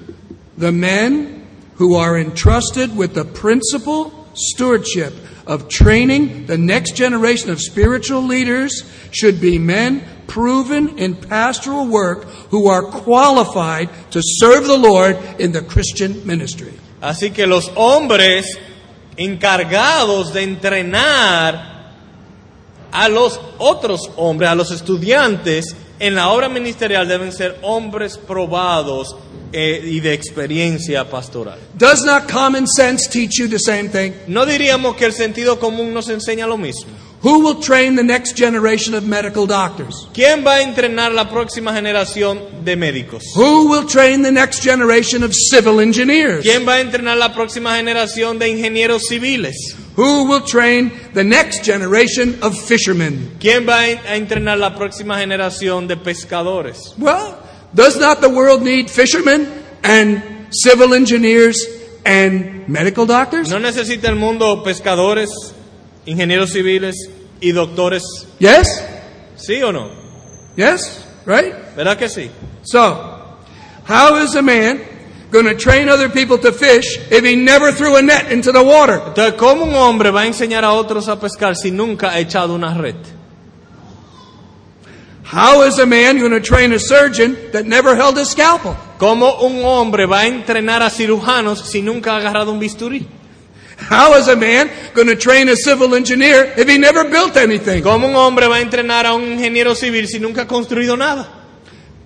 The 0.57 0.72
men 0.72 1.47
who 1.76 1.95
are 1.97 2.18
entrusted 2.18 2.97
with 2.97 3.14
the 3.14 3.24
principal 3.24 4.12
stewardship 4.34 5.12
of 5.47 5.68
training 5.68 6.47
the 6.47 6.59
next 6.59 6.95
generation 6.95 7.51
of 7.51 7.61
spiritual 7.61 8.22
leaders 8.22 8.84
should 9.11 9.41
be 9.41 9.59
men 9.59 10.05
proven 10.26 10.99
in 10.99 11.16
pastoral 11.16 11.86
work 11.86 12.24
who 12.51 12.68
are 12.68 12.82
qualified 12.82 13.89
to 14.11 14.20
serve 14.22 14.66
the 14.66 14.76
Lord 14.76 15.16
in 15.39 15.53
the 15.53 15.62
Christian 15.62 16.26
ministry. 16.26 16.74
Así 17.01 17.32
que 17.32 17.47
los 17.47 17.68
hombres 17.74 18.59
encargados 19.16 20.32
de 20.32 20.43
entrenar 20.43 21.78
a 22.93 23.09
los 23.09 23.41
otros 23.59 24.01
hombres, 24.16 24.51
a 24.51 24.55
los 24.55 24.70
estudiantes 24.70 25.74
en 26.01 26.14
la 26.14 26.28
obra 26.30 26.49
ministerial 26.49 27.07
deben 27.07 27.32
ser 27.32 27.59
hombres 27.62 28.18
probados 28.18 29.16
eh, 29.53 29.80
y 29.82 30.01
de 30.01 30.12
experiencia 30.12 31.09
pastoral. 31.09 31.59
Does 31.74 32.05
not 32.05 32.30
common 32.30 32.66
sense 32.66 33.09
teach 33.09 33.38
you 33.38 33.49
the 33.49 33.59
same 33.59 33.88
thing? 33.88 34.12
No 34.26 34.44
diríamos 34.44 34.96
que 34.96 35.07
el 35.07 35.12
sentido 35.12 35.59
común 35.59 35.94
nos 35.94 36.09
enseña 36.09 36.46
lo 36.46 36.59
mismo. 36.59 36.92
Who 37.22 37.40
will 37.40 37.59
train 37.59 37.96
the 37.96 38.05
next 38.05 38.36
generation 38.36 38.94
of 38.94 39.03
medical 39.05 39.46
doctors? 39.46 40.07
¿Quién 40.14 40.44
va 40.46 40.57
a 40.57 40.62
entrenar 40.62 41.12
la 41.12 41.28
próxima 41.28 41.74
generación 41.74 42.38
de 42.64 42.76
médicos? 42.76 43.24
Who 43.34 43.68
will 43.68 43.86
train 43.86 44.22
the 44.22 44.30
next 44.30 44.62
generation 44.62 45.24
of 45.24 45.32
civil 45.32 45.80
engineers? 45.80 46.42
¿Quién 46.42 46.66
va 46.66 46.74
a 46.74 46.80
entrenar 46.80 47.16
la 47.16 47.34
próxima 47.34 47.74
generación 47.76 48.38
de 48.38 48.51
ingenieros 48.51 49.03
civiles? 49.09 49.74
Who 49.99 50.28
will 50.28 50.42
train 50.42 50.92
the 51.12 51.24
next 51.24 51.64
generation 51.64 52.38
of 52.40 52.57
fishermen? 52.57 53.36
¿Quién 53.40 53.66
va 53.66 53.80
a 53.80 54.14
entrenar 54.14 54.57
la 54.57 54.76
próxima 54.76 55.18
generación 55.18 55.88
de 55.88 55.96
pescadores? 55.96 56.94
Well, 56.96 57.36
does 57.74 57.99
not 57.99 58.20
the 58.20 58.28
world 58.28 58.62
need 58.62 58.90
fishermen 58.90 59.49
and 59.82 60.22
civil 60.53 60.94
engineers 60.94 61.59
and 62.07 62.68
medical 62.68 63.07
doctors? 63.07 63.51
¿No 63.51 63.59
necesita 63.59 64.07
el 64.09 64.14
mundo 64.14 64.62
pescadores, 64.62 65.30
ingenieros 66.07 66.53
civiles 66.53 66.94
y 67.40 67.51
doctores? 67.51 68.05
Yes? 68.38 68.68
¿Sí 69.34 69.61
o 69.64 69.72
no? 69.72 69.90
Yes? 70.55 71.05
Right? 71.26 71.74
¿Verdad 71.74 71.99
que 71.99 72.09
sí? 72.09 72.30
So, 72.62 72.78
how 73.84 74.16
is 74.22 74.36
a 74.36 74.42
man 74.42 74.80
going 75.30 75.44
to 75.44 75.54
train 75.54 75.88
other 75.88 76.08
people 76.08 76.38
to 76.38 76.52
fish 76.52 76.98
if 77.10 77.24
he 77.24 77.36
never 77.36 77.72
threw 77.72 77.96
a 77.96 78.02
net 78.02 78.32
into 78.32 78.52
the 78.52 78.62
water? 78.62 79.00
Entonces, 79.00 79.34
¿cómo 79.34 79.64
un 79.64 79.74
hombre 79.74 80.10
va 80.10 80.22
a 80.22 80.26
enseñar 80.26 80.64
a 80.64 80.72
otros 80.72 81.08
a 81.08 81.18
pescar 81.20 81.56
si 81.56 81.70
nunca 81.70 82.10
ha 82.10 82.20
echado 82.20 82.54
una 82.54 82.74
red? 82.74 82.96
How 85.24 85.62
is 85.62 85.78
a 85.78 85.84
man 85.84 86.18
going 86.18 86.32
to 86.32 86.40
train 86.40 86.72
a 86.72 86.78
surgeon 86.78 87.36
that 87.52 87.66
never 87.66 87.94
held 87.94 88.16
a 88.16 88.24
scalpel? 88.24 88.74
¿Cómo 88.98 89.42
un 89.42 89.62
hombre 89.62 90.06
va 90.06 90.20
a 90.20 90.26
entrenar 90.26 90.82
a 90.82 90.88
cirujanos 90.88 91.60
si 91.68 91.82
nunca 91.82 92.12
ha 92.12 92.16
agarrado 92.16 92.50
un 92.50 92.58
bisturí? 92.58 93.06
How 93.90 94.14
is 94.14 94.26
a 94.28 94.36
man 94.36 94.70
going 94.94 95.06
to 95.06 95.16
train 95.16 95.48
a 95.50 95.54
civil 95.54 95.94
engineer 95.94 96.52
if 96.56 96.66
he 96.66 96.78
never 96.78 97.04
built 97.04 97.36
anything? 97.36 97.82
¿Cómo 97.82 98.08
un 98.08 98.16
hombre 98.16 98.48
va 98.48 98.56
a 98.56 98.60
entrenar 98.60 99.04
a 99.04 99.14
un 99.14 99.32
ingeniero 99.32 99.74
civil 99.74 100.08
si 100.08 100.18
nunca 100.18 100.42
ha 100.42 100.46
construido 100.46 100.96
nada? 100.96 101.38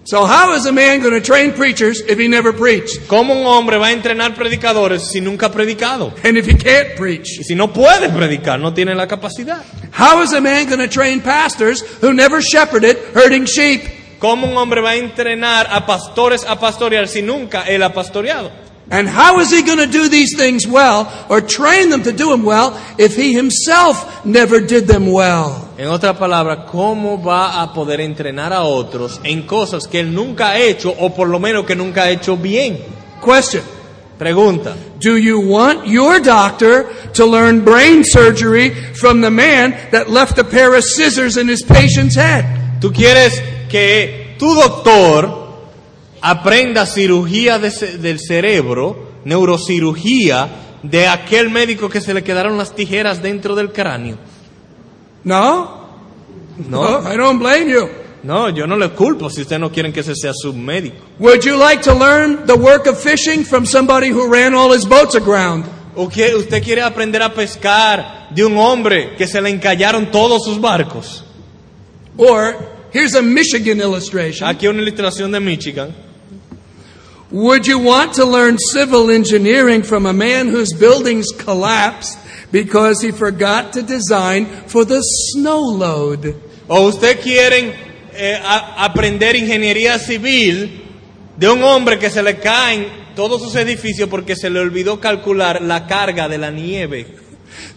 So 0.04 0.24
how 0.26 0.54
is 0.54 0.66
a 0.66 0.72
man 0.72 1.00
going 1.00 1.14
to 1.14 1.20
train 1.20 1.52
preachers 1.52 2.00
if 2.00 2.18
he 2.18 2.26
never 2.26 2.52
preached? 2.52 3.06
¿Cómo 3.06 3.36
un 3.36 3.46
hombre 3.46 3.78
va 3.78 3.86
a 3.86 3.92
entrenar 3.92 4.34
predicadores 4.34 5.02
si 5.02 5.20
nunca 5.20 5.46
ha 5.46 5.52
predicado? 5.52 6.12
And 6.24 6.36
if 6.36 6.46
he 6.46 6.54
can't 6.54 6.96
preach? 6.96 7.38
Y 7.38 7.44
si 7.44 7.54
no 7.54 7.68
puede 7.68 8.08
predicar, 8.08 8.58
no 8.58 8.74
tiene 8.74 8.96
la 8.96 9.06
capacidad. 9.06 9.62
How 9.92 10.22
is 10.22 10.32
a 10.32 10.40
man 10.40 10.66
going 10.66 10.80
to 10.80 10.88
train 10.88 11.20
pastors 11.20 11.82
who 12.00 12.12
never 12.12 12.42
shepherded 12.42 12.96
herding 13.14 13.46
sheep? 13.46 14.18
¿Cómo 14.18 14.48
un 14.48 14.56
hombre 14.56 14.80
va 14.80 14.90
a 14.90 14.96
entrenar 14.96 15.68
a 15.70 15.86
pastores 15.86 16.44
a 16.48 16.58
pastorear 16.58 17.06
si 17.06 17.22
nunca 17.22 17.62
él 17.62 17.82
ha 17.84 17.92
pastoreado? 17.92 18.50
And 18.90 19.08
how 19.08 19.38
is 19.38 19.50
he 19.50 19.62
going 19.62 19.78
to 19.78 19.86
do 19.86 20.08
these 20.08 20.36
things 20.36 20.66
well 20.66 21.10
or 21.30 21.40
train 21.40 21.90
them 21.90 22.02
to 22.02 22.12
do 22.12 22.30
them 22.30 22.42
well 22.42 22.78
if 22.98 23.16
he 23.16 23.32
himself 23.32 24.24
never 24.24 24.60
did 24.60 24.88
them 24.88 25.10
well? 25.10 25.71
En 25.82 25.88
otras 25.88 26.16
palabras, 26.16 26.60
¿cómo 26.70 27.20
va 27.20 27.60
a 27.60 27.72
poder 27.74 28.00
entrenar 28.02 28.52
a 28.52 28.62
otros 28.62 29.20
en 29.24 29.42
cosas 29.42 29.88
que 29.88 29.98
él 29.98 30.14
nunca 30.14 30.50
ha 30.50 30.58
hecho 30.60 30.94
o 30.96 31.12
por 31.12 31.26
lo 31.28 31.40
menos 31.40 31.66
que 31.66 31.74
nunca 31.74 32.04
ha 32.04 32.10
hecho 32.10 32.36
bien? 32.36 32.78
Question. 33.20 33.64
Pregunta. 34.16 34.76
Do 35.00 35.18
you 35.18 35.40
want 35.40 35.84
your 35.84 36.22
doctor 36.22 36.86
to 37.14 37.26
learn 37.26 37.64
brain 37.64 38.04
surgery 38.04 38.70
from 38.94 39.20
the 39.22 39.30
man 39.30 39.74
that 39.90 40.08
left 40.08 40.38
a 40.38 40.44
pair 40.44 40.72
of 40.76 40.84
scissors 40.84 41.36
in 41.36 41.48
his 41.50 41.64
patient's 41.64 42.14
head? 42.16 42.44
¿Tú 42.80 42.92
quieres 42.92 43.42
que 43.68 44.36
tu 44.38 44.54
doctor 44.54 45.48
aprenda 46.20 46.86
cirugía 46.86 47.58
de 47.58 47.72
ce- 47.72 47.98
del 47.98 48.20
cerebro, 48.20 49.14
neurocirugía, 49.24 50.48
de 50.84 51.08
aquel 51.08 51.50
médico 51.50 51.88
que 51.88 52.00
se 52.00 52.14
le 52.14 52.22
quedaron 52.22 52.56
las 52.56 52.72
tijeras 52.72 53.20
dentro 53.20 53.56
del 53.56 53.72
cráneo? 53.72 54.16
No? 55.24 55.80
No, 56.68 57.00
I 57.00 57.16
don't 57.16 57.38
blame 57.38 57.68
you. 57.68 57.88
no, 58.22 58.48
yo 58.50 58.66
no 58.66 58.76
le 58.76 58.90
culpo 58.90 59.28
si 59.30 59.40
ustedes 59.42 59.60
no 59.60 59.70
quieren 59.70 59.92
que 59.92 60.00
ese 60.00 60.14
sea 60.14 60.32
su 60.34 60.52
médico. 60.52 60.96
Would 61.18 61.44
you 61.44 61.56
like 61.56 61.82
to 61.82 61.94
learn 61.94 62.46
the 62.46 62.54
work 62.56 62.86
of 62.86 62.98
fishing 63.00 63.44
from 63.44 63.66
somebody 63.66 64.08
who 64.08 64.28
ran 64.28 64.54
all 64.54 64.72
his 64.72 64.84
boats 64.84 65.14
aground? 65.14 65.64
¿O 65.96 66.08
que 66.08 66.34
usted 66.34 66.62
quiere 66.62 66.82
aprender 66.82 67.20
a 67.22 67.32
pescar 67.34 68.28
de 68.34 68.44
un 68.44 68.56
hombre 68.56 69.14
que 69.16 69.26
se 69.26 69.40
le 69.40 69.50
encallaron 69.50 70.10
todos 70.10 70.44
sus 70.44 70.58
barcos? 70.60 71.24
Or, 72.16 72.54
here's 72.92 73.14
a 73.14 73.22
Michigan 73.22 73.80
illustration. 73.80 74.48
Aquí 74.48 74.68
una 74.68 74.82
ilustración 74.82 75.32
de 75.32 75.40
Michigan. 75.40 75.94
Would 77.32 77.66
you 77.66 77.78
want 77.78 78.12
to 78.14 78.24
learn 78.26 78.58
civil 78.58 79.10
engineering 79.10 79.82
from 79.82 80.04
a 80.06 80.12
man 80.12 80.48
whose 80.48 80.72
buildings 80.78 81.26
collapsed 81.36 82.18
because 82.52 83.00
he 83.00 83.10
forgot 83.10 83.72
to 83.72 83.82
design 83.82 84.44
for 84.66 84.84
the 84.84 85.00
snow 85.00 85.60
load? 85.60 86.34
¿O 86.68 86.88
usted 86.88 87.20
quieren 87.22 87.72
eh, 88.14 88.38
a- 88.42 88.84
aprender 88.84 89.34
ingeniería 89.34 89.98
civil 89.98 90.82
de 91.38 91.48
un 91.48 91.62
hombre 91.62 91.98
que 91.98 92.10
se 92.10 92.22
le 92.22 92.36
caen 92.38 92.86
todos 93.16 93.40
sus 93.42 93.54
edificios 93.56 94.08
porque 94.10 94.36
se 94.36 94.50
le 94.50 94.60
olvidó 94.60 95.00
calcular 95.00 95.62
la 95.62 95.86
carga 95.86 96.28
de 96.28 96.36
la 96.38 96.50
nieve? 96.50 97.06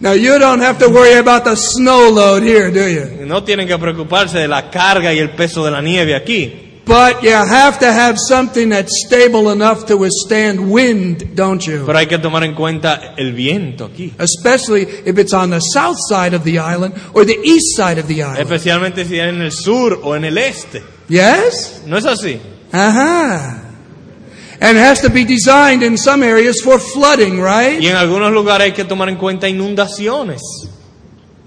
Now, 0.00 0.12
you 0.14 0.38
don't 0.38 0.60
have 0.62 0.78
to 0.80 0.88
worry 0.90 1.14
about 1.18 1.44
the 1.44 1.56
snow 1.56 2.10
load 2.10 2.42
here, 2.42 2.70
do 2.70 2.86
you? 2.88 3.24
No 3.26 3.42
tienen 3.42 3.66
que 3.66 3.78
preocuparse 3.78 4.38
de 4.38 4.48
la 4.48 4.70
carga 4.70 5.14
y 5.14 5.18
el 5.18 5.30
peso 5.30 5.64
de 5.64 5.70
la 5.70 5.80
nieve 5.80 6.14
aquí. 6.14 6.65
But 6.86 7.24
you 7.24 7.32
have 7.32 7.80
to 7.80 7.92
have 7.92 8.16
something 8.16 8.68
that's 8.68 9.04
stable 9.04 9.50
enough 9.50 9.86
to 9.86 9.96
withstand 9.96 10.70
wind, 10.70 11.34
don't 11.34 11.60
you? 11.66 11.84
Pero 11.84 11.98
hay 11.98 12.06
que 12.06 12.18
tomar 12.18 12.44
en 12.44 12.54
cuenta 12.54 13.14
el 13.18 13.32
viento 13.32 13.86
aquí. 13.86 14.14
Especially 14.20 14.82
if 15.04 15.18
it's 15.18 15.34
on 15.34 15.50
the 15.50 15.58
south 15.58 15.96
side 16.08 16.32
of 16.32 16.44
the 16.44 16.60
island 16.60 16.94
or 17.12 17.24
the 17.24 17.36
east 17.42 17.76
side 17.76 17.98
of 17.98 18.06
the 18.06 18.22
island. 18.22 18.38
Especialmente 18.38 19.04
si 19.04 19.18
es 19.18 19.28
en 19.28 19.42
el 19.42 19.50
sur 19.50 19.98
o 20.00 20.14
en 20.14 20.26
el 20.26 20.38
este. 20.38 20.84
Yes? 21.08 21.82
¿No 21.86 21.98
es 21.98 22.04
así? 22.04 22.38
Uh-huh. 22.72 23.62
And 24.60 24.78
it 24.78 24.80
has 24.80 25.00
to 25.00 25.10
be 25.10 25.24
designed 25.24 25.82
in 25.82 25.98
some 25.98 26.22
areas 26.22 26.60
for 26.62 26.78
flooding, 26.78 27.40
right? 27.40 27.80
Y 27.80 27.88
en 27.88 27.96
algunos 27.96 28.30
lugares 28.32 28.66
hay 28.66 28.72
que 28.72 28.84
tomar 28.84 29.08
en 29.08 29.16
cuenta 29.16 29.48
inundaciones. 29.48 30.40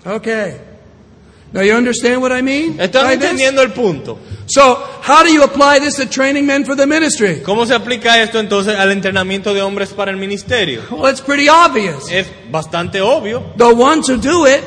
Okay. 0.05 0.68
Now 1.51 1.61
you 1.61 1.75
understand 1.75 2.21
what 2.21 2.31
I 2.31 2.41
mean? 2.41 2.79
¿Están 2.79 3.05
by 3.05 3.15
this? 3.15 3.23
entendiendo 3.23 3.61
el 3.61 3.71
punto? 3.71 4.19
So, 4.45 4.75
how 5.01 5.23
do 5.23 5.31
you 5.31 5.43
apply 5.43 5.79
this 5.79 5.95
to 5.95 6.05
training 6.05 6.45
men 6.45 6.65
for 6.65 6.75
the 6.75 6.85
ministry? 6.85 7.41
¿Cómo 7.43 7.65
se 7.65 7.73
aplica 7.73 8.21
esto 8.21 8.39
entonces 8.39 8.75
al 8.77 8.91
entrenamiento 8.91 9.53
de 9.53 9.61
hombres 9.61 9.89
para 9.89 10.11
el 10.11 10.17
ministerio? 10.17 10.81
Well, 10.91 11.11
it's 11.11 11.21
pretty 11.21 11.49
obvious. 11.49 12.11
Es 12.11 12.27
bastante 12.51 13.01
obvio. 13.01 13.53
The 13.57 13.73
ones 13.73 14.09
who 14.09 14.17
do 14.17 14.45
it 14.45 14.63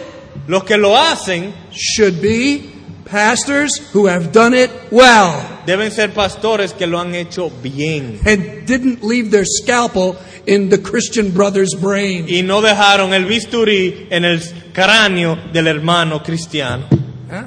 Los 0.48 0.64
que 0.64 0.76
lo 0.76 0.96
hacen 0.96 1.54
should 1.70 2.20
be 2.20 2.72
pastors 3.04 3.78
who 3.92 4.06
have 4.06 4.32
done 4.32 4.54
it 4.54 4.70
well 4.90 5.51
deben 5.66 5.90
ser 5.90 6.12
pastores 6.12 6.72
que 6.72 6.86
lo 6.86 6.98
han 6.98 7.14
hecho 7.14 7.50
bien 7.62 8.18
and 8.26 8.66
didn't 8.66 9.02
leave 9.02 9.30
their 9.30 9.44
scalpel 9.44 10.16
in 10.46 10.68
the 10.70 10.78
Christian 10.78 11.30
brother's 11.30 11.74
brain. 11.74 12.26
y 12.28 12.42
no 12.42 12.60
dejaron 12.60 13.12
el 13.14 13.24
bisturí 13.26 14.06
en 14.10 14.24
el 14.24 14.40
cráneo 14.72 15.38
del 15.52 15.66
hermano 15.68 16.22
cristiano 16.22 16.86
Huh? 17.30 17.44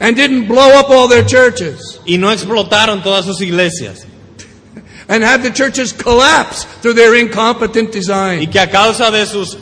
And 0.00 0.14
didn't 0.16 0.46
blow 0.46 0.78
up 0.78 0.90
all 0.90 1.08
their 1.08 1.24
churches 1.24 1.98
y 2.06 2.18
no 2.18 2.30
explotaron 2.30 3.02
todas 3.02 3.24
sus 3.24 3.40
iglesias 3.40 4.06
and 5.08 5.24
have 5.24 5.42
the 5.42 5.50
churches 5.50 5.92
collapse 5.92 6.64
through 6.82 6.92
their 6.94 7.14
incompetent 7.16 7.88
y 7.88 7.98
design. 7.98 8.50
que 8.50 8.60
a 8.60 8.68
causa 8.70 9.10
de 9.10 9.24
sus 9.26 9.56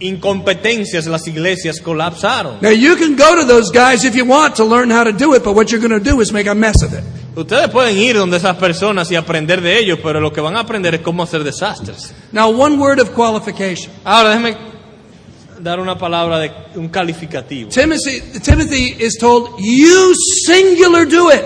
incompetencias 0.00 1.06
las 1.06 1.26
iglesias 1.26 1.80
colapsaron. 1.80 2.58
Now 2.60 2.70
you 2.70 2.96
can 2.96 3.16
go 3.16 3.34
to 3.36 3.46
those 3.46 3.70
guys 3.72 4.04
if 4.04 4.14
you 4.14 4.24
want 4.24 4.56
to 4.56 4.64
learn 4.64 4.90
how 4.90 5.04
to 5.04 5.12
do 5.12 5.34
it, 5.34 5.42
but 5.42 5.54
what 5.54 5.70
you're 5.70 5.80
going 5.80 5.98
to 5.98 6.10
do 6.10 6.20
is 6.20 6.32
make 6.32 6.48
a 6.48 6.54
mess 6.54 6.82
of 6.82 6.92
it. 6.92 7.02
Ustedes 7.36 7.68
pueden 7.70 7.96
ir 7.96 8.16
donde 8.16 8.36
esas 8.36 8.56
personas 8.56 9.10
y 9.12 9.16
aprender 9.16 9.60
de 9.60 9.78
ellos, 9.78 10.00
pero 10.02 10.20
lo 10.20 10.32
que 10.32 10.40
van 10.40 10.56
a 10.56 10.60
aprender 10.60 10.94
es 10.94 11.00
cómo 11.02 11.22
hacer 11.22 11.44
desastres. 11.44 12.12
Now, 12.32 12.48
one 12.48 12.78
word 12.78 13.00
of 13.00 13.10
qualification. 13.10 13.92
Ahora 14.04 14.30
déjeme 14.30 14.56
dar 15.60 15.78
una 15.78 15.96
palabra 15.96 16.38
de 16.38 16.50
un 16.74 16.88
calificativo. 16.88 17.70
Timothy, 17.70 18.20
Timothy 18.42 18.96
is 18.98 19.16
told, 19.18 19.50
you 19.58 20.14
singular 20.46 21.06
do 21.06 21.30
it. 21.30 21.44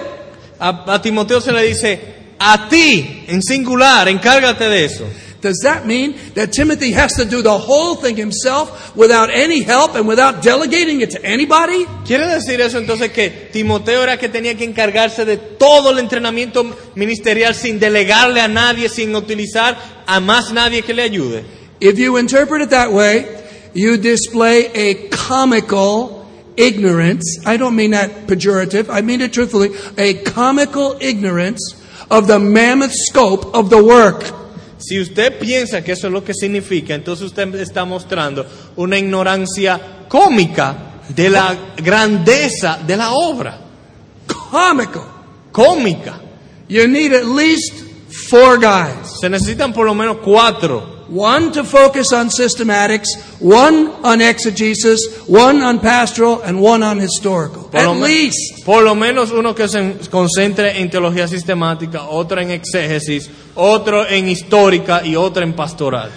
A, 0.59 0.95
a 0.95 1.03
Timoteo 1.03 1.41
se 1.41 1.53
le 1.53 1.63
dice, 1.65 2.01
a 2.39 2.69
ti, 2.69 3.25
en 3.29 3.43
singular, 3.43 4.09
encárgate 4.09 4.69
de 4.69 4.85
eso. 4.85 5.05
Does 5.43 5.59
that 5.65 5.87
mean 5.87 6.15
that 6.35 6.53
Timothy 6.53 6.93
has 6.93 7.15
to 7.15 7.25
do 7.25 7.43
the 7.43 7.59
whole 7.59 7.97
thing 7.97 8.17
himself 8.17 8.95
without 8.97 9.29
any 9.29 9.63
help 9.63 9.97
and 9.97 10.07
without 10.07 10.41
delegating 10.41 11.01
it 11.01 11.11
to 11.11 11.25
anybody? 11.25 11.85
¿Quiere 12.07 12.29
decir 12.29 12.61
eso 12.61 12.79
entonces 12.79 13.11
que 13.11 13.51
Timoteo 13.53 14.05
era 14.05 14.17
que 14.19 14.29
tenía 14.29 14.57
que 14.57 14.65
encargarse 14.65 15.25
de 15.25 15.37
todo 15.37 15.91
el 15.91 15.99
entrenamiento 15.99 16.65
ministerial 16.95 17.57
sin 17.57 17.81
delegarle 17.81 18.41
a 18.41 18.47
nadie, 18.47 18.89
sin 18.89 19.15
utilizar 19.17 19.77
a 20.07 20.21
más 20.21 20.53
nadie 20.53 20.83
que 20.83 20.95
le 20.95 21.03
ayude? 21.03 21.45
If 21.81 21.99
you 21.99 22.19
interpret 22.19 22.63
it 22.63 22.71
that 22.71 22.93
way, 22.93 23.27
you 23.75 23.97
display 23.97 24.71
a 24.75 25.09
comical 25.09 26.25
ignorance. 26.57 27.41
I 27.45 27.57
don't 27.57 27.75
mean 27.75 27.91
that 27.91 28.29
pejorative, 28.29 28.89
I 28.89 29.01
mean 29.01 29.21
it 29.21 29.33
truthfully. 29.33 29.71
A 29.99 30.23
comical 30.23 30.97
ignorance 31.01 31.75
of 32.09 32.29
the 32.29 32.39
mammoth 32.39 32.93
scope 32.93 33.53
of 33.53 33.71
the 33.71 33.83
work. 33.83 34.42
Si 34.83 35.01
usted 35.01 35.39
piensa 35.39 35.83
que 35.83 35.93
eso 35.93 36.09
es 36.09 36.13
lo 36.13 36.25
que 36.25 36.35
significa, 36.35 36.95
entonces 36.95 37.27
usted 37.27 37.55
está 37.55 37.85
mostrando 37.85 38.45
una 38.77 38.99
ignorancia 38.99 40.07
cómica 40.09 41.03
de 41.09 41.31
la 41.31 41.57
grandeza 41.77 42.81
de 42.85 42.97
la 42.97 43.13
obra. 43.13 43.61
Comical. 44.27 45.03
Cómica. 45.53 46.21
You 46.69 46.89
need 46.89 47.13
at 47.13 47.25
least 47.25 47.75
four 48.29 48.59
guys. 48.59 49.21
Se 49.21 49.29
necesitan 49.29 49.73
por 49.73 49.87
lo 49.87 49.95
menos 49.95 50.19
cuatro. 50.19 50.92
One 51.13 51.53
to 51.53 51.63
focus 51.63 52.11
on 52.15 52.31
systematics, 52.31 53.09
one 53.39 53.89
on 54.03 54.23
exegesis, 54.23 55.29
one 55.29 55.61
on 55.61 55.79
pastoral, 55.79 56.41
and 56.41 56.59
one 56.59 56.83
on 56.83 57.01
historical. 57.01 57.65
Por 57.65 57.81
At 57.81 57.97
least. 57.99 58.65
por 58.65 58.83
lo 58.83 58.95
menos 58.95 59.31
uno 59.31 59.55
que 59.55 59.69
se 59.69 60.09
concentre 60.11 60.81
en 60.81 60.89
teología 60.89 61.29
sistemática, 61.29 62.05
otro 62.05 62.41
en 62.41 62.51
exégesis, 62.51 63.29
otro 63.55 64.09
en 64.09 64.27
histórica 64.27 65.05
y 65.05 65.15
otro 65.15 65.43
en 65.43 65.53
pastoral. 65.53 66.11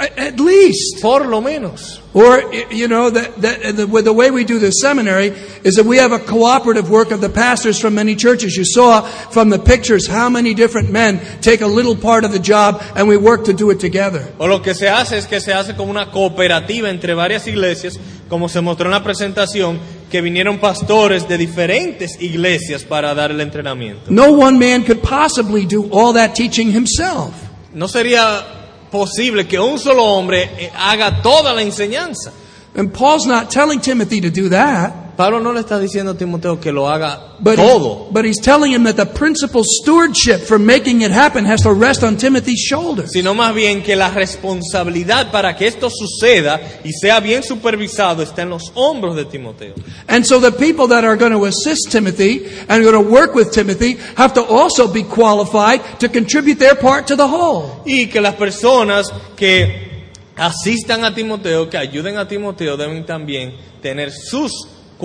At 0.00 0.34
at 0.34 0.40
least. 0.40 1.00
Por 1.00 1.26
lo 1.26 1.40
menos. 1.40 2.00
Or, 2.12 2.52
you 2.70 2.86
know, 2.86 3.10
that, 3.10 3.36
that, 3.42 3.76
the, 3.76 3.86
with 3.86 4.04
the 4.04 4.12
way 4.12 4.30
we 4.30 4.44
do 4.44 4.58
the 4.58 4.70
seminary 4.70 5.28
is 5.64 5.74
that 5.74 5.84
we 5.84 5.96
have 5.98 6.12
a 6.12 6.18
cooperative 6.18 6.88
work 6.88 7.10
of 7.10 7.20
the 7.20 7.28
pastors 7.28 7.80
from 7.80 7.94
many 7.94 8.14
churches. 8.14 8.56
You 8.56 8.64
saw 8.64 9.02
from 9.02 9.50
the 9.50 9.58
pictures 9.58 10.06
how 10.06 10.28
many 10.28 10.54
different 10.54 10.90
men 10.90 11.20
take 11.40 11.60
a 11.60 11.66
little 11.66 11.96
part 11.96 12.24
of 12.24 12.32
the 12.32 12.38
job 12.38 12.82
and 12.94 13.08
we 13.08 13.16
work 13.16 13.44
to 13.46 13.52
do 13.52 13.70
it 13.70 13.80
together. 13.80 14.32
O 14.38 14.46
lo 14.46 14.60
que 14.60 14.74
se 14.74 14.88
hace 14.88 15.18
es 15.18 15.26
que 15.26 15.40
se 15.40 15.52
hace 15.52 15.74
como 15.74 15.90
una 15.90 16.10
cooperativa 16.10 16.88
entre 16.88 17.14
varias 17.14 17.46
iglesias, 17.46 17.98
como 18.28 18.48
se 18.48 18.60
mostró 18.60 18.86
en 18.86 18.92
la 18.92 19.02
presentación, 19.02 19.80
que 20.10 20.20
vinieron 20.20 20.58
pastores 20.58 21.26
de 21.26 21.36
diferentes 21.36 22.20
iglesias 22.20 22.84
para 22.84 23.14
dar 23.14 23.32
el 23.32 23.40
entrenamiento. 23.40 24.10
No 24.10 24.30
one 24.30 24.56
man 24.58 24.84
could 24.84 25.02
possibly 25.02 25.66
do 25.66 25.88
all 25.90 26.14
that 26.14 26.34
teaching 26.34 26.72
himself. 26.72 27.32
No 27.72 27.88
sería 27.88 28.63
posible 28.94 29.46
que 29.46 29.58
un 29.58 29.76
solo 29.76 30.04
hombre 30.04 30.50
eh, 30.56 30.72
haga 30.72 31.20
toda 31.20 31.52
la 31.52 31.62
enseñanza. 31.62 32.32
And 32.76 32.92
Paul's 32.92 33.26
not 33.26 33.50
telling 33.50 33.80
Timothy 33.80 34.20
to 34.20 34.30
do 34.30 34.48
that. 34.50 35.03
Pablo 35.16 35.40
no 35.40 35.52
le 35.52 35.60
está 35.60 35.78
diciendo 35.78 36.12
a 36.12 36.16
Timoteo 36.16 36.60
que 36.60 36.72
lo 36.72 36.88
haga 36.88 37.36
But, 37.40 37.56
todo, 37.56 38.08
but 38.12 38.24
he's 38.24 38.40
telling 38.40 38.72
him 38.72 38.84
that 38.84 38.96
the 38.96 39.06
principal 39.06 39.62
stewardship 39.64 40.40
for 40.40 40.58
making 40.58 41.02
it 41.02 41.10
happen 41.10 41.44
has 41.44 41.62
to 41.62 41.72
rest 41.72 42.02
on 42.02 42.16
Timothy's 42.16 42.60
shoulders. 42.60 43.10
sino 43.12 43.34
más 43.34 43.54
bien 43.54 43.82
que 43.82 43.96
la 43.96 44.10
responsabilidad 44.10 45.30
para 45.30 45.56
que 45.56 45.66
esto 45.66 45.88
suceda 45.90 46.60
y 46.84 46.92
sea 46.92 47.20
bien 47.20 47.42
supervisado 47.42 48.22
está 48.22 48.42
en 48.42 48.50
los 48.50 48.70
hombros 48.74 49.16
de 49.16 49.24
Timoteo. 49.24 49.74
And 50.08 50.24
so 50.24 50.40
the 50.40 50.52
people 50.52 50.86
that 50.88 51.04
are 51.04 51.16
going 51.16 51.32
to 51.32 51.44
assist 51.46 51.90
Timothy 51.90 52.46
and 52.68 52.82
going 52.84 52.92
to 52.94 53.00
work 53.00 53.34
with 53.34 53.50
Timothy 53.52 53.96
have 54.16 54.32
to 54.34 54.42
also 54.42 54.86
be 54.92 55.02
qualified 55.02 55.80
to 56.00 56.08
contribute 56.08 56.58
their 56.58 56.74
part 56.76 57.06
to 57.08 57.16
the 57.16 57.26
whole. 57.26 57.82
Y 57.86 58.06
que 58.06 58.20
las 58.20 58.34
personas 58.34 59.12
que 59.36 59.92
asistan 60.36 61.04
a 61.04 61.14
Timoteo, 61.14 61.68
que 61.68 61.78
ayuden 61.78 62.18
a 62.18 62.26
Timoteo, 62.26 62.76
deben 62.76 63.04
también 63.06 63.54
tener 63.80 64.10
sus 64.10 64.52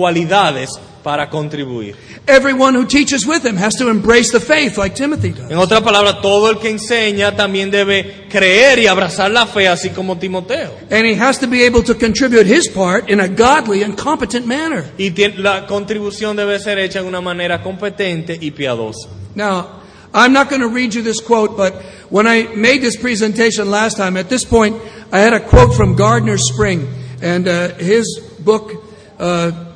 cualidades 0.00 0.70
para 1.02 1.28
contribuir. 1.28 1.94
Everyone 2.26 2.74
who 2.74 2.86
teaches 2.86 3.26
with 3.26 3.44
him 3.44 3.56
has 3.56 3.74
to 3.74 3.90
embrace 3.90 4.32
the 4.32 4.40
faith 4.40 4.78
like 4.78 4.94
Timothy 4.94 5.30
does. 5.32 5.50
En 5.50 5.58
otras 5.58 5.82
palabras, 5.82 6.22
todo 6.22 6.48
el 6.48 6.58
que 6.58 6.70
enseña 6.70 7.36
también 7.36 7.70
debe 7.70 8.26
creer 8.30 8.78
y 8.78 8.86
abrazar 8.86 9.30
la 9.30 9.46
fe, 9.46 9.68
así 9.68 9.90
como 9.90 10.16
Timoteo. 10.16 10.70
And 10.90 11.06
he 11.06 11.14
has 11.14 11.38
to 11.40 11.46
be 11.46 11.64
able 11.66 11.82
to 11.82 11.94
contribute 11.94 12.46
his 12.46 12.66
part 12.68 13.10
in 13.10 13.20
a 13.20 13.28
godly 13.28 13.82
and 13.82 13.94
competent 13.94 14.46
manner. 14.46 14.90
Y 14.96 15.10
la 15.36 15.66
contribución 15.66 16.34
debe 16.34 16.58
ser 16.58 16.78
hecha 16.78 17.02
de 17.02 17.08
una 17.08 17.20
manera 17.20 17.62
competente 17.62 18.38
y 18.40 18.52
piadosa. 18.52 19.10
Now, 19.34 19.80
I'm 20.14 20.32
not 20.32 20.48
going 20.48 20.62
to 20.62 20.68
read 20.68 20.94
you 20.94 21.02
this 21.02 21.20
quote, 21.20 21.58
but 21.58 21.74
when 22.08 22.26
I 22.26 22.44
made 22.56 22.80
this 22.80 22.96
presentation 22.96 23.70
last 23.70 23.98
time, 23.98 24.16
at 24.16 24.30
this 24.30 24.46
point, 24.46 24.80
I 25.12 25.18
had 25.18 25.34
a 25.34 25.40
quote 25.40 25.74
from 25.74 25.94
Gardner 25.94 26.38
Spring 26.38 26.88
and 27.22 27.46
uh, 27.46 27.74
his 27.74 28.18
book, 28.40 28.84
uh, 29.18 29.69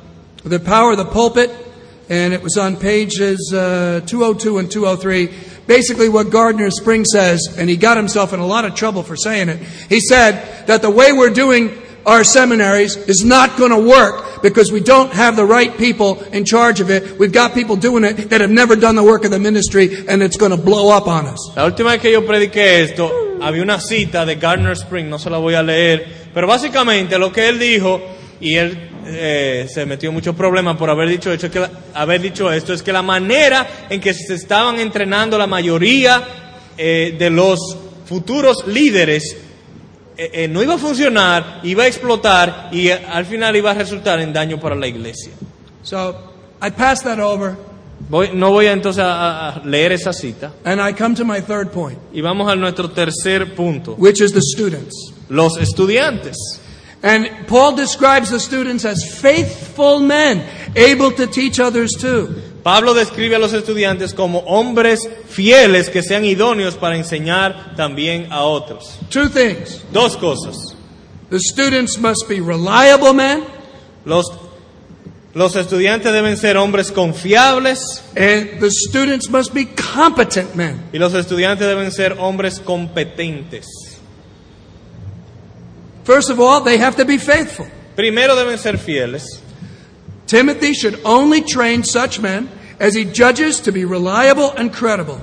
The 0.45 0.59
Power 0.59 0.91
of 0.91 0.97
the 0.97 1.05
Pulpit, 1.05 1.49
and 2.07 2.31
it 2.31 2.43
was 2.43 2.55
on 2.55 2.77
pages 2.77 3.51
uh, 3.51 4.01
202 4.05 4.59
and 4.59 4.69
203. 4.69 5.29
Basically, 5.65 6.07
what 6.07 6.29
Gardner 6.29 6.69
Spring 6.69 7.03
says, 7.03 7.55
and 7.57 7.67
he 7.67 7.75
got 7.75 7.97
himself 7.97 8.31
in 8.31 8.39
a 8.39 8.45
lot 8.45 8.63
of 8.63 8.75
trouble 8.75 9.01
for 9.01 9.15
saying 9.15 9.49
it, 9.49 9.57
he 9.89 9.99
said 9.99 10.67
that 10.67 10.83
the 10.83 10.89
way 10.91 11.11
we're 11.13 11.31
doing 11.31 11.75
our 12.05 12.23
seminaries 12.23 12.95
is 12.95 13.25
not 13.25 13.57
going 13.57 13.71
to 13.71 13.89
work 13.89 14.43
because 14.43 14.71
we 14.71 14.81
don't 14.81 15.11
have 15.13 15.35
the 15.35 15.43
right 15.43 15.75
people 15.79 16.21
in 16.25 16.45
charge 16.45 16.79
of 16.79 16.91
it. 16.91 17.17
We've 17.17 17.33
got 17.33 17.55
people 17.55 17.75
doing 17.75 18.03
it 18.03 18.29
that 18.29 18.41
have 18.41 18.51
never 18.51 18.75
done 18.75 18.95
the 18.95 19.03
work 19.03 19.25
of 19.25 19.31
the 19.31 19.39
ministry, 19.39 20.05
and 20.07 20.21
it's 20.21 20.37
going 20.37 20.51
to 20.51 20.61
blow 20.61 20.95
up 20.95 21.07
on 21.07 21.25
us. 21.25 21.39
La 21.55 21.65
última 21.65 21.93
vez 21.93 22.01
que 22.01 22.11
yo 22.11 22.21
prediqué 22.21 22.83
esto, 22.83 23.39
había 23.41 23.63
una 23.63 23.79
cita 23.79 24.27
de 24.27 24.35
Gardner 24.35 24.75
Spring, 24.75 25.09
no 25.09 25.17
se 25.17 25.31
la 25.31 25.39
voy 25.39 25.55
a 25.55 25.63
leer, 25.63 26.05
pero 26.35 26.45
básicamente 26.45 27.17
lo 27.17 27.31
que 27.31 27.49
él 27.49 27.57
dijo, 27.57 27.99
y 28.39 28.57
él 28.57 28.91
eh, 29.07 29.67
se 29.71 29.85
metió 29.85 30.09
en 30.09 30.15
muchos 30.15 30.35
problemas 30.35 30.77
por 30.77 30.89
haber 30.89 31.07
dicho, 31.09 31.31
hecho, 31.31 31.49
que 31.51 31.59
la- 31.59 31.71
haber 31.93 32.21
dicho 32.21 32.51
esto, 32.51 32.73
es 32.73 32.81
que 32.83 32.91
la 32.91 33.01
manera 33.01 33.67
en 33.89 33.99
que 34.01 34.13
se 34.13 34.33
estaban 34.35 34.79
entrenando 34.79 35.37
la 35.37 35.47
mayoría 35.47 36.23
eh, 36.77 37.15
de 37.17 37.29
los 37.29 37.59
futuros 38.05 38.65
líderes 38.67 39.37
eh, 40.17 40.29
eh, 40.33 40.47
no 40.47 40.61
iba 40.63 40.75
a 40.75 40.77
funcionar, 40.77 41.59
iba 41.63 41.83
a 41.83 41.87
explotar 41.87 42.69
y 42.71 42.89
al 42.89 43.25
final 43.25 43.55
iba 43.55 43.71
a 43.71 43.73
resultar 43.73 44.19
en 44.21 44.31
daño 44.31 44.59
para 44.59 44.75
la 44.75 44.87
iglesia. 44.87 45.31
So 45.83 46.15
I 46.65 46.71
pass 46.71 47.03
that 47.03 47.19
over, 47.19 47.55
Voy- 48.09 48.31
no 48.33 48.51
voy 48.51 48.67
entonces 48.67 49.01
a- 49.03 49.49
a 49.49 49.59
leer 49.65 49.93
esa 49.93 50.11
cita 50.13 50.51
and 50.65 50.79
I 50.81 50.93
come 50.93 51.15
to 51.15 51.23
my 51.25 51.41
third 51.41 51.69
point, 51.69 51.97
y 52.13 52.21
vamos 52.21 52.49
a 52.51 52.55
nuestro 52.55 52.89
tercer 52.91 53.55
punto, 53.55 53.95
which 53.97 54.19
is 54.21 54.31
the 54.33 54.41
students. 54.41 55.13
los 55.29 55.57
estudiantes. 55.57 56.37
And 57.03 57.29
Paul 57.47 57.75
describes 57.75 58.31
the 58.31 58.39
students 58.39 58.83
as 58.85 59.03
faithful 59.21 59.99
men, 59.99 60.43
able 60.75 61.11
to 61.11 61.27
teach 61.27 61.59
others 61.59 61.91
too. 61.99 62.41
Pablo 62.63 62.95
describe 62.95 63.35
a 63.35 63.39
los 63.39 63.53
estudiantes 63.53 64.15
como 64.15 64.39
hombres 64.47 65.07
fieles 65.27 65.89
que 65.89 66.01
sean 66.01 66.25
idóneos 66.25 66.75
para 66.75 66.95
enseñar 66.97 67.75
también 67.75 68.31
a 68.31 68.41
otros. 68.43 68.97
Two 69.11 69.29
things. 69.29 69.83
Dos 69.93 70.17
cosas. 70.17 70.75
The 71.29 71.39
students 71.39 71.99
must 71.99 72.27
be 72.27 72.39
reliable 72.39 73.13
men, 73.13 73.43
Los, 74.03 74.25
los 75.33 75.55
estudiantes 75.55 76.11
deben 76.11 76.37
ser 76.37 76.55
hombres 76.57 76.91
confiables 76.91 78.01
and 78.15 78.59
the 78.59 78.71
students 78.71 79.29
must 79.29 79.53
be 79.53 79.65
competent 79.65 80.55
men. 80.55 80.89
y 80.93 80.97
los 80.97 81.13
estudiantes 81.13 81.67
deben 81.67 81.91
ser 81.91 82.13
hombres 82.19 82.59
competentes. 82.59 83.94
First 86.05 86.29
of 86.29 86.39
all, 86.39 86.61
they 86.61 86.77
have 86.77 86.95
to 86.97 87.05
be 87.05 87.17
faithful. 87.17 87.67
Primero 87.95 88.35
deben 88.35 88.57
ser 88.57 88.77
fieles. 88.77 89.41
Timothy 90.27 90.73
should 90.73 91.01
only 91.03 91.41
train 91.41 91.83
such 91.83 92.19
men 92.19 92.47
as 92.79 92.93
he 92.93 93.05
judges 93.05 93.59
to 93.61 93.71
be 93.71 93.85
reliable 93.85 94.51
and 94.51 94.71
credible. 94.71 95.19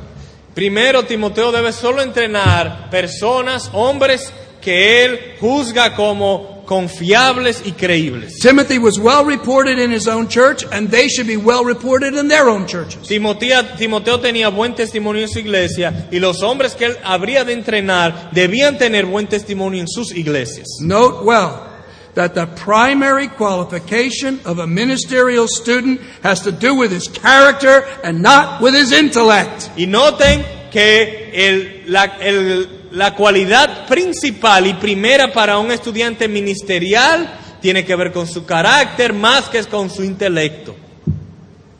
Primero 0.54 1.02
Timoteo 1.02 1.52
debe 1.52 1.72
solo 1.72 2.02
entrenar 2.02 2.90
personas, 2.90 3.68
hombres 3.72 4.32
que 4.60 5.04
él 5.04 5.38
juzga 5.40 5.94
como 5.94 6.51
confiables 6.66 7.62
y 7.64 7.72
creíbles. 7.72 8.38
Timothy 8.40 8.78
was 8.78 8.98
well 8.98 9.24
reported 9.24 9.78
in 9.78 9.90
his 9.90 10.06
own 10.08 10.28
church, 10.28 10.64
and 10.72 10.88
they 10.90 11.08
should 11.08 11.26
be 11.26 11.36
well 11.36 11.64
reported 11.64 12.14
in 12.14 12.28
their 12.28 12.48
own 12.48 12.66
churches. 12.66 13.06
Timoteo, 13.08 13.62
Timoteo 13.76 14.18
tenía 14.18 14.48
buen 14.50 14.74
testimonio 14.74 15.22
en 15.22 15.28
su 15.28 15.38
iglesia 15.40 16.08
y 16.10 16.18
los 16.18 16.42
hombres 16.42 16.74
que 16.74 16.86
él 16.86 16.96
habría 17.04 17.44
de 17.44 17.52
entrenar 17.52 18.30
debían 18.32 18.78
tener 18.78 19.06
buen 19.06 19.26
testimonio 19.26 19.80
en 19.80 19.88
sus 19.88 20.12
iglesias. 20.14 20.66
Note 20.80 21.24
well 21.24 21.68
that 22.14 22.34
the 22.34 22.46
primary 22.46 23.28
qualification 23.28 24.38
of 24.44 24.58
a 24.58 24.66
ministerial 24.66 25.46
student 25.48 26.00
has 26.22 26.42
to 26.42 26.52
do 26.52 26.74
with 26.74 26.90
his 26.92 27.08
character 27.08 27.84
and 28.04 28.22
not 28.22 28.60
with 28.60 28.74
his 28.74 28.92
intellect. 28.92 29.70
Y 29.76 29.86
noten 29.86 30.44
que 30.70 31.30
el- 31.32 31.90
la, 31.90 32.04
el- 32.20 32.68
la 32.92 33.14
cualidad 33.14 33.86
principal 33.86 34.66
y 34.66 34.74
primera 34.74 35.32
para 35.32 35.58
un 35.58 35.70
estudiante 35.70 36.28
ministerial 36.28 37.38
tiene 37.60 37.84
que 37.84 37.96
ver 37.96 38.12
con 38.12 38.26
su 38.26 38.44
carácter 38.44 39.12
más 39.12 39.48
que 39.48 39.62
con 39.64 39.88
su 39.88 40.04
intelecto. 40.04 40.76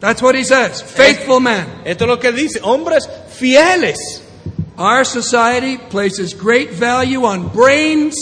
That's 0.01 0.21
what 0.23 0.35
he 0.35 0.45
says. 0.45 0.83
Faithful 0.83 1.41
man. 1.41 1.83
Esto 1.85 2.05
es 2.05 2.09
lo 2.09 2.19
que 2.19 2.33
dice, 2.33 2.61
hombres 2.63 3.09
fieles. 3.29 4.23
Our 4.77 5.05
society 5.05 5.79
places 5.91 6.35
great 6.35 6.71
value 6.73 7.25
on 7.25 7.49
brains 7.49 8.17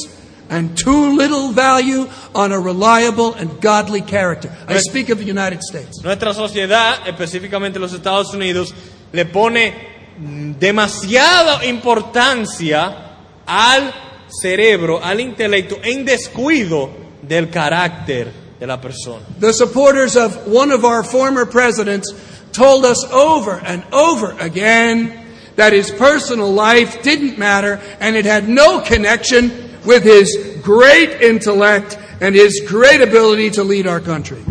and 0.50 0.76
too 0.76 1.16
little 1.16 1.52
value 1.52 2.08
on 2.34 2.52
a 2.52 2.58
reliable 2.58 3.34
and 3.34 3.60
godly 3.60 4.02
character. 4.02 4.50
I 4.66 4.78
speak 4.78 5.08
of 5.10 5.18
the 5.18 5.24
United 5.24 5.62
States. 5.62 6.02
Nuestra 6.02 6.34
sociedad, 6.34 7.06
específicamente 7.06 7.78
los 7.78 7.92
Estados 7.92 8.34
Unidos, 8.34 8.74
le 9.12 9.24
pone 9.26 9.99
demasiada 10.20 11.64
importancia 11.64 13.16
al 13.46 13.92
cerebro, 14.28 15.02
al 15.02 15.20
intelecto, 15.20 15.78
en 15.82 16.04
descuido 16.04 16.90
del 17.22 17.50
carácter 17.50 18.32
de 18.58 18.66
la 18.66 18.80
persona. 18.80 19.24
The 19.38 19.52
supporters 19.52 20.16
of 20.16 20.46
one 20.46 20.72
of 20.72 20.84
our 20.84 21.02
former 21.02 21.46
presidents 21.46 22.12
told 22.52 22.84
us 22.84 23.04
over 23.10 23.60
and 23.64 23.82
over 23.92 24.36
again 24.38 25.26
that 25.56 25.72
his 25.72 25.90
personal 25.90 26.52
life 26.52 27.02
didn't 27.02 27.38
matter 27.38 27.80
and 28.00 28.16
it 28.16 28.24
had 28.24 28.48
no 28.48 28.80
connection 28.80 29.50
with 29.84 30.04
his 30.04 30.58
great 30.62 31.22
intellect 31.22 31.98
and 32.20 32.34
his 32.34 32.60
great 32.66 33.00
ability 33.00 33.50
to 33.50 33.64
lead 33.64 33.86
our 33.86 34.00
country. 34.00 34.42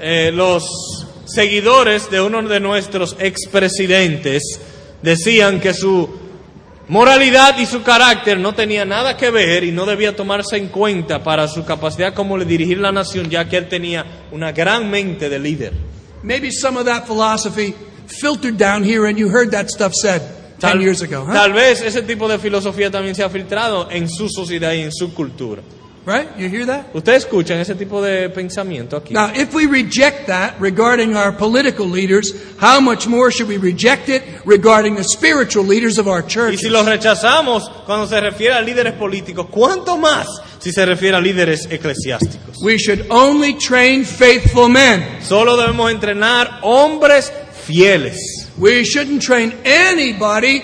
Eh, 0.00 0.30
los 0.32 0.64
seguidores 1.26 2.08
de 2.10 2.20
uno 2.20 2.42
de 2.42 2.60
nuestros 2.60 3.16
expresidentes 3.18 4.42
decían 5.02 5.60
que 5.60 5.74
su 5.74 6.08
moralidad 6.88 7.58
y 7.58 7.66
su 7.66 7.82
carácter 7.82 8.38
no 8.38 8.54
tenía 8.54 8.84
nada 8.84 9.16
que 9.16 9.30
ver 9.30 9.64
y 9.64 9.72
no 9.72 9.86
debía 9.86 10.16
tomarse 10.16 10.56
en 10.56 10.68
cuenta 10.68 11.22
para 11.22 11.46
su 11.48 11.64
capacidad 11.64 12.14
como 12.14 12.38
de 12.38 12.44
dirigir 12.44 12.78
la 12.78 12.92
nación, 12.92 13.28
ya 13.28 13.48
que 13.48 13.56
él 13.56 13.68
tenía 13.68 14.04
una 14.32 14.52
gran 14.52 14.90
mente 14.90 15.28
de 15.28 15.38
líder. 15.38 15.72
Maybe 16.22 16.50
some 16.50 16.78
of 16.78 16.86
that 16.86 17.06
philosophy 17.06 17.74
filtered 18.06 18.56
down 18.56 18.82
here 18.82 19.06
and 19.06 19.18
you 19.18 19.28
heard 19.28 19.50
that 19.52 19.68
stuff 19.68 19.92
said 19.94 20.22
10 20.58 20.72
Tal, 20.72 20.80
years 20.80 21.02
ago, 21.02 21.24
huh? 21.24 21.32
tal 21.32 21.52
vez 21.52 21.82
ese 21.82 22.02
tipo 22.02 22.26
de 22.26 22.38
filosofía 22.38 22.90
también 22.90 23.14
se 23.14 23.22
ha 23.22 23.30
filtrado 23.30 23.88
en 23.90 24.08
su 24.08 24.28
sociedad 24.28 24.72
y 24.72 24.80
en 24.80 24.92
su 24.92 25.14
cultura. 25.14 25.62
Right? 26.08 26.26
You 26.38 26.48
hear 26.48 26.64
that? 26.64 26.86
¿Ustedes 26.94 27.26
escuchan 27.26 27.58
ese 27.60 27.74
tipo 27.74 28.00
de 28.00 28.30
pensamiento 28.30 28.96
aquí? 28.96 29.12
Now, 29.12 29.30
if 29.34 29.52
we 29.52 29.66
reject 29.66 30.28
that 30.28 30.58
regarding 30.58 31.14
our 31.14 31.32
political 31.32 31.84
leaders, 31.86 32.32
how 32.58 32.80
much 32.80 33.06
more 33.06 33.30
should 33.30 33.46
we 33.46 33.58
reject 33.58 34.08
it 34.08 34.22
regarding 34.46 34.94
the 34.94 35.04
spiritual 35.04 35.64
leaders 35.64 35.98
of 35.98 36.08
our 36.08 36.22
church? 36.22 36.54
Y 36.54 36.56
churches? 36.56 36.60
si 36.62 36.68
los 36.70 36.86
rechazamos 36.86 37.68
cuando 37.84 38.06
se 38.06 38.18
refiere 38.22 38.54
a 38.54 38.62
líderes 38.62 38.94
políticos, 38.94 39.48
¿cuánto 39.50 39.98
más 39.98 40.26
si 40.58 40.72
se 40.72 40.86
refiere 40.86 41.14
a 41.14 41.20
líderes 41.20 41.68
eclesiásticos? 41.70 42.56
We 42.62 42.78
should 42.78 43.04
only 43.10 43.58
train 43.58 44.06
faithful 44.06 44.70
men. 44.70 45.20
Solo 45.20 45.58
debemos 45.58 45.90
entrenar 45.90 46.60
hombres 46.62 47.30
fieles. 47.66 48.48
We 48.56 48.82
shouldn't 48.82 49.20
train 49.20 49.52
anybody 49.62 50.62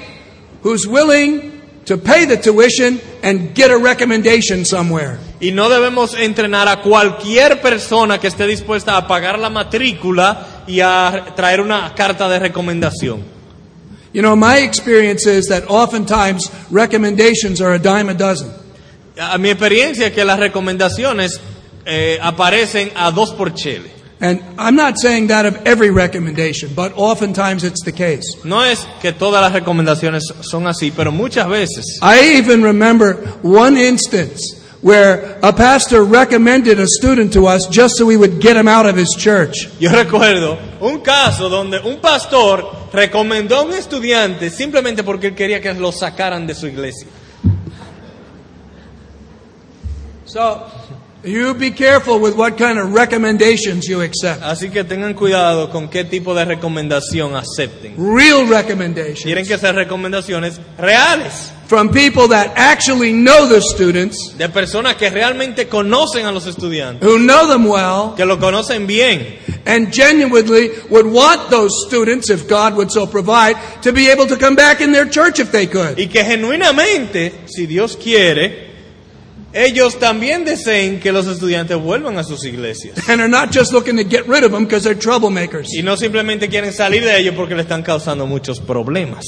who's 0.63 0.87
willing 0.87 1.53
to 1.85 1.99
pay 1.99 2.25
the 2.25 2.39
tuition 2.39 2.99
and 3.25 3.55
get 3.55 3.71
a 3.71 3.79
recommendation 3.79 4.65
somewhere. 4.67 5.19
Y 5.41 5.51
no 5.51 5.71
debemos 5.71 6.15
entrenar 6.15 6.69
a 6.69 6.83
cualquier 6.83 7.63
persona 7.63 8.21
que 8.21 8.29
esté 8.29 8.47
dispuesta 8.47 8.97
a 8.97 9.09
pagar 9.09 9.39
la 9.39 9.49
matrícula 9.49 10.65
y 10.67 10.81
a 10.81 11.33
traer 11.35 11.61
una 11.61 11.95
carta 11.95 12.29
de 12.29 12.39
recomendación. 12.39 13.25
You 14.13 14.23
know, 14.23 14.37
my 14.37 14.59
experience 14.59 15.27
is 15.27 15.49
that 15.49 15.65
oftentimes 15.69 16.51
recommendations 16.71 17.61
are 17.61 17.75
a 17.75 17.79
dime 17.79 18.11
a 18.11 18.15
dozen. 18.15 18.53
A 19.19 19.39
mi 19.39 19.49
experiencia 19.49 20.09
es 20.09 20.13
que 20.13 20.25
las 20.25 20.39
recomendaciones 20.39 21.41
eh, 21.87 22.19
aparecen 22.21 22.93
a 22.95 23.11
dos 23.11 23.33
por 23.33 23.55
chele. 23.55 23.91
And 24.25 24.43
I'm 24.59 24.75
not 24.75 24.99
saying 24.99 25.27
that 25.27 25.45
of 25.45 25.67
every 25.67 25.91
recommendation, 25.91 26.73
but 26.75 26.95
oftentimes 26.97 27.63
it's 27.63 27.85
the 27.85 27.93
case. 27.93 28.25
No 28.43 28.63
es 28.63 28.87
que 29.03 29.13
todas 29.13 29.43
las 29.43 29.53
recomendaciones 29.53 30.23
son 30.41 30.67
así, 30.67 30.91
pero 30.91 31.13
muchas 31.13 31.47
veces. 31.47 31.99
I 32.01 32.39
even 32.39 32.63
remember 32.63 33.17
one 33.43 33.77
instance 33.77 34.41
where 34.81 35.39
a 35.43 35.53
pastor 35.53 36.05
recommended 36.05 36.81
a 36.81 36.87
student 36.87 37.35
to 37.35 37.47
us 37.47 37.67
just 37.69 37.99
so 37.99 38.07
we 38.07 38.17
would 38.17 38.41
get 38.41 38.57
him 38.57 38.67
out 38.67 38.87
of 38.87 38.97
his 38.97 39.15
church. 39.15 39.69
Yo 39.79 39.91
recuerdo 39.91 40.59
un 40.81 41.03
caso 41.03 41.51
donde 41.51 41.81
un 41.81 42.01
pastor 42.01 42.65
recomendó 42.95 43.57
a 43.57 43.63
un 43.65 43.75
estudiante 43.75 44.49
simplemente 44.49 45.05
porque 45.05 45.27
él 45.27 45.35
quería 45.35 45.61
que 45.61 45.75
lo 45.75 45.93
sacaran 45.93 46.47
de 46.47 46.55
su 46.55 46.67
iglesia. 46.67 47.09
So, 50.25 50.67
you 51.25 51.55
be 51.55 51.71
careful 51.71 52.19
with 52.19 52.37
what 52.37 52.57
kind 52.59 52.79
of 52.79 52.93
recommendations 52.93 53.87
you 53.87 54.03
accept. 54.03 54.43
Así 54.43 54.71
que 54.71 54.85
tengan 54.85 55.15
cuidado 55.15 55.71
con 55.71 55.89
qué 55.89 56.05
tipo 56.05 56.35
de 56.35 56.45
recomendación 56.45 57.35
acepten. 57.35 57.95
Real 57.97 58.47
recommendations 58.47 59.25
Tienen 59.25 59.47
que 59.47 59.59
ser 59.59 59.75
recomendaciones 59.75 60.61
reales, 60.79 61.53
from 61.67 61.89
people 61.89 62.29
that 62.29 62.53
actually 62.57 63.13
know 63.13 63.49
the 63.49 63.61
students, 63.61 64.37
de 64.37 64.49
personas 64.49 64.97
que 64.97 65.11
realmente 65.11 65.69
conocen 65.69 66.27
a 66.27 66.33
los 66.33 66.47
estudiantes, 66.47 67.07
who 67.07 67.19
know 67.19 67.49
them 67.49 67.67
well, 67.67 68.15
que 68.17 68.25
lo 68.25 68.39
conocen 68.39 68.87
bien 68.87 69.39
and 69.67 69.93
genuinely 69.93 70.71
would 70.91 71.07
want 71.07 71.51
those 71.51 71.71
students, 71.87 72.31
if 72.31 72.47
God 72.49 72.77
would 72.77 72.91
so 72.91 73.07
provide, 73.07 73.57
to 73.83 73.93
be 73.93 74.09
able 74.09 74.27
to 74.27 74.37
come 74.37 74.55
back 74.55 74.81
in 74.81 74.93
their 74.93 75.07
church 75.07 75.39
if 75.39 75.51
they 75.51 75.67
could. 75.67 75.99
y 75.99 76.07
que 76.07 76.23
genuinamente, 76.23 77.33
si 77.47 77.67
Dios 77.67 77.97
quiere, 77.97 78.74
ellos 79.55 79.99
también 79.99 80.45
deseen 80.45 81.01
que 81.01 81.13
los 81.13 81.27
estudiantes 81.27 81.77
vuelvan 81.79 82.19
a 82.19 82.25
sus 82.25 82.45
iglesias. 82.45 82.99
And 83.09 83.21
are 83.21 83.29
not 83.29 83.55
just 83.55 83.73
looking 83.73 83.97
to 83.97 84.05
get 84.05 84.27
rid 84.27 84.45
of 84.45 84.51
them 84.53 84.65
because 84.65 84.85
they're 84.85 84.99
troublemakers. 84.99 85.69
Y 85.73 85.83
no 85.83 85.97
simplemente 85.97 86.49
quieren 86.49 86.73
salir 86.73 87.05
de 87.05 87.17
ellos 87.19 87.35
porque 87.37 87.55
le 87.55 87.63
están 87.63 87.83
causando 87.83 88.27
muchos 88.27 88.61
problemas. 88.61 89.25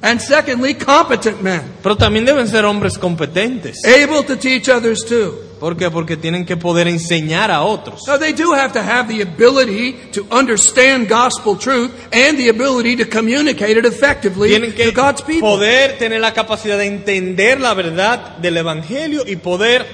And 0.00 0.20
secondly, 0.20 0.74
competent 0.74 1.40
men, 1.40 1.62
Pero 1.82 1.96
también 1.96 2.26
deben 2.26 2.46
ser 2.46 2.64
hombres 2.64 2.98
competentes. 2.98 3.78
able 3.86 4.22
to 4.22 4.36
teach 4.36 4.68
others 4.68 5.02
too. 5.04 5.34
¿Por 5.64 5.78
qué? 5.78 5.90
Porque 5.90 6.18
tienen 6.18 6.44
que 6.44 6.58
poder 6.58 6.88
enseñar 6.88 7.50
a 7.50 7.62
otros. 7.62 8.02
Now, 8.06 8.18
they 8.18 8.34
do 8.34 8.52
have 8.52 8.74
to 8.74 8.80
have 8.82 9.08
the 9.08 9.22
ability 9.22 9.94
to 10.12 10.26
understand 10.30 11.08
gospel 11.08 11.56
truth 11.56 11.90
and 12.12 12.36
the 12.36 12.50
ability 12.50 12.96
to 13.02 13.06
communicate 13.08 13.78
it 13.78 13.86
effectively 13.86 14.50
Tienen 14.50 14.74
que 14.74 14.84
to 14.84 14.92
God's 14.92 15.22
people. 15.22 15.40
poder 15.48 15.96
tener 15.96 16.20
la 16.20 16.34
capacidad 16.34 16.76
de 16.76 16.84
entender 16.84 17.58
la 17.62 17.72
verdad 17.72 18.36
del 18.36 18.58
Evangelio 18.58 19.22
y 19.26 19.36
poder 19.36 19.86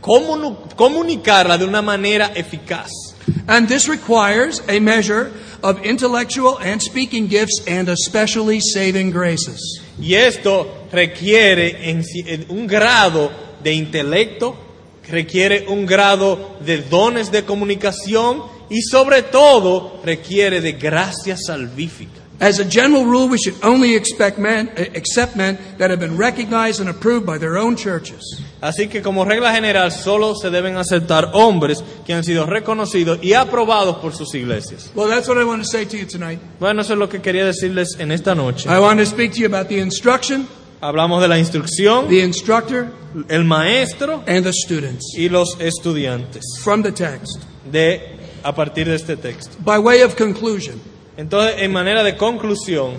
comunicarla 0.00 1.58
de 1.58 1.64
una 1.64 1.82
manera 1.82 2.30
eficaz. 2.36 2.92
And 3.48 3.66
this 3.66 3.88
requires 3.88 4.62
a 4.68 4.78
measure 4.78 5.32
of 5.64 5.84
intellectual 5.84 6.58
and 6.60 6.80
speaking 6.80 7.28
gifts 7.28 7.60
and 7.66 7.88
especially 7.88 8.60
saving 8.60 9.10
graces. 9.10 9.82
Y 10.00 10.14
esto 10.14 10.86
requiere 10.92 11.90
en 11.90 12.04
un 12.50 12.68
grado 12.68 13.32
de 13.64 13.72
intelecto, 13.72 14.67
requiere 15.10 15.66
un 15.68 15.86
grado 15.86 16.56
de 16.60 16.78
dones 16.82 17.30
de 17.30 17.44
comunicación 17.44 18.42
y 18.70 18.82
sobre 18.82 19.22
todo 19.22 20.00
requiere 20.04 20.60
de 20.60 20.72
gracia 20.72 21.36
salvífica. 21.36 22.28
As 22.40 22.60
a 22.60 22.64
general 22.64 23.04
rule, 23.04 23.28
we 23.28 23.36
should 23.36 23.56
only 23.64 23.96
expect 23.96 24.38
men, 24.38 24.68
uh, 24.68 24.82
accept 24.94 25.34
men 25.34 25.58
that 25.78 25.90
have 25.90 25.98
been 25.98 26.16
recognized 26.16 26.80
and 26.80 26.88
approved 26.88 27.26
by 27.26 27.36
their 27.36 27.58
own 27.58 27.74
churches. 27.74 28.22
Así 28.60 28.88
que 28.88 29.02
como 29.02 29.24
regla 29.24 29.52
general 29.52 29.90
solo 29.90 30.36
se 30.36 30.48
deben 30.48 30.76
aceptar 30.76 31.30
hombres 31.34 31.82
que 32.06 32.14
han 32.14 32.22
sido 32.22 32.46
reconocidos 32.46 33.18
y 33.22 33.32
aprobados 33.32 33.96
por 33.96 34.14
sus 34.14 34.32
iglesias. 34.36 34.90
Well, 34.94 35.08
that's 35.08 35.28
what 35.28 35.36
I 35.36 35.44
want 35.44 35.62
to 35.62 35.68
say 35.68 35.84
to 35.84 35.96
you 35.96 36.06
tonight. 36.06 36.38
Bueno, 36.60 36.82
eso 36.82 36.92
es 36.92 36.98
lo 37.00 37.08
que 37.08 37.20
quería 37.20 37.44
decirles 37.44 37.96
en 37.98 38.12
esta 38.12 38.36
noche. 38.36 38.68
I 38.68 38.78
want 38.78 39.00
to 39.00 39.06
speak 39.06 39.32
to 39.32 39.40
you 39.40 39.46
about 39.46 39.66
the 39.66 39.80
instruction, 39.80 40.46
Hablamos 40.80 41.20
de 41.20 41.28
la 41.28 41.38
instrucción, 41.38 42.08
the 42.08 42.22
instructor, 42.22 42.88
el 43.28 43.44
maestro 43.44 44.22
and 44.26 44.44
the 44.44 44.52
students 44.52 45.12
y 45.16 45.28
los 45.28 45.56
estudiantes 45.58 46.44
from 46.62 46.82
the 46.82 46.92
text. 46.92 47.40
de 47.70 48.16
a 48.44 48.54
partir 48.54 48.86
de 48.86 48.94
este 48.94 49.16
texto. 49.16 49.56
By 49.64 49.78
way 49.78 50.02
of 50.02 50.14
conclusion, 50.14 50.80
Entonces, 51.16 51.56
en 51.58 51.72
manera 51.72 52.04
de 52.04 52.16
conclusión, 52.16 52.94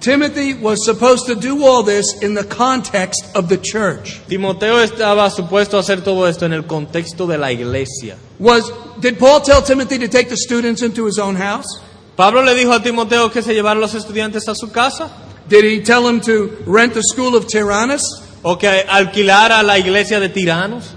Timothy 0.00 0.52
was 0.52 0.84
supposed 0.84 1.26
to 1.26 1.34
do 1.34 1.64
all 1.64 1.82
this 1.82 2.20
in 2.20 2.34
the 2.34 2.44
context 2.44 3.24
of 3.34 3.48
the 3.48 3.56
church. 3.56 4.20
Timoteo 4.28 4.78
estaba 4.80 5.30
supuesto 5.30 5.78
a 5.78 5.80
hacer 5.80 6.02
todo 6.02 6.28
esto 6.28 6.44
en 6.44 6.52
el 6.52 6.66
contexto 6.66 7.26
de 7.26 7.38
la 7.38 7.50
iglesia. 7.50 8.16
Was 8.38 8.70
did 9.00 9.18
Paul 9.18 9.40
tell 9.40 9.62
Timothy 9.62 9.98
to 9.98 10.08
take 10.08 10.28
the 10.28 10.36
students 10.36 10.82
into 10.82 11.06
his 11.06 11.18
own 11.18 11.36
house? 11.36 11.80
Pablo 12.16 12.42
le 12.42 12.54
dijo 12.54 12.74
a 12.74 12.82
Timoteo 12.82 13.30
que 13.30 13.40
se 13.40 13.54
llevaran 13.54 13.80
los 13.80 13.94
estudiantes 13.94 14.46
a 14.46 14.54
su 14.54 14.70
casa 14.70 15.10
Did 15.48 15.64
he 15.64 15.82
tell 15.82 16.06
him 16.08 16.20
to 16.22 16.62
rent 16.66 16.94
the 16.94 17.02
school 17.02 17.36
of 17.36 17.46
Tyrannus? 17.48 18.02
o 18.44 18.56
que 18.56 18.68
alquilara 18.68 19.62
la 19.62 19.78
iglesia 19.78 20.20
de 20.20 20.28
tiranos. 20.28 20.94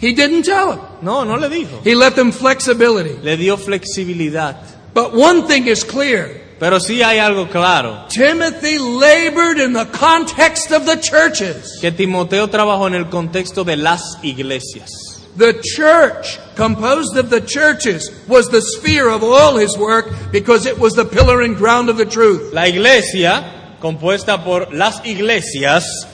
He 0.00 0.12
didn't 0.12 0.42
tell 0.42 0.72
him. 0.72 0.80
No, 1.00 1.24
no 1.24 1.36
le 1.36 1.48
dijo. 1.48 1.80
He 1.84 1.94
left 1.94 2.18
him 2.18 2.32
flexibility. 2.32 3.14
Le 3.22 3.36
dio 3.36 3.56
flexibilidad. 3.56 4.56
But 4.92 5.14
one 5.14 5.46
thing 5.46 5.68
is 5.68 5.84
clear. 5.84 6.40
Pero 6.58 6.78
sí 6.78 7.02
hay 7.02 7.18
algo 7.18 7.50
claro, 7.50 8.06
Timothy 8.08 8.78
labored 8.78 9.58
in 9.58 9.72
the 9.72 9.84
context 9.86 10.70
of 10.70 10.86
the 10.86 10.96
churches. 10.96 11.78
que 11.80 11.90
Timoteo 11.90 12.46
trabajó 12.48 12.86
en 12.86 12.94
el 12.94 13.06
contexto 13.06 13.64
de 13.64 13.76
las 13.76 14.18
iglesias. 14.22 14.90
The 15.36 15.60
church, 15.60 16.38
composed 16.54 17.16
of 17.16 17.30
the 17.30 17.40
churches, 17.40 18.12
was 18.28 18.48
the 18.48 18.60
sphere 18.60 19.08
of 19.08 19.24
all 19.24 19.56
his 19.56 19.76
work 19.76 20.12
because 20.30 20.66
it 20.66 20.78
was 20.78 20.92
the 20.92 21.04
pillar 21.04 21.42
and 21.42 21.56
ground 21.56 21.88
of 21.88 21.96
the 21.96 22.06
truth. 22.06 22.52
La 22.52 22.66
iglesia, 22.66 23.61
compuesta 23.82 24.44
por 24.44 24.72
las 24.72 25.04
iglesias, 25.04 26.06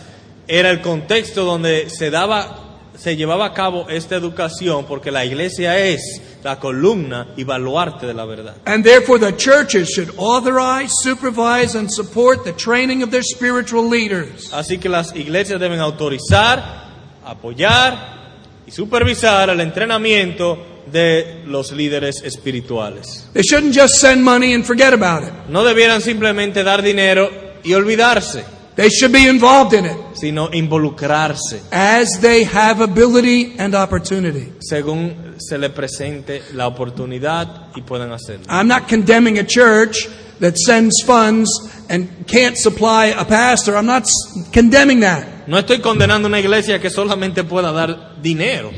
era 0.48 0.70
el 0.70 0.80
contexto 0.80 1.44
donde 1.44 1.90
se 1.90 2.10
daba 2.10 2.64
se 2.96 3.14
llevaba 3.14 3.46
a 3.46 3.52
cabo 3.52 3.86
esta 3.88 4.16
educación 4.16 4.84
porque 4.84 5.12
la 5.12 5.24
iglesia 5.24 5.78
es 5.78 6.20
la 6.42 6.58
columna 6.58 7.28
y 7.36 7.44
baluarte 7.44 8.06
de 8.06 8.14
la 8.14 8.24
verdad. 8.24 8.56
And 8.64 8.82
therefore, 8.84 9.20
the 9.20 9.36
churches 9.36 9.88
should 9.88 10.12
authorize, 10.16 10.90
supervise, 11.04 11.78
and 11.78 11.88
support 11.88 12.42
the 12.42 12.52
training 12.54 13.04
of 13.04 13.10
their 13.10 13.22
spiritual 13.22 13.88
leaders. 13.88 14.52
Así 14.52 14.78
que 14.78 14.88
las 14.88 15.14
iglesias 15.14 15.60
deben 15.60 15.78
autorizar, 15.78 16.88
apoyar 17.24 18.62
y 18.66 18.72
supervisar 18.72 19.50
el 19.50 19.60
entrenamiento 19.60 20.58
de 20.90 21.42
los 21.46 21.70
líderes 21.70 22.22
espirituales. 22.24 23.28
They 23.32 23.42
shouldn't 23.42 23.76
just 23.76 24.00
send 24.00 24.24
money 24.24 24.54
and 24.54 24.64
forget 24.64 24.92
about 24.92 25.22
it. 25.22 25.32
No 25.48 25.62
debieran 25.62 26.00
simplemente 26.00 26.64
dar 26.64 26.82
dinero 26.82 27.47
y 27.64 27.74
olvidarse, 27.74 28.44
They 28.76 28.90
should 28.90 29.12
be 29.12 29.26
involved 29.28 29.74
in 29.74 29.86
it 29.86 29.96
sino 30.14 30.48
involucrarse 30.52 31.62
as 31.72 32.20
they 32.20 32.44
have 32.44 32.80
ability 32.80 33.56
and 33.58 33.74
opportunity. 33.74 34.52
según 34.60 35.34
se 35.38 35.58
le 35.58 35.70
presente 35.70 36.42
la 36.54 36.68
oportunidad 36.68 37.70
y 37.74 37.82
puedan 37.82 38.12
hacerlo. 38.12 38.44
I'm 38.48 38.68
not 38.68 38.86
condemning 38.88 39.38
a 39.38 39.44
church 39.44 40.08
that 40.40 40.54
sends 40.56 41.02
funds 41.04 41.48
and 41.88 42.08
can't 42.28 42.56
supply 42.56 43.06
a 43.06 43.24
pastor. 43.24 43.76
I'm 43.76 43.86
not 43.86 44.04
condemning 44.52 45.00
that. 45.00 45.48
No 45.48 45.58
estoy 45.58 45.80
condenando 45.80 46.28
una 46.28 46.38
iglesia 46.38 46.78
que 46.80 46.88
solamente 46.90 47.42
pueda 47.42 47.72
dar 47.72 48.20
dinero, 48.22 48.70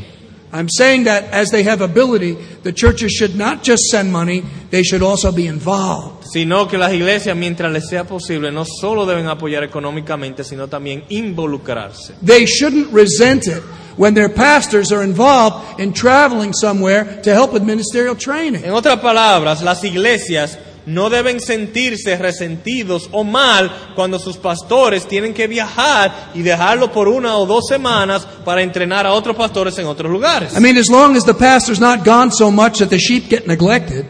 I'm 0.52 0.68
saying 0.68 1.04
that 1.04 1.24
as 1.32 1.50
they 1.50 1.62
have 1.62 1.80
ability, 1.80 2.34
the 2.62 2.72
churches 2.72 3.12
should 3.12 3.36
not 3.36 3.62
just 3.62 3.84
send 3.90 4.12
money, 4.12 4.42
they 4.70 4.82
should 4.82 5.02
also 5.02 5.30
be 5.30 5.46
involved. 5.46 6.20
sino 6.32 6.68
que 6.68 6.78
las 6.78 6.92
iglesias, 6.92 7.36
mientras 7.36 7.72
les 7.72 7.88
sea 7.88 8.04
posible, 8.04 8.52
no 8.52 8.64
solo 8.64 9.04
deben 9.04 9.26
apoyar 9.26 9.64
económicamente, 9.64 10.44
sino 10.44 10.68
también 10.68 11.04
involucrarse. 11.08 12.14
They 12.24 12.46
shouldn't 12.46 12.92
resent 12.92 13.46
it 13.46 13.62
when 13.96 14.14
their 14.14 14.28
pastors 14.28 14.92
are 14.92 15.02
involved 15.04 15.80
in 15.80 15.92
traveling 15.92 16.52
somewhere 16.52 17.20
to 17.22 17.34
help 17.34 17.52
with 17.52 17.62
ministerial 17.62 18.16
training. 18.16 18.64
En 18.64 18.72
otras 18.72 19.00
palabras, 19.00 19.62
las 19.62 19.82
iglesias 19.84 20.56
no 20.90 21.08
deben 21.08 21.40
sentirse 21.40 22.16
resentidos 22.16 23.08
o 23.12 23.24
mal 23.24 23.70
cuando 23.94 24.18
sus 24.18 24.36
pastores 24.36 25.06
tienen 25.06 25.32
que 25.32 25.46
viajar 25.46 26.30
y 26.34 26.42
dejarlo 26.42 26.90
por 26.92 27.08
una 27.08 27.36
o 27.36 27.46
dos 27.46 27.64
semanas 27.68 28.26
para 28.44 28.62
entrenar 28.62 29.06
a 29.06 29.12
otros 29.12 29.36
pastores 29.36 29.78
en 29.78 29.86
otros 29.86 30.10
lugares. 30.10 30.56
I 30.56 30.60
mean, 30.60 30.76
as 30.76 30.88
long 30.90 31.16
as 31.16 31.24
the 31.24 31.34
pastor's 31.34 31.80
not 31.80 32.04
gone 32.04 32.30
so 32.30 32.50
much 32.50 32.78
that 32.78 32.88
the 32.90 32.98
sheep 32.98 33.28
get 33.30 33.46
neglected, 33.46 34.04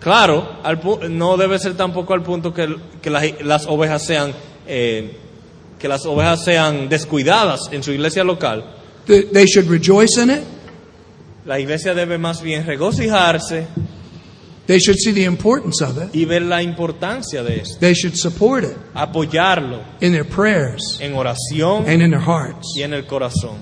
Claro, 0.00 0.56
al 0.62 0.80
no 1.10 1.36
debe 1.36 1.58
ser 1.58 1.76
tampoco 1.76 2.14
al 2.14 2.22
punto 2.22 2.54
que, 2.54 2.74
que 3.02 3.10
las, 3.10 3.24
las 3.42 3.66
ovejas 3.66 4.02
sean 4.06 4.32
eh, 4.66 5.14
que 5.78 5.88
las 5.88 6.06
ovejas 6.06 6.42
sean 6.42 6.88
descuidadas 6.88 7.68
en 7.70 7.82
su 7.82 7.92
iglesia 7.92 8.24
local, 8.24 8.64
th- 9.06 9.30
they 9.32 9.44
should 9.46 9.68
rejoice 9.68 10.16
in 10.22 10.30
it. 10.30 10.40
la 11.44 11.58
iglesia 11.60 11.92
debe 11.94 12.16
más 12.18 12.40
bien 12.40 12.64
regocijarse 12.66 13.66
They 14.70 14.78
should 14.78 14.98
see 15.00 15.10
the 15.10 15.24
importance 15.24 15.80
of 15.82 15.98
it. 15.98 16.14
y 16.14 16.24
ver 16.26 16.42
la 16.42 16.62
importancia 16.62 17.42
de 17.42 17.56
esto, 17.62 17.80
They 17.80 17.92
should 17.92 18.14
support 18.16 18.62
it 18.62 18.76
apoyarlo 18.94 19.82
in 20.00 20.12
their 20.12 20.24
prayers 20.24 20.98
en 21.00 21.14
oración 21.14 21.88
and 21.88 22.00
in 22.00 22.10
their 22.12 22.20
hearts. 22.24 22.72
y 22.76 22.82
en 22.84 22.94
el 22.94 23.02
corazón. 23.04 23.56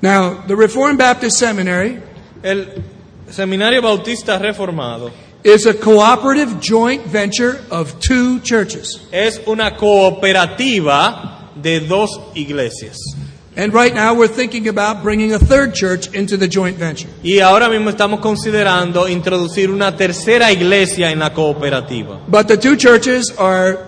Now, 0.00 0.44
the 0.46 0.56
Reformed 0.56 0.98
Baptist 0.98 1.36
Seminary 1.38 2.00
El 2.42 2.68
Seminario 3.30 3.82
Bautista 3.82 4.38
Reformado 4.38 5.10
is 5.42 5.66
a 5.66 5.74
cooperative 5.74 6.58
joint 6.62 7.04
venture 7.06 7.60
of 7.70 8.00
two 8.00 8.40
churches. 8.40 8.98
es 9.12 9.42
una 9.46 9.76
cooperativa 9.76 11.50
de 11.54 11.80
dos 11.80 12.18
iglesias. 12.34 12.96
And 13.56 13.72
right 13.72 13.94
now 13.94 14.14
we're 14.14 14.26
thinking 14.26 14.66
about 14.66 15.04
bringing 15.04 15.32
a 15.32 15.38
third 15.38 15.74
church 15.74 16.12
into 16.12 16.36
the 16.36 16.48
joint 16.48 16.76
venture. 16.76 17.08
Y 17.22 17.38
ahora 17.38 17.68
mismo 17.68 17.90
estamos 17.90 18.20
considerando 18.20 19.08
introducir 19.08 19.70
una 19.70 19.96
tercera 19.96 20.50
iglesia 20.50 21.12
en 21.12 21.20
la 21.20 21.32
cooperativa. 21.32 22.20
But 22.28 22.48
the 22.48 22.56
two 22.56 22.76
churches 22.76 23.32
are 23.38 23.78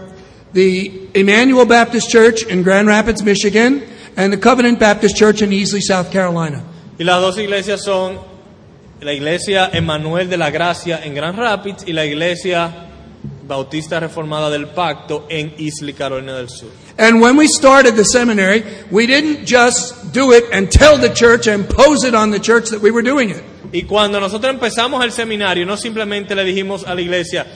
the 0.52 1.08
Emmanuel 1.14 1.66
Baptist 1.66 2.08
Church 2.08 2.44
in 2.44 2.62
Grand 2.62 2.86
Rapids, 2.86 3.24
Michigan, 3.24 3.82
and 4.16 4.32
the 4.32 4.38
Covenant 4.38 4.78
Baptist 4.78 5.16
Church 5.16 5.42
in 5.42 5.50
Easley, 5.50 5.80
South 5.80 6.12
Carolina. 6.12 6.62
Y 6.98 7.04
las 7.04 7.20
dos 7.20 7.36
iglesias 7.36 7.82
son 7.82 8.18
la 9.00 9.12
iglesia 9.12 9.68
Emanuel 9.72 10.30
de 10.30 10.36
la 10.36 10.50
Gracia 10.50 11.00
en 11.04 11.14
Grand 11.14 11.36
Rapids 11.36 11.84
y 11.86 11.92
la 11.92 12.06
iglesia 12.06 12.86
Bautista 13.46 14.00
Reformada 14.00 14.48
del 14.48 14.68
Pacto 14.68 15.26
en 15.28 15.54
Easley, 15.58 15.92
Carolina 15.92 16.36
del 16.36 16.48
Sur. 16.48 16.70
And 16.98 17.20
when 17.20 17.36
we 17.36 17.46
started 17.46 17.94
the 17.94 18.04
seminary, 18.04 18.64
we 18.90 19.06
didn't 19.06 19.44
just 19.44 20.12
do 20.12 20.32
it 20.32 20.44
and 20.50 20.70
tell 20.70 20.96
the 20.96 21.10
church 21.10 21.46
and 21.46 21.68
pose 21.68 22.04
it 22.04 22.14
on 22.14 22.30
the 22.30 22.40
church 22.40 22.70
that 22.70 22.80
we 22.80 22.90
were 22.90 23.02
doing 23.02 23.30
it. 23.30 23.44
Y 23.72 23.82
cuando 23.82 24.18
nosotros 24.20 24.54
empezamos 24.54 25.04
el 25.04 25.10
seminario, 25.10 25.66
no 25.66 25.76
simplemente 25.76 26.34
le 26.34 26.44
dijimos 26.44 26.84
a 26.86 26.94
la 26.94 27.00
iglesia, 27.02 27.46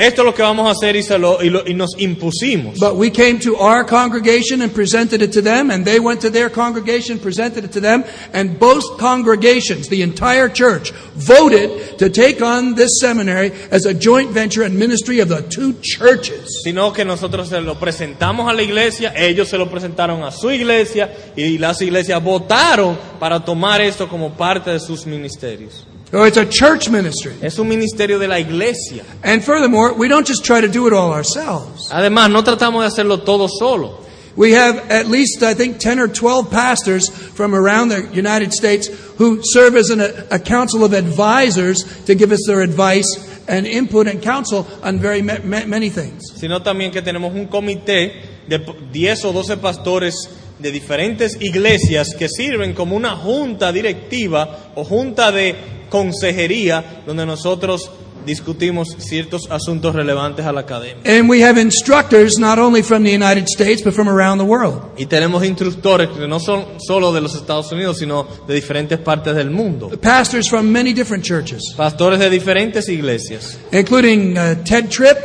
esto 0.00 0.22
es 0.22 0.26
lo 0.26 0.34
que 0.34 0.42
vamos 0.42 0.66
a 0.66 0.70
hacer 0.72 0.96
y, 0.96 1.02
se 1.02 1.18
lo- 1.18 1.42
y 1.42 1.50
lo- 1.50 1.62
y 1.66 1.74
nos 1.74 1.90
impusimos. 1.98 2.78
But 2.78 2.96
we 2.96 3.10
came 3.10 3.38
to 3.40 3.56
our 3.56 3.84
congregation 3.84 4.62
and 4.62 4.72
presented 4.72 5.22
it 5.22 5.32
to 5.34 5.42
them, 5.42 5.70
and 5.70 5.84
they 5.84 6.00
went 6.00 6.20
to 6.22 6.30
their 6.30 6.48
congregation, 6.50 7.18
presented 7.18 7.64
it 7.64 7.72
to 7.72 7.80
them, 7.80 8.04
and 8.32 8.58
both 8.58 8.98
congregations, 8.98 9.88
the 9.88 10.02
entire 10.02 10.48
church, 10.48 10.92
voted 11.16 11.98
to 11.98 12.08
take 12.08 12.42
on 12.42 12.74
this 12.74 12.98
seminary 13.00 13.52
as 13.70 13.84
a 13.86 13.94
joint 13.94 14.30
venture 14.30 14.62
and 14.62 14.78
ministry 14.78 15.20
of 15.20 15.28
the 15.28 15.42
two 15.42 15.74
churches. 15.82 16.62
sino 16.64 16.92
que 16.92 17.04
nosotros 17.04 17.48
se 17.48 17.60
lo 17.60 17.74
presentamos 17.78 18.48
a 18.50 18.52
la 18.54 18.62
iglesia, 18.62 19.12
ellos 19.16 19.48
se 19.48 19.58
lo 19.58 19.68
presentaron 19.70 20.22
a 20.22 20.30
su 20.32 20.50
iglesia 20.50 21.10
y 21.36 21.58
las 21.58 21.80
iglesias 21.82 22.22
votaron 22.22 22.96
para 23.18 23.44
tomar 23.44 23.80
esto 23.80 24.08
como 24.08 24.30
parte 24.32 24.70
de 24.70 24.80
sus 24.80 25.06
ministerios. 25.06 25.86
So 26.10 26.24
it's 26.24 26.36
a 26.36 26.44
church 26.46 26.88
ministry. 26.90 27.34
Es 27.40 27.58
un 27.58 27.68
ministerio 27.68 28.18
de 28.18 28.26
la 28.26 28.38
iglesia. 28.38 29.04
And 29.22 29.42
furthermore, 29.44 29.94
we 29.94 30.08
don't 30.08 30.26
just 30.26 30.44
try 30.44 30.60
to 30.60 30.66
do 30.68 30.86
it 30.88 30.92
all 30.92 31.12
ourselves. 31.12 31.88
Además, 31.90 32.30
no 32.32 32.42
tratamos 32.42 32.82
de 32.82 32.88
hacerlo 32.88 33.24
todo 33.24 33.46
solo. 33.48 34.00
We 34.36 34.52
have 34.52 34.90
at 34.90 35.06
least, 35.06 35.42
I 35.42 35.54
think, 35.54 35.78
10 35.78 35.98
or 36.00 36.08
12 36.08 36.50
pastors 36.50 37.08
from 37.08 37.54
around 37.54 37.88
the 37.90 38.08
United 38.12 38.52
States 38.52 38.88
who 39.18 39.40
serve 39.42 39.76
as 39.76 39.90
an, 39.90 40.00
a 40.30 40.38
council 40.38 40.82
of 40.84 40.92
advisors 40.94 41.84
to 42.06 42.14
give 42.14 42.32
us 42.32 42.40
their 42.46 42.60
advice 42.62 43.06
and 43.48 43.66
input 43.66 44.06
and 44.06 44.22
counsel 44.22 44.66
on 44.82 44.98
very 44.98 45.22
ma- 45.22 45.38
ma- 45.44 45.66
many 45.66 45.90
things. 45.90 46.22
Sino 46.36 46.60
también 46.62 46.92
que 46.92 47.02
tenemos 47.02 47.34
un 47.34 47.46
comité 47.46 48.12
de 48.48 48.58
p- 48.60 48.72
10 48.92 49.24
o 49.26 49.32
12 49.32 49.56
pastores 49.58 50.14
de 50.58 50.70
diferentes 50.70 51.36
iglesias 51.40 52.14
que 52.18 52.28
sirven 52.28 52.72
como 52.74 52.96
una 52.96 53.16
junta 53.16 53.72
directiva 53.72 54.72
o 54.76 54.84
junta 54.84 55.32
de 55.32 55.54
consejería 55.90 57.02
donde 57.06 57.26
nosotros 57.26 57.90
discutimos 58.24 58.96
ciertos 58.98 59.50
asuntos 59.50 59.94
relevantes 59.94 60.44
a 60.44 60.52
la 60.52 60.60
academia. 60.60 61.02
And 61.04 61.28
we 61.28 61.42
have 61.42 61.60
instructors 61.60 62.38
not 62.38 62.58
only 62.58 62.82
from 62.82 63.02
the 63.02 63.12
United 63.12 63.48
States, 63.48 63.82
but 63.82 63.94
from 63.94 64.08
around 64.08 64.38
the 64.38 64.44
world. 64.44 64.82
Y 64.96 65.06
tenemos 65.06 65.44
instructores 65.44 66.08
que 66.08 66.26
no 66.26 66.38
son 66.40 66.64
solo 66.78 67.12
de 67.12 67.20
los 67.20 67.34
Estados 67.34 67.70
Unidos, 67.72 67.98
sino 67.98 68.26
de 68.46 68.54
diferentes 68.54 68.98
partes 68.98 69.34
del 69.34 69.50
mundo. 69.50 69.90
Pastors 70.00 70.48
from 70.48 70.70
many 70.70 70.92
different 70.92 71.24
churches, 71.24 71.74
Pastores 71.76 72.18
de 72.18 72.30
diferentes 72.30 72.88
iglesias, 72.88 73.58
including 73.72 74.36
uh, 74.36 74.54
Ted 74.64 74.88
Tripp, 74.88 75.18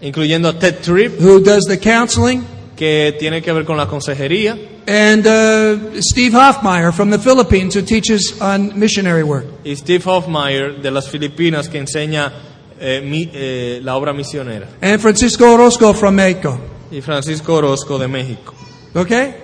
incluyendo 0.00 0.48
a 0.48 0.58
Ted 0.58 0.80
Tripp, 0.82 1.20
who 1.20 1.40
does 1.40 1.64
the 1.64 1.78
counseling, 1.78 2.44
que 2.76 3.16
tiene 3.18 3.42
que 3.42 3.52
ver 3.52 3.64
con 3.64 3.76
la 3.76 3.86
consejería, 3.86 4.56
and 4.86 5.26
uh, 5.26 6.00
Steve 6.02 6.32
Hoffmeyer 6.32 6.92
from 6.92 7.10
the 7.10 7.18
Philippines, 7.18 7.74
who 7.74 7.82
teaches 7.82 8.38
on 8.40 8.78
missionary 8.78 9.22
work. 9.22 9.44
y 9.64 9.74
Steve 9.76 10.02
Hofmeyer 10.04 10.80
de 10.82 10.90
las 10.90 11.08
Filipinas, 11.08 11.68
que 11.68 11.78
enseña 11.78 12.32
eh, 12.80 13.00
mi- 13.02 13.30
eh, 13.32 13.80
la 13.82 13.96
obra 13.96 14.12
misionera, 14.12 14.68
and 14.82 15.00
Francisco 15.00 15.52
Orozco 15.54 15.92
from 15.94 16.14
Mexico. 16.16 16.58
y 16.90 17.00
Francisco 17.00 17.54
Orozco 17.54 17.98
de 17.98 18.08
México. 18.08 18.52
Okay? 18.94 19.34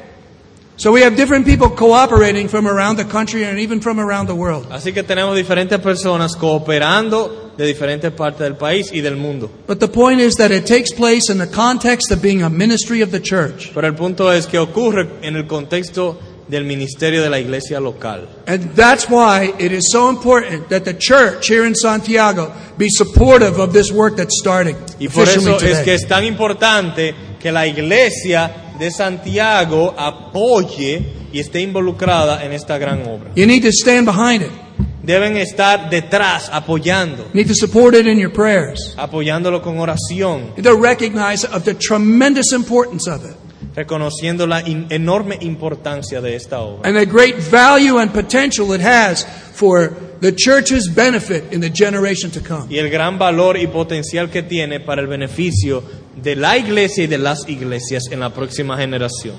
So 0.77 0.93
we 0.93 1.03
have 1.03 1.15
different 1.15 1.45
people 1.45 1.69
cooperating 1.71 2.49
from 2.49 2.67
around 2.67 2.97
the 2.97 3.05
country 3.05 3.45
and 3.45 3.59
even 3.59 3.81
from 3.81 3.99
around 4.01 4.27
the 4.29 4.35
world. 4.35 4.67
Así 4.71 4.93
que 4.95 5.03
tenemos 5.03 5.37
diferentes 5.37 5.79
personas 5.81 6.35
cooperando 6.37 7.40
de 7.61 7.67
diferentes 7.67 8.11
partes 8.13 8.41
del 8.41 8.57
país 8.57 8.91
y 8.91 9.03
del 9.03 9.17
mundo. 9.17 9.51
But 9.67 9.81
the 9.81 9.89
point 9.89 10.19
is 10.19 10.35
that 10.37 10.51
it 10.51 10.65
takes 10.65 10.95
place 10.95 11.31
in 11.31 11.37
the 11.37 11.47
context 11.47 12.11
of 12.11 12.23
being 12.23 12.43
a 12.43 12.49
ministry 12.49 13.03
of 13.03 13.11
the 13.11 13.21
church. 13.21 13.71
Pero 13.75 13.87
el 13.87 13.95
punto 13.95 14.33
es 14.33 14.47
que 14.47 14.59
ocurre 14.59 15.07
en 15.21 15.37
el 15.37 15.47
contexto 15.47 16.19
del 16.49 16.65
ministerio 16.65 17.23
de 17.23 17.29
la 17.29 17.39
iglesia 17.39 17.79
local. 17.79 18.27
And 18.47 18.75
that's 18.75 19.11
why 19.11 19.53
it 19.59 19.73
is 19.73 19.91
so 19.93 20.09
important 20.09 20.71
that 20.71 20.85
the 20.85 20.95
church 20.95 21.49
here 21.49 21.67
in 21.67 21.75
Santiago 21.75 22.51
be 22.79 22.89
supportive 22.89 23.61
of 23.61 23.75
this 23.75 23.93
work 23.93 24.17
that's 24.17 24.41
starting 24.41 24.77
Y 24.99 25.09
por 25.09 25.29
eso 25.29 25.59
es 25.61 25.81
que 25.81 25.93
es 25.93 26.09
tan 26.09 26.25
importante 26.25 27.15
que 27.39 27.53
la 27.53 27.67
iglesia 27.67 28.73
de 28.79 28.91
Santiago 28.91 29.95
apoye 29.99 31.03
y 31.31 31.41
esté 31.41 31.61
involucrada 31.61 32.43
en 32.43 32.53
esta 32.53 32.79
gran 32.79 33.07
obra. 33.07 33.33
You 33.37 33.47
need 33.47 33.63
to 33.65 33.71
stand 33.71 34.07
behind 34.07 34.45
it. 34.45 34.70
Deben 35.03 35.37
estar 35.39 35.89
detrás, 35.89 36.51
apoyando, 36.53 37.25
You 37.33 37.41
need 37.41 37.49
to 37.49 37.55
support 37.55 37.95
it 37.95 38.07
in 38.07 38.19
your 38.19 38.33
prayers. 38.33 38.95
apoyándolo 38.97 39.63
con 39.63 39.79
oración, 39.79 40.55
to 40.63 40.77
recognize 40.77 41.45
of 41.47 41.65
the 41.65 41.75
tremendous 41.75 42.53
importance 42.53 43.09
of 43.11 43.25
it 43.25 43.37
reconociendo 43.77 44.47
la 44.47 44.61
in- 44.67 44.87
enorme 44.91 45.39
importancia 45.43 46.21
de 46.21 46.35
esta 46.35 46.59
obra 46.61 46.89
and 46.89 46.99
the 46.99 47.07
great 47.07 47.37
value 47.37 47.99
and 47.99 48.11
potential 48.13 48.75
it 48.75 48.81
has 48.81 49.25
for 49.55 49.93
the 50.21 50.33
church's 50.33 50.89
benefit 50.89 51.45
in 51.53 51.61
the 51.61 51.71
generation 51.71 52.31
to 52.31 52.41
come. 52.41 52.67
y 52.69 52.79
el 52.79 52.91
gran 52.91 53.17
valor 53.19 53.57
y 53.57 53.69
potencial 53.69 54.29
que 54.29 54.43
tiene 54.43 54.81
para 54.81 55.01
el 55.01 55.07
beneficio 55.07 55.83
de 56.21 56.35
la 56.37 56.59
iglesia 56.59 57.05
y 57.05 57.07
de 57.07 57.19
las 57.19 57.49
iglesias 57.49 58.03
en 58.11 58.21
la 58.21 58.31
próxima 58.35 58.77
generación. 58.77 59.37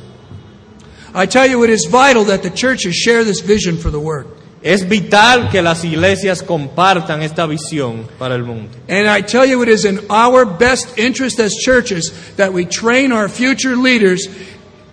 I 1.14 1.28
tell 1.28 1.46
you, 1.48 1.64
it 1.66 1.70
is 1.70 1.86
vital 1.92 2.24
that 2.26 2.42
the 2.42 2.50
churches 2.52 2.96
share 2.96 3.24
this 3.26 3.42
vision 3.42 3.78
for 3.78 3.92
the 3.92 4.00
work. 4.00 4.28
Es 4.64 4.88
vital 4.88 5.50
que 5.50 5.62
las 5.62 5.84
iglesias 5.84 6.44
compartan 6.44 7.24
esta 7.24 7.48
visión 7.48 8.08
para 8.20 8.36
el 8.36 8.44
mundo. 8.44 8.70
And 8.88 9.08
I 9.08 9.24
tell 9.24 9.46
you, 9.46 9.64
it 9.64 9.70
is 9.70 9.86
in 9.86 10.00
our 10.10 10.46
best 10.46 11.00
interest 11.00 11.40
as 11.40 11.52
churches 11.54 12.12
that 12.38 12.54
we 12.54 12.66
train 12.66 13.12
our 13.12 13.28
future 13.28 13.76
leaders 13.76 14.28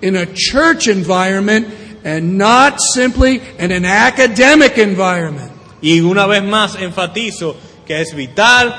in 0.01 0.17
a 0.17 0.27
church 0.27 0.89
environment 0.89 1.69
and 2.03 2.39
not 2.39 2.81
simply 2.81 3.43
in 3.59 3.71
an 3.71 3.85
academic 3.85 4.79
environment. 4.79 5.53
Y 5.83 6.01
una 6.01 6.27
vez 6.27 6.43
más 6.43 6.77
enfatizo 6.81 7.55
que 7.87 8.01
es 8.01 8.15
vital 8.15 8.75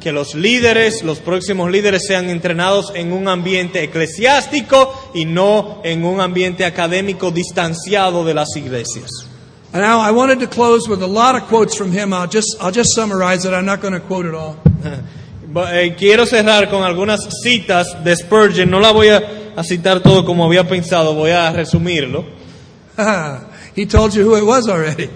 que 0.00 0.12
los 0.12 0.34
líderes, 0.34 1.02
los 1.02 1.18
próximos 1.18 1.70
líderes 1.70 2.06
sean 2.06 2.30
entrenados 2.30 2.92
en 2.94 3.12
un 3.12 3.28
ambiente 3.28 3.82
eclesiástico 3.84 5.12
y 5.14 5.26
no 5.26 5.82
en 5.84 6.04
un 6.04 6.22
ambiente 6.22 6.64
académico 6.64 7.30
distanciado 7.30 8.24
de 8.24 8.32
las 8.32 8.56
iglesias. 8.56 9.29
And 9.72 9.82
now 9.82 10.00
I 10.00 10.10
wanted 10.10 10.40
to 10.40 10.48
close 10.48 10.88
with 10.88 11.02
a 11.02 11.06
lot 11.06 11.36
of 11.36 11.42
quotes 11.44 11.76
from 11.76 11.92
him. 11.92 12.12
I'll 12.12 12.26
just, 12.26 12.56
I'll 12.60 12.72
just 12.72 12.94
summarize 12.94 13.44
it. 13.44 13.54
I'm 13.54 13.66
not 13.66 13.80
going 13.80 13.94
to 13.94 14.00
quote 14.00 14.26
it 14.26 14.34
all. 14.34 14.56
Eh, 15.52 15.96
Quiero 15.98 16.26
cerrar 16.26 16.70
con 16.70 16.84
algunas 16.84 17.28
citas 17.42 18.04
de 18.04 18.14
Spurgeon. 18.14 18.70
No 18.70 18.78
la 18.78 18.92
voy 18.92 19.08
a, 19.08 19.20
a 19.56 19.64
citar 19.64 20.00
todo 20.00 20.24
como 20.24 20.44
había 20.44 20.68
pensado, 20.68 21.12
voy 21.12 21.32
a 21.32 21.50
resumirlo. 21.50 22.24
he 23.74 23.84
told 23.84 24.14
you 24.14 24.22
who 24.22 24.36
it 24.36 24.44
was 24.44 24.68
already. 24.68 25.10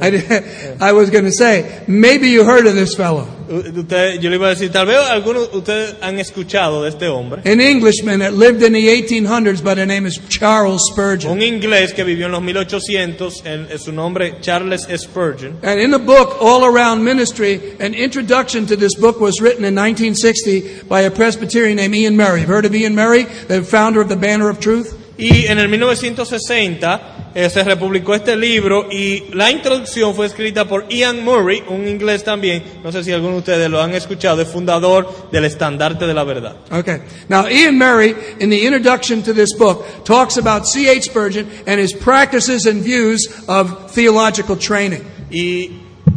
I, 0.00 0.76
I 0.80 0.92
was 0.92 1.10
going 1.10 1.24
to 1.24 1.32
say, 1.32 1.84
maybe 1.86 2.28
you 2.28 2.44
heard 2.44 2.66
of 2.66 2.74
this 2.74 2.94
fellow. 2.94 3.26
U- 3.48 3.58
Usted, 3.80 4.22
yo 4.22 4.30
le 4.30 4.36
iba 4.38 4.46
a 4.50 4.54
decir, 4.54 4.72
tal 4.72 4.86
vez 4.86 4.96
algunos 5.10 5.50
de 5.50 5.58
ustedes 5.58 5.94
han 6.00 6.18
escuchado 6.18 6.82
de 6.82 6.88
este 6.88 7.08
hombre. 7.08 7.42
An 7.44 7.60
Englishman 7.60 8.20
that 8.20 8.32
lived 8.32 8.62
in 8.62 8.72
the 8.72 8.88
1800s 8.88 9.62
by 9.62 9.74
the 9.74 9.84
name 9.84 10.06
is 10.06 10.18
Charles 10.28 10.82
Spurgeon. 10.90 11.32
Un 11.32 11.40
inglés 11.42 11.92
que 11.94 12.04
vivió 12.04 12.26
en 12.26 12.32
los 12.32 12.42
1800, 12.42 13.42
en, 13.44 13.70
en 13.70 13.78
su 13.78 13.92
nombre 13.92 14.36
Charles 14.40 14.86
Spurgeon. 15.00 15.58
And 15.62 15.78
in 15.80 15.90
the 15.90 15.98
book, 15.98 16.36
All 16.40 16.64
Around 16.64 17.04
Ministry, 17.04 17.76
an 17.80 17.94
introduction 17.94 18.64
to 18.66 18.76
this 18.76 18.94
book 18.94 19.20
was 19.20 19.40
written 19.40 19.64
in 19.64 19.74
1960 19.74 20.84
by 20.88 21.02
a 21.02 21.10
Presbyterian 21.10 21.76
named 21.76 21.94
Iain 21.94 22.16
Murray. 22.16 22.40
You've 22.40 22.48
heard 22.48 22.64
of 22.64 22.74
Iain 22.74 22.94
Murray, 22.94 23.24
the 23.24 23.62
founder 23.62 24.00
of 24.00 24.08
the 24.08 24.16
Banner 24.16 24.48
of 24.48 24.60
Truth? 24.60 24.98
Y 25.18 25.44
en 25.46 25.58
el 25.58 25.68
1960 25.68 27.11
eh, 27.34 27.48
se 27.50 27.64
republicó 27.64 28.14
este 28.14 28.36
libro 28.36 28.88
y 28.90 29.24
la 29.34 29.50
introducción 29.50 30.14
fue 30.14 30.26
escrita 30.26 30.66
por 30.66 30.86
Ian 30.88 31.24
Murray, 31.24 31.62
un 31.68 31.86
inglés 31.88 32.24
también, 32.24 32.62
no 32.84 32.92
sé 32.92 33.02
si 33.04 33.12
alguno 33.12 33.32
de 33.34 33.38
ustedes 33.38 33.70
lo 33.70 33.80
han 33.82 33.94
escuchado, 33.94 34.42
es 34.42 34.48
fundador 34.48 35.08
del 35.32 35.44
estandarte 35.44 36.06
de 36.06 36.14
la 36.14 36.24
verdad. 36.24 36.56
Okay. 36.70 36.98
Now, 37.28 37.48
Ian 37.48 37.78
Murray, 37.78 38.14
in 38.40 38.50
the 38.50 38.64
introduction 38.64 39.22
to 39.22 39.32
this 39.32 39.56
book, 39.56 39.84
talks 40.04 40.36
about 40.36 40.66
C.H. 40.66 41.04
Spurgeon 41.04 41.46
and 41.66 41.80
his 41.80 41.92
practices 41.94 42.66
and 42.66 42.82
views 42.82 43.26
of 43.48 43.92
theological 43.92 44.56
training. 44.56 45.02
Y 45.30 45.70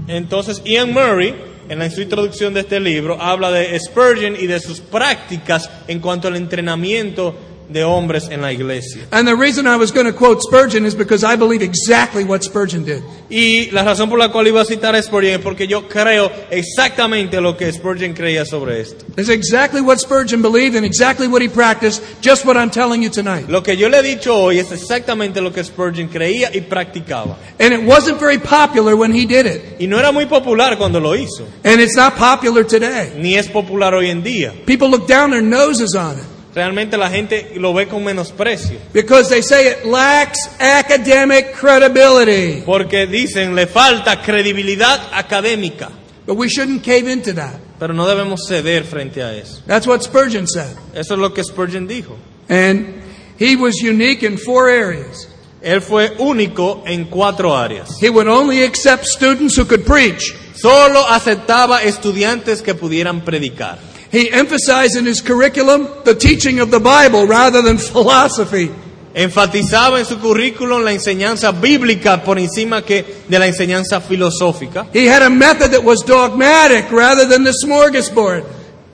entonces 0.07 0.61
Ian 0.66 0.93
Murray, 0.93 1.34
en 1.70 1.80
la- 1.80 1.88
introducción 1.88 2.53
de 2.53 2.59
este 2.59 2.80
libro, 2.80 3.20
habla 3.22 3.49
de 3.51 3.80
Spurgeon 3.80 4.36
y 4.39 4.45
de 4.47 4.59
sus 4.59 4.82
prácticas 4.82 5.70
en 5.88 5.99
cuanto 5.99 6.28
al 6.28 6.36
entrenamiento 6.36 7.36
de 7.70 7.84
hombres 7.84 8.28
en 8.30 8.41
la 8.41 8.51
iglesia. 8.51 9.03
And 9.11 9.28
the 9.28 9.36
reason 9.36 9.68
I 9.68 9.76
was 9.78 9.91
going 9.91 10.05
to 10.05 10.13
quote 10.13 10.41
Spurgeon 10.41 10.86
is 10.86 10.95
because 10.95 11.24
I 11.24 11.36
believe 11.36 11.61
exactly 11.61 12.24
what 12.24 12.43
Spurgeon 12.43 12.84
did. 12.86 13.01
Y 13.30 13.70
la 13.72 13.84
razón 13.84 14.09
por 14.09 14.20
la 14.20 14.30
cual 14.32 14.47
iba 14.47 14.61
a 14.61 14.66
citar 14.66 14.95
a 14.95 15.01
Spurgeon 15.01 15.36
es 15.36 15.41
porque 15.41 15.68
yo 15.68 15.88
creo 15.88 16.32
exactamente 16.51 17.41
lo 17.41 17.57
que 17.57 17.72
Spurgeon 17.72 18.13
creía 18.13 18.45
sobre 18.45 18.82
esto. 18.82 19.05
It's 19.18 19.30
exactly 19.30 19.82
what 19.82 19.97
Spurgeon 19.99 20.41
believed 20.41 20.76
and 20.76 20.86
exactly 20.86 21.28
what 21.28 21.41
he 21.41 21.49
practiced, 21.49 22.03
just 22.22 22.45
what 22.45 22.55
I'm 22.57 22.70
telling 22.70 23.01
you 23.01 23.09
tonight. 23.09 23.49
Lo 23.49 23.61
que 23.63 23.76
yo 23.76 23.89
le 23.89 23.99
he 23.99 24.03
dicho 24.03 24.36
hoy 24.36 24.59
es 24.59 24.72
exactamente 24.72 25.41
lo 25.41 25.51
que 25.51 25.63
Spurgeon 25.63 26.07
creía 26.09 26.51
y 26.53 26.61
practicaba. 26.61 27.38
And 27.59 27.74
it 27.74 27.84
wasn't 27.84 28.20
very 28.20 28.38
popular 28.38 28.95
when 28.95 29.11
he 29.11 29.26
did 29.26 29.45
it. 29.45 29.80
Y 29.80 29.88
no 29.88 29.97
era 29.97 30.11
muy 30.11 30.26
popular 30.26 30.78
cuando 30.78 30.99
lo 30.99 31.16
hizo, 31.16 31.45
And 31.63 31.82
it's 31.82 31.95
not 31.95 32.16
popular 32.16 32.66
today. 32.66 33.13
ni 33.18 33.36
es 33.36 33.47
popular 33.47 33.93
hoy 33.93 34.09
en 34.09 34.24
día. 34.24 34.53
People 34.66 34.89
look 34.89 35.07
down 35.07 35.32
their 35.32 35.41
noses 35.41 35.95
on 35.95 36.20
it 36.20 36.35
Realmente 36.56 36.95
la 36.97 37.10
gente 37.10 37.51
lo 37.58 37.74
ve 37.74 37.86
con 37.88 38.01
menosprecio, 38.03 38.80
because 38.93 39.28
they 39.30 39.41
say 39.43 39.68
it 39.68 39.84
lacks 39.86 40.39
academic 40.58 41.51
credibility. 41.53 42.64
porque 42.66 43.08
dicen 43.08 43.53
le 43.56 43.68
falta 43.68 44.22
credibilidad 44.22 45.10
académica, 45.12 45.89
But 46.26 46.38
we 46.38 46.47
shouldn't 46.47 46.82
cave 46.84 47.08
into 47.12 47.34
that. 47.34 47.60
pero 47.78 47.93
no 47.93 48.08
debemos 48.08 48.47
ceder 48.47 48.84
frente 48.86 49.22
a 49.22 49.34
eso. 49.36 49.62
That's 49.68 49.86
what 49.86 50.01
Spurgeon 50.01 50.47
said. 50.47 50.76
Eso 50.93 51.16
es 51.16 51.20
lo 51.20 51.34
que 51.34 51.43
Spurgeon 51.43 51.88
dijo. 51.88 52.16
And 52.49 53.01
he 53.38 53.56
was 53.58 53.76
unique 53.84 54.24
in 54.24 54.38
four 54.38 54.70
areas. 54.70 55.28
Él 55.62 55.82
fue 55.82 56.12
único 56.20 56.84
en 56.86 57.06
cuatro 57.06 57.56
áreas. 57.56 57.97
He 58.01 58.10
would 58.10 58.28
only 58.28 58.64
accept 58.64 59.06
students 59.06 59.58
who 59.58 59.66
could 59.66 59.84
preach. 59.86 60.34
Solo 60.56 61.06
aceptaba 61.10 61.84
estudiantes 61.84 62.62
que 62.62 62.74
pudieran 62.76 63.26
predicar. 63.26 63.78
He 64.16 64.32
emphasized 64.32 64.95
in 64.95 65.05
his 65.05 65.20
curriculum 65.20 65.89
the 66.05 66.16
teaching 66.16 66.61
of 66.61 66.72
the 66.72 66.80
Bible 66.80 67.28
rather 67.28 67.61
than 67.61 67.78
philosophy. 67.78 68.72
Enfatizaba 69.13 69.99
en 69.99 70.05
su 70.05 70.16
currículum 70.20 70.86
la 70.86 70.93
enseñanza 70.93 71.51
bíblica 71.51 72.24
por 72.24 72.39
encima 72.39 72.82
que 72.82 73.03
de 73.28 73.38
la 73.38 73.45
enseñanza 73.45 73.99
filosófica. 73.99 74.88
He 74.93 75.05
had 75.05 75.22
a 75.22 75.30
method 75.30 75.72
that 75.72 75.84
was 75.84 75.99
dogmatic 76.05 76.89
rather 76.93 77.28
than 77.28 77.43
the 77.43 77.51
smorgasbord. 77.51 78.45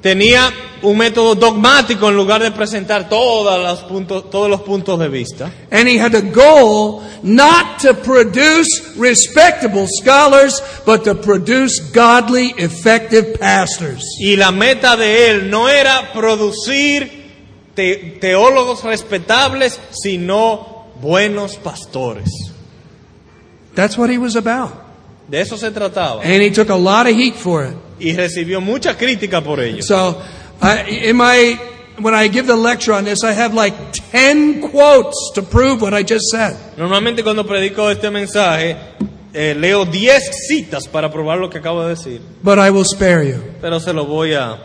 Tenía 0.01 0.51
un 0.83 0.97
método 0.97 1.35
dogmático 1.35 2.09
en 2.09 2.15
lugar 2.15 2.41
de 2.41 2.51
presentar 2.51 3.07
todas 3.07 3.59
las 3.61 3.79
puntos- 3.87 4.29
todos 4.29 4.49
los 4.49 4.61
puntos 4.61 4.99
de 4.99 5.09
vista. 5.09 5.51
And 5.71 5.87
he 5.87 5.99
had 5.99 6.15
a 6.15 6.21
goal 6.21 7.01
not 7.23 7.79
to 7.81 7.93
produce 7.93 8.67
respectable 8.97 9.87
scholars, 10.01 10.61
but 10.85 11.03
to 11.03 11.15
produce 11.15 11.79
godly, 11.93 12.53
effective 12.57 13.37
pastors. 13.39 14.03
Y 14.19 14.35
la 14.37 14.51
meta 14.51 14.95
de 14.97 15.29
él 15.29 15.49
no 15.49 15.69
era 15.69 16.11
producir 16.13 17.11
te- 17.75 18.17
teólogos 18.19 18.83
respetables, 18.83 19.79
sino 19.91 20.87
buenos 21.01 21.55
pastores. 21.57 22.29
That's 23.75 23.97
what 23.97 24.09
he 24.09 24.17
was 24.17 24.35
about. 24.35 24.71
De 25.27 25.39
eso 25.41 25.57
se 25.57 25.71
trataba. 25.71 26.21
And 26.23 26.41
he 26.41 26.51
took 26.51 26.69
a 26.69 26.75
lot 26.75 27.07
of 27.07 27.15
heat 27.15 27.35
for 27.35 27.65
it. 27.65 27.75
Y 27.99 28.13
recibió 28.13 28.59
mucha 28.59 28.97
crítica 28.97 29.41
por 29.41 29.59
ello. 29.61 29.81
So, 29.83 30.17
I, 30.61 31.59
when 31.99 32.13
I 32.13 32.27
give 32.27 32.47
the 32.47 32.55
lecture 32.55 32.93
on 32.93 33.03
this, 33.03 33.23
I 33.23 33.31
have 33.33 33.53
like 33.53 33.73
10 33.93 34.69
quotes 34.69 35.31
to 35.35 35.41
prove 35.41 35.81
what 35.81 35.93
I 35.93 36.03
just 36.03 36.25
said. 36.31 36.55
Normalmente 36.77 37.23
cuando 37.23 37.43
predico 37.45 37.89
este 37.89 38.09
mensaje, 38.11 38.75
eh, 39.33 39.55
leo 39.55 39.85
10 39.85 40.21
citas 40.47 40.87
para 40.87 41.09
probar 41.11 41.39
lo 41.39 41.49
que 41.49 41.59
acabo 41.59 41.83
de 41.83 41.89
decir, 41.95 42.21
But 42.43 42.59
I 42.59 42.69
will 42.69 42.85
spare 42.85 43.23
you. 43.25 43.41
pero 43.61 43.79
se 43.79 43.93
lo 43.93 44.05
voy 44.05 44.33
a 44.33 44.57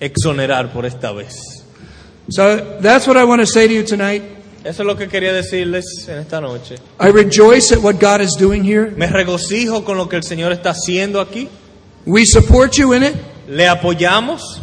exonerar 0.00 0.72
por 0.72 0.84
esta 0.86 1.12
vez. 1.12 1.34
So, 2.30 2.78
that's 2.80 3.06
what 3.06 3.16
I 3.16 3.24
want 3.24 3.40
to 3.40 3.46
say 3.46 3.66
to 3.68 3.72
you 3.74 3.84
tonight. 3.84 4.22
Eso 4.64 4.82
es 4.82 4.86
lo 4.86 4.96
que 4.96 5.08
quería 5.08 5.32
decirles 5.32 5.84
en 6.08 6.18
esta 6.18 6.40
noche. 6.40 6.76
I 7.00 7.10
rejoice 7.10 7.72
at 7.72 7.80
what 7.80 7.94
God 8.00 8.20
is 8.20 8.34
doing 8.38 8.64
here. 8.64 8.90
Me 8.96 9.06
regocijo 9.06 9.84
con 9.84 9.96
lo 9.96 10.08
que 10.08 10.16
el 10.16 10.24
Señor 10.24 10.52
está 10.52 10.70
haciendo 10.70 11.20
aquí. 11.20 11.48
We 12.04 12.24
support 12.26 12.72
you 12.76 12.92
in 12.92 13.04
it. 13.04 13.14
Le 13.48 13.66
apoyamos, 13.68 14.60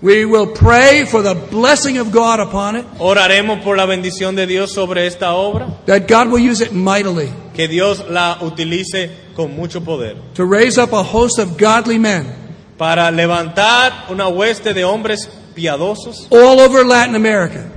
We 0.00 0.24
will 0.24 0.52
pray 0.54 1.06
for 1.06 1.22
the 1.22 1.34
blessing 1.34 1.98
of 1.98 2.12
God 2.12 2.38
upon 2.38 2.76
it, 2.76 2.86
oraremos 3.00 3.64
por 3.64 3.76
la 3.76 3.84
bendición 3.84 4.36
de 4.36 4.46
Dios 4.46 4.72
sobre 4.72 5.06
esta 5.08 5.34
obra, 5.34 5.66
that 5.86 6.06
God 6.06 6.28
will 6.28 6.38
use 6.38 6.60
it 6.60 6.72
mightily 6.72 7.32
que 7.54 7.66
Dios 7.66 8.04
la 8.08 8.38
utilice 8.42 9.10
con 9.34 9.56
mucho 9.56 9.80
poder 9.80 10.16
to 10.34 10.44
raise 10.44 10.78
up 10.78 10.92
a 10.92 11.02
host 11.02 11.40
of 11.40 11.58
godly 11.58 11.98
men 11.98 12.32
para 12.76 13.10
levantar 13.10 14.06
una 14.08 14.28
hueste 14.28 14.72
de 14.72 14.84
hombres 14.84 15.28
piadosos 15.56 16.28
all 16.30 16.60
over 16.60 16.84
Latin 16.84 17.16
America. 17.16 17.68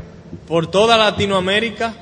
por 0.47 0.67
toda 0.67 0.97
Latinoamérica. 0.97 1.93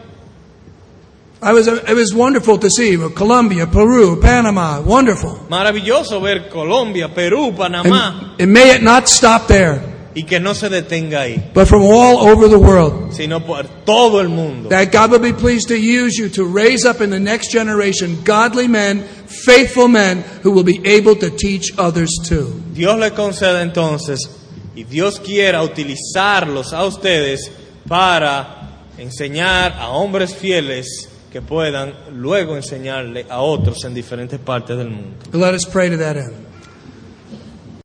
I 1.41 1.53
was, 1.53 1.67
it 1.67 1.95
was 1.95 2.13
wonderful 2.13 2.57
to 2.57 2.69
see 2.69 2.97
Colombia, 3.15 3.65
Peru, 3.67 4.19
Panama, 4.19 4.81
wonderful. 4.81 5.45
Maravilloso 5.49 6.19
ver 6.19 6.49
Colombia, 6.49 7.07
Perú, 7.07 7.55
Panamá 7.55 8.33
And, 8.33 8.41
and 8.41 8.51
may 8.51 8.75
it 8.75 8.83
not 8.83 9.07
stop 9.07 9.47
there, 9.47 9.81
y 10.15 10.23
que 10.23 10.39
no 10.39 10.53
se 10.55 10.69
detenga 10.69 11.21
ahí, 11.21 11.51
but 11.53 11.67
from 11.67 11.83
all 11.83 12.27
over 12.27 12.49
the 12.49 12.57
world. 12.57 13.13
sino 13.13 13.45
por 13.45 13.65
todo 13.85 14.19
el 14.21 14.29
mundo. 14.29 14.69
That 14.69 14.91
God 14.91 15.11
will 15.11 15.19
be 15.21 15.33
pleased 15.33 15.67
to 15.69 15.75
use 15.75 16.17
you 16.17 16.29
to 16.29 16.45
raise 16.45 16.85
up 16.85 17.01
in 17.01 17.09
the 17.09 17.19
next 17.19 17.51
generation 17.51 18.21
godly 18.23 18.67
men, 18.67 19.03
faithful 19.27 19.87
men 19.87 20.23
who 20.43 20.51
will 20.51 20.63
be 20.63 20.81
able 20.85 21.15
to 21.17 21.29
teach 21.29 21.71
others 21.77 22.09
too. 22.27 22.53
Dios 22.73 22.97
le 22.97 23.11
conceda 23.11 23.61
entonces 23.61 24.29
y 24.75 24.83
Dios 24.83 25.19
quiera 25.19 25.61
utilizarlos 25.63 26.73
a 26.73 26.85
ustedes 26.85 27.51
para 27.87 28.85
enseñar 28.97 29.73
a 29.73 29.89
hombres 29.89 30.35
fieles 30.35 31.09
que 31.31 31.41
puedan 31.41 31.93
luego 32.13 32.55
enseñarle 32.55 33.25
a 33.29 33.41
otros 33.41 33.83
en 33.85 33.93
diferentes 33.93 34.39
partes 34.39 34.77
del 34.77 34.89
mundo. 34.89 35.17
Let 35.31 35.53
us 35.53 35.65
pray 35.65 35.89
to 35.89 35.97
that 35.97 36.17
end. 36.17 36.48